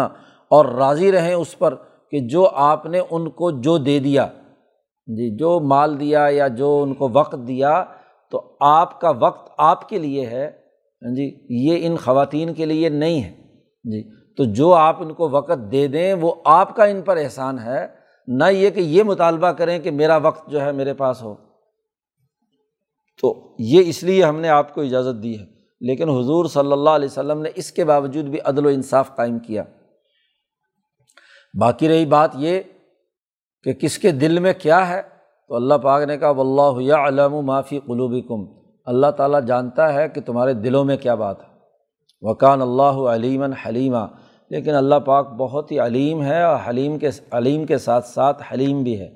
اور 0.50 0.64
راضی 0.64 1.12
رہیں 1.12 1.34
اس 1.34 1.58
پر 1.58 1.74
کہ 2.10 2.28
جو 2.28 2.48
آپ 2.48 2.86
نے 2.86 3.00
ان 3.10 3.30
کو 3.30 3.50
جو 3.50 3.78
دے 3.78 3.98
دیا۔ 3.98 4.26
جی 5.06 5.36
جو 5.36 5.60
مال 5.60 6.00
دیا 6.00 6.26
یا 6.30 6.48
جو 6.48 6.80
ان 6.82 6.94
کو 6.94 7.08
وقت 7.12 7.36
دیا، 7.48 7.84
تو 8.30 8.56
آپ 8.60 9.00
کا 9.00 9.10
وقت 9.10 9.52
آپ 9.58 9.88
کے 9.88 9.98
لیے 9.98 10.26
ہے۔ 10.26 10.50
جی 11.16 11.38
یہ 11.48 11.86
ان 11.86 11.96
خواتین 11.96 12.54
کے 12.54 12.64
لیے 12.64 12.88
نہیں 12.88 13.22
ہے۔ 13.22 13.30
جی 13.84 14.10
تو 14.36 14.44
جو 14.44 14.74
آپ 14.74 15.02
ان 15.02 15.14
کو 15.14 15.28
وقت 15.28 15.72
دے 15.72 15.86
دیں، 15.86 16.14
وہ 16.14 16.34
آپ 16.44 16.76
کا 16.76 16.84
ان 16.84 17.02
پر 17.02 17.16
احسان 17.16 17.58
ہے۔ 17.58 17.86
نہ 18.26 18.44
یہ 18.50 18.70
کہ 18.70 18.80
یہ 18.80 19.02
مطالبہ 19.02 19.48
کریں 19.48 19.78
کہ 19.78 19.90
میرا 19.90 20.16
وقت 20.16 20.50
جو 20.50 20.60
ہے 20.60 20.72
میرے 20.72 20.94
پاس 20.94 21.22
ہو۔ 21.22 21.34
تو 23.20 23.56
یہ 23.58 23.82
اس 23.86 24.02
لیے 24.02 24.24
ہم 24.24 24.40
نے 24.40 24.48
آپ 24.48 24.74
کو 24.74 24.80
اجازت 24.80 25.22
دی 25.22 25.38
ہے۔ 25.38 25.51
لیکن 25.82 26.08
حضور 26.08 26.44
صلی 26.44 26.72
اللہ 26.72 26.90
علیہ 26.90 27.08
وسلم 27.08 27.40
نے 27.42 27.50
اس 27.54 27.72
کے 27.72 27.84
باوجود 27.84 28.24
بھی 28.24 28.38
عدل 28.44 28.66
و 28.66 28.68
انصاف 28.68 29.16
قائم 29.16 29.38
کیا۔ 29.38 29.62
باقی 31.60 31.88
رہی 31.88 32.06
بات 32.06 32.30
یہ 32.34 32.60
کہ 33.62 33.72
کس 33.72 33.98
کے 33.98 34.10
دل 34.10 34.38
میں 34.38 34.52
کیا 34.58 34.88
ہے؟ 34.88 35.02
تو 35.48 35.54
اللہ 35.54 35.74
پاک 35.74 36.02
نے 36.02 36.18
کہا 36.18 36.30
و 36.30 36.40
اللہ 36.40 36.92
علم 36.92 37.46
معافی 37.46 37.78
قلوبی 37.78 38.20
کم 38.20 38.44
اللہ 38.84 39.06
تعالیٰ 39.06 39.44
جانتا 39.46 39.94
ہے 39.94 40.08
کہ 40.08 40.20
تمہارے 40.20 40.54
دلوں 40.54 40.84
میں 40.84 40.96
کیا 40.96 41.14
بات 41.14 41.40
ہے۔ 41.40 41.48
وکان 42.20 42.62
اللہ 42.62 42.82
علیمً 42.82 43.52
حلیمہ 43.52 44.06
لیکن 44.50 44.74
اللہ 44.74 44.94
پاک 44.94 45.28
بہت 45.28 45.72
ہی 45.72 45.78
علیم 45.78 46.22
ہے 46.22 46.42
اور 46.42 46.58
حلیم 46.68 46.98
کے، 46.98 47.10
علیم 47.30 47.66
کے 47.66 47.78
ساتھ 47.78 48.06
ساتھ 48.06 48.42
حلیم 48.52 48.82
بھی 48.82 49.00
ہے، 49.00 49.14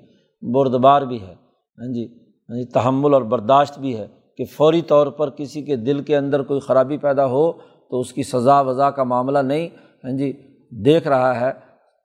بردبار 0.55 1.03
بھی 1.03 1.23
ہے۔ 1.23 1.35
ہاں 1.79 1.93
جی 1.95 2.07
ہاں 2.49 2.57
جی 2.57 2.64
تحمل 2.64 3.14
اور 3.14 3.23
برداشت 3.23 3.79
بھی 3.79 3.99
ہے۔ 3.99 4.07
کہ 4.37 4.45
فوری 4.45 4.82
طور 4.82 5.07
پر 5.07 5.30
کسی 5.30 5.62
کے 5.62 5.76
دل 5.76 6.03
کے 6.03 6.16
اندر 6.16 6.43
کوئی 6.43 6.61
خرابی 6.61 6.97
پیدا 6.97 7.26
ہو 7.26 7.53
تو 7.91 8.01
اس 8.01 8.12
کی 8.12 8.22
سزا 8.22 8.61
وضا 8.61 8.91
کا 8.91 9.03
معاملہ 9.03 9.39
نہیں۔ 9.39 9.68
ہاں 10.05 10.16
جی 10.16 10.32
دیکھ 10.70 11.09
رہا 11.09 11.41
ہے۔ 11.41 11.53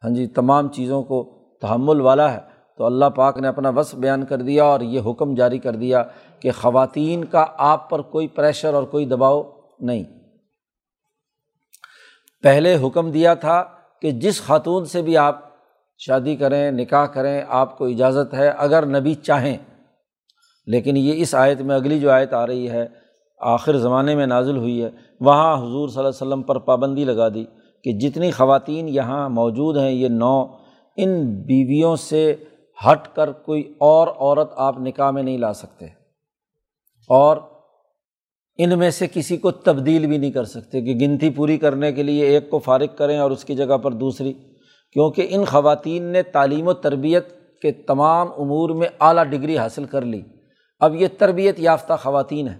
ہاں 0.03 0.09
جی 0.09 0.27
تمام 0.27 0.67
چیزوں 0.67 1.03
کو 1.03 1.37
تحمل 1.61 2.01
والا 2.01 2.33
ہے۔ 2.33 2.51
تو 2.77 2.85
اللہ 2.85 3.05
پاک 3.05 3.37
نے 3.37 3.47
اپنا 3.47 3.69
وصف 3.69 3.95
بیان 3.95 4.25
کر 4.25 4.37
دیا 4.37 4.63
اور 4.63 4.79
یہ 4.79 4.99
حکم 5.05 5.35
جاری 5.35 5.57
کر 5.57 5.75
دیا 5.75 6.03
کہ 6.39 6.51
خواتین 6.51 7.23
کا 7.23 7.45
آپ 7.57 7.89
پر 7.89 8.01
کوئی 8.01 8.27
پریشر 8.27 8.73
اور 8.73 8.83
کوئی 8.83 9.05
دباؤ 9.05 9.43
نہیں۔ 9.79 10.03
پہلے 12.43 12.77
حکم 12.83 13.11
دیا 13.11 13.33
تھا 13.33 13.63
کہ 14.01 14.11
جس 14.11 14.41
خاتون 14.41 14.85
سے 14.85 15.01
بھی 15.01 15.17
آپ 15.17 15.39
شادی 15.97 16.35
کریں، 16.35 16.71
نکاح 16.71 17.05
کریں، 17.05 17.41
آپ 17.47 17.77
کو 17.77 17.85
اجازت 17.85 18.33
ہے، 18.33 18.47
اگر 18.47 18.85
نبی 18.85 19.13
چاہیں 19.13 19.57
لیکن 20.65 20.97
یہ 20.97 21.13
اس 21.15 21.35
آیت 21.35 21.61
میں 21.61 21.75
اگلی 21.75 21.99
جو 21.99 22.11
آیت 22.11 22.33
آ 22.33 22.47
رہی 22.47 22.69
ہے، 22.69 22.87
آخر 23.39 23.77
زمانے 23.77 24.15
میں 24.15 24.27
نازل 24.27 24.57
ہوئی 24.57 24.83
ہے، 24.83 24.89
وہاں 25.19 25.57
حضور 25.57 25.87
صلی 25.89 25.97
اللہ 25.97 26.09
علیہ 26.09 26.27
وسلم 26.27 26.41
پر 26.41 26.59
پابندی 26.59 27.03
لگا 27.03 27.29
دی 27.29 27.45
کہ 27.83 27.91
جتنی 27.97 28.31
خواتین 28.31 28.89
یہاں 28.89 29.29
موجود 29.29 29.77
ہیں، 29.77 29.91
یہ 29.91 30.07
نو، 30.07 30.45
ان 30.97 31.41
بیویوں 31.41 31.95
سے 31.95 32.35
ہٹ 32.87 33.15
کر 33.15 33.31
کوئی 33.31 33.73
اور 33.77 34.07
عورت 34.07 34.51
آپ 34.55 34.79
نکاح 34.79 35.11
میں 35.11 35.23
نہیں 35.23 35.37
لا 35.37 35.53
سکتے۔ 35.53 35.85
اور 37.09 37.37
ان 38.57 38.79
میں 38.79 38.89
سے 38.89 39.07
کسی 39.13 39.37
کو 39.37 39.51
تبدیل 39.51 40.07
بھی 40.07 40.17
نہیں 40.17 40.31
کر 40.31 40.43
سکتے 40.43 40.81
کہ 40.81 40.93
گنتی 40.93 41.29
پوری 41.29 41.57
کرنے 41.57 41.91
کے 41.91 42.03
لیے 42.03 42.25
ایک 42.25 42.49
کو 42.49 42.59
فارغ 42.59 42.95
کریں 42.97 43.17
اور 43.17 43.31
اس 43.31 43.45
کی 43.45 43.55
جگہ 43.55 43.77
پر 43.77 43.91
دوسری۔ 43.91 44.33
کیونکہ 44.93 45.27
ان 45.29 45.45
خواتین 45.45 46.03
نے 46.03 46.23
تعلیم 46.23 46.67
و 46.67 46.73
تربیت 46.73 47.29
کے 47.61 47.71
تمام 47.71 48.27
امور 48.37 48.69
میں 48.69 48.87
اعلیٰ 48.99 49.23
ڈگری 49.23 49.57
حاصل 49.57 49.83
کر 49.83 50.01
لی۔ 50.01 50.21
اب 50.81 50.95
یہ 50.95 51.07
تربیت 51.17 51.59
یافتہ 51.59 51.93
خواتین 51.93 52.47
ہیں، 52.47 52.57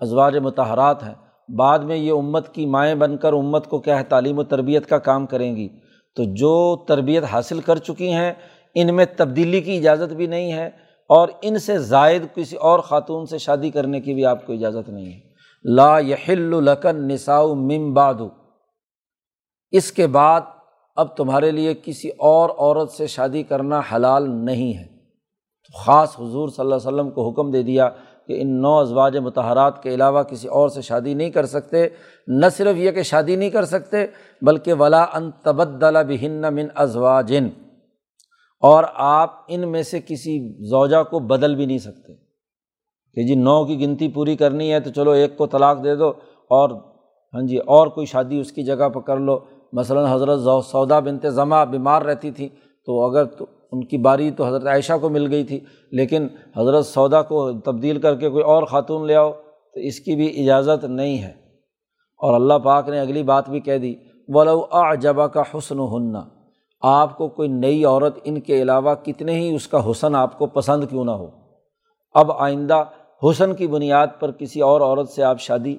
ازواج 0.00 0.36
متحرات 0.36 1.02
ہیں۔ 1.02 1.14
بعد 1.58 1.78
میں 1.78 1.96
یہ 1.96 2.12
امت 2.12 2.54
کی 2.54 2.66
مائیں 2.66 2.94
بن 2.94 3.16
کر 3.16 3.32
امت 3.32 3.66
کو 3.66 3.78
کیا 3.78 3.98
ہے، 3.98 4.04
تعلیم 4.04 4.38
و 4.38 4.44
تربیت 4.44 4.86
کا 4.86 4.98
کام 4.98 5.26
کریں 5.26 5.56
گی۔ 5.56 5.68
تو 6.16 6.22
جو 6.24 6.76
تربیت 6.76 7.24
حاصل 7.24 7.60
کر 7.60 7.76
چکی 7.76 8.12
ہیں، 8.12 8.32
ان 8.74 8.94
میں 8.94 9.04
تبدیلی 9.16 9.60
کی 9.60 9.76
اجازت 9.76 10.12
بھی 10.12 10.26
نہیں 10.26 10.52
ہے 10.52 10.66
اور 11.08 11.28
ان 11.42 11.58
سے 11.58 11.78
زائد 11.78 12.22
کسی 12.34 12.56
اور 12.56 12.78
خاتون 12.78 13.26
سے 13.26 13.38
شادی 13.38 13.70
کرنے 13.70 14.00
کی 14.00 14.14
بھی 14.14 14.24
آپ 14.24 14.46
کو 14.46 14.52
اجازت 14.52 14.88
نہیں 14.88 15.06
ہے۔ 15.06 15.20
لا 15.64 15.98
یحل 15.98 16.64
لکن 16.64 17.08
نساؤ 17.08 17.54
ممباد 17.54 18.14
اس 19.70 19.92
کے 19.92 20.06
بعد 20.06 20.40
اب 20.96 21.16
تمہارے 21.16 21.50
لیے 21.50 21.74
کسی 21.82 22.08
اور 22.08 22.50
عورت 22.50 22.90
سے 22.90 23.06
شادی 23.06 23.42
کرنا 23.42 23.80
حلال 23.94 24.30
نہیں 24.30 24.78
ہے۔ 24.78 24.93
تو 25.66 25.78
خاص 25.78 26.20
حضور 26.20 26.48
صلی 26.48 26.62
اللہ 26.62 26.74
علیہ 26.74 26.88
وسلم 26.88 27.10
کو 27.10 27.30
حکم 27.30 27.50
دے 27.50 27.62
دیا 27.62 27.88
کہ 28.26 28.42
ان 28.42 28.62
نو 28.62 28.78
ازواج 28.78 29.16
متحرات 29.16 29.82
کے 29.82 29.94
علاوہ 29.94 30.22
کسی 30.22 30.48
اور 30.48 30.68
سے 30.68 30.82
شادی 30.82 31.14
نہیں 31.14 31.30
کر 31.30 31.46
سکتے، 31.46 31.88
نہ 32.26 32.46
صرف 32.52 32.76
یہ 32.76 32.90
کہ 32.90 33.02
شادی 33.02 33.36
نہیں 33.36 33.50
کر 33.50 33.64
سکتے، 33.64 34.06
بلکہ 34.42 34.72
ولا 34.72 35.02
ان 35.02 35.30
تبدلا 35.30 36.02
بہن 36.02 36.54
من 36.54 36.66
ازواجن 36.74 37.48
اور 38.62 38.84
آپ 38.94 39.30
ان 39.48 39.68
میں 39.68 39.82
سے 39.82 40.00
کسی 40.00 40.64
زوجہ 40.68 41.02
کو 41.02 41.18
بدل 41.18 41.54
بھی 41.54 41.66
نہیں 41.66 41.78
سکتے۔ 41.78 42.14
کہ 43.14 43.26
جی 43.26 43.34
نو 43.34 43.64
کی 43.64 43.80
گنتی 43.80 44.08
پوری 44.08 44.36
کرنی 44.36 44.72
ہے 44.72 44.80
تو 44.80 44.90
چلو 44.90 45.10
ایک 45.10 45.36
کو 45.36 45.46
طلاق 45.46 45.84
دے 45.84 45.96
دو 45.96 46.08
اور 46.50 46.70
ہاں 47.34 47.42
جی 47.42 47.56
اور 47.56 47.86
کوئی 47.86 48.06
شادی 48.06 48.40
اس 48.40 48.52
کی 48.52 48.62
جگہ 48.62 48.88
پہ 48.88 49.00
کر 49.00 49.16
لو۔ 49.16 49.38
مثلاً 49.72 50.12
حضرت 50.12 50.40
سودا 50.64 51.00
بنت 51.00 51.26
ضمع 51.26 51.64
بیمار 51.64 52.02
رہتی 52.02 52.30
تھی 52.30 52.48
تو 52.86 53.10
اگر 53.10 53.24
تو 53.24 53.46
ان 53.74 53.84
کی 53.84 53.98
باری 53.98 54.30
تو 54.30 54.46
حضرت 54.46 54.66
عائشہ 54.66 54.92
کو 55.00 55.08
مل 55.08 55.32
گئی 55.32 55.44
تھی، 55.44 55.60
لیکن 55.92 56.28
حضرت 56.56 56.86
سودا 56.86 57.22
کو 57.22 57.52
تبدیل 57.52 58.00
کر 58.00 58.16
کے 58.16 58.30
کوئی 58.30 58.44
اور 58.44 58.62
خاتون 58.62 59.06
لے 59.06 59.14
آؤ 59.14 59.32
تو 59.74 59.80
اس 59.80 60.00
کی 60.00 60.16
بھی 60.16 60.42
اجازت 60.42 60.84
نہیں 60.84 61.18
ہے۔ 61.18 61.30
اور 62.18 62.34
اللہ 62.34 62.54
پاک 62.54 62.88
نے 62.88 63.00
اگلی 63.00 63.22
بات 63.22 63.50
بھی 63.50 63.60
کہہ 63.60 63.78
دی، 63.78 63.94
ولو 64.28 64.66
جبا 65.00 65.26
کا 65.26 65.42
حسن 65.54 65.80
ہننا 65.80 66.20
آپ 66.82 67.18
کو 67.18 67.28
کوئی 67.28 67.48
نئی 67.48 67.84
عورت 67.84 68.18
ان 68.24 68.40
کے 68.40 68.62
علاوہ 68.62 68.94
کتنے 68.94 69.32
ہی 69.32 69.54
اس 69.54 69.68
کا 69.68 69.90
حسن 69.90 70.14
آپ 70.14 70.38
کو 70.38 70.46
پسند 70.46 70.84
کیوں 70.90 71.04
نہ 71.04 71.10
ہو۔ 71.10 71.30
اب 72.14 72.32
آئندہ 72.32 72.84
حسن 73.22 73.54
کی 73.54 73.66
بنیاد 73.66 74.06
پر 74.20 74.30
کسی 74.30 74.60
اور 74.60 74.80
عورت 74.80 75.08
سے 75.08 75.22
آپ 75.22 75.40
شادی 75.40 75.76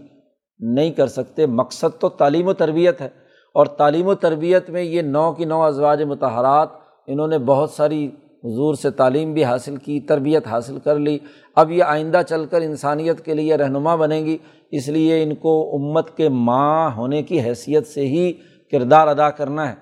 نہیں 0.59 0.91
کر 0.91 1.07
سکتے، 1.07 1.45
مقصد 1.45 2.01
تو 2.01 2.09
تعلیم 2.09 2.47
و 2.47 2.53
تربیت 2.53 3.01
ہے۔ 3.01 3.09
اور 3.53 3.65
تعلیم 3.65 4.07
و 4.07 4.15
تربیت 4.15 4.69
میں 4.69 4.83
یہ 4.83 5.01
نو 5.01 5.33
کی 5.33 5.45
نو 5.45 5.63
ازواج 5.63 6.03
متحرات 6.03 6.69
انہوں 7.07 7.27
نے 7.27 7.37
بہت 7.37 7.69
ساری 7.69 8.07
حضور 8.43 8.73
سے 8.73 8.91
تعلیم 8.91 9.33
بھی 9.33 9.43
حاصل 9.43 9.75
کی، 9.75 9.99
تربیت 9.99 10.47
حاصل 10.47 10.79
کر 10.79 10.99
لی۔ 10.99 11.19
اب 11.55 11.71
یہ 11.71 11.83
آئندہ 11.83 12.21
چل 12.29 12.45
کر 12.45 12.61
انسانیت 12.61 13.25
کے 13.25 13.33
لیے 13.33 13.55
رہنما 13.55 13.95
بنے 13.95 14.19
گی، 14.19 14.37
اس 14.71 14.87
لیے 14.87 15.23
ان 15.23 15.35
کو 15.35 15.75
امت 15.75 16.17
کے 16.17 16.29
ماں 16.29 16.91
ہونے 16.91 17.23
کی 17.23 17.41
حیثیت 17.41 17.87
سے 17.87 18.01
ہی 18.01 18.33
کردار 18.71 19.07
ادا 19.07 19.29
کرنا 19.29 19.69
ہے۔ 19.69 19.75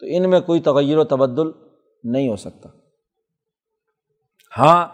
تو 0.00 0.06
ان 0.08 0.30
میں 0.30 0.40
کوئی 0.40 0.60
تغیر 0.60 0.98
و 0.98 1.04
تبدل 1.04 1.50
نہیں 2.04 2.28
ہو 2.28 2.36
سکتا۔ 2.36 2.68
ہاں 4.58 4.86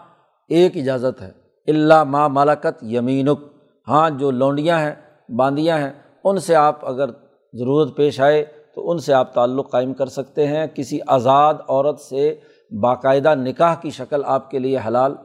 ایک 0.49 0.77
اجازت 0.77 1.21
ہے۔ 1.21 1.31
اللہ 1.67 2.03
ماں 2.03 2.29
مالکت 2.29 2.83
یمینک۔ 2.83 3.39
ہاں 3.87 4.09
جو 4.09 4.31
لونڈیاں 4.31 4.79
ہیں، 4.79 4.95
باندیاں 5.31 5.77
ہیں، 5.77 5.91
ان 6.23 6.37
سے 6.37 6.55
آپ 6.55 6.85
اگر 6.85 7.09
ضرورت 7.53 7.95
پیش 7.95 8.21
آئے 8.21 8.45
تو 8.75 8.91
ان 8.91 8.97
سے 8.97 9.13
آپ 9.13 9.33
تعلق 9.33 9.71
قائم 9.71 9.93
کر 9.93 10.05
سکتے 10.05 10.47
ہیں۔ 10.47 10.67
کسی 10.73 10.99
آزاد 11.07 11.53
عورت 11.67 11.99
سے 11.99 12.35
باقاعدہ 12.81 13.35
نکاح 13.35 13.75
کی 13.81 13.89
شکل 13.89 14.21
آپ 14.25 14.51
کے 14.51 14.59
لیے 14.59 14.79
حلال 14.87 15.15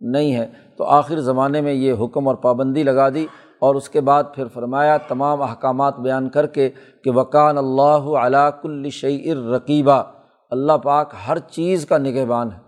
نہیں 0.00 0.34
ہے۔ 0.34 0.46
تو 0.76 0.84
آخر 0.84 1.20
زمانے 1.20 1.60
میں 1.60 1.72
یہ 1.72 1.94
حکم 2.00 2.28
اور 2.28 2.36
پابندی 2.36 2.82
لگا 2.82 3.08
دی 3.08 3.26
اور 3.58 3.74
اس 3.74 3.88
کے 3.88 4.00
بعد 4.00 4.24
پھر 4.34 4.44
فرمایا، 4.46 4.96
تمام 4.96 5.42
احکامات 5.42 5.98
بیان 5.98 6.28
کر 6.28 6.46
کے 6.46 6.70
کہ 7.04 7.10
وکان 7.10 7.58
اللہ 7.58 8.16
علا 8.18 8.50
کل 8.50 8.90
شعی 8.90 9.34
رقیبہ 9.34 10.02
اللہ 10.50 10.72
پاک 10.72 11.14
ہر 11.28 11.38
چیز 11.38 11.86
کا 11.86 11.98
نگہبان 11.98 12.52
ہے۔ 12.52 12.58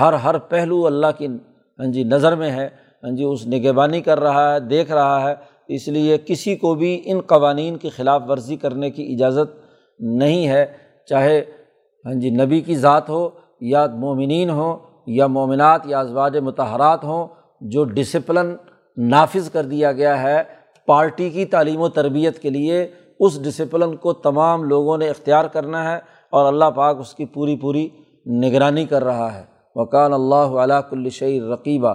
ہر 0.00 0.12
ہر 0.12 0.38
پہلو 0.38 0.86
اللہ 0.86 1.06
کی 1.18 1.26
ہاں 1.78 1.92
جی 1.92 2.04
نظر 2.04 2.36
میں 2.36 2.50
ہے۔ 2.50 2.68
ہاں 3.04 3.10
جی 3.10 3.24
اس 3.24 3.46
نگہبانی 3.46 4.00
کر 4.00 4.20
رہا 4.20 4.54
ہے، 4.54 4.60
دیکھ 4.60 4.92
رہا 4.92 5.30
ہے۔ 5.30 5.34
اس 5.74 5.88
لیے 5.88 6.18
کسی 6.26 6.56
کو 6.56 6.74
بھی 6.74 7.02
ان 7.04 7.20
قوانین 7.20 7.76
کی 7.76 7.88
خلاف 7.88 8.22
ورزی 8.28 8.56
کرنے 8.56 8.90
کی 8.90 9.14
اجازت 9.14 9.56
نہیں 9.98 10.48
ہے۔ 10.48 10.66
چاہے 11.08 11.40
ہاں 12.04 12.14
جی 12.14 12.30
نبی 12.30 12.60
کی 12.60 12.74
ذات 12.74 13.08
ہو 13.08 13.28
یا 13.60 13.86
مومنین 13.86 14.50
ہوں 14.50 14.76
یا 15.06 15.26
مومنات 15.26 15.86
یا 15.86 16.00
ازواج 16.00 16.36
متحرات 16.36 17.04
ہوں، 17.04 17.26
جو 17.60 17.84
ڈسپلن 17.84 18.56
نافذ 18.96 19.50
کر 19.50 19.64
دیا 19.64 19.92
گیا 19.92 20.22
ہے 20.22 20.42
پارٹی 20.86 21.30
کی 21.30 21.44
تعلیم 21.44 21.80
و 21.80 21.88
تربیت 21.88 22.38
کے 22.38 22.50
لیے، 22.50 22.86
اس 23.20 23.42
ڈسپلن 23.44 23.96
کو 23.96 24.12
تمام 24.12 24.64
لوگوں 24.64 24.98
نے 24.98 25.08
اختیار 25.08 25.44
کرنا 25.44 25.92
ہے 25.92 25.96
اور 26.30 26.46
اللہ 26.46 26.64
پاک 26.64 26.98
اس 27.00 27.14
کی 27.14 27.24
پوری 27.24 27.56
پوری 27.56 27.88
نگرانی 28.26 28.84
کر 28.84 29.04
رہا 29.04 29.34
ہے۔ 29.34 29.44
وکان 29.74 30.12
اللہ 30.12 30.50
علیہ 30.62 30.80
کل 30.90 31.08
شعی 31.08 31.40
رقیبہ 31.40 31.94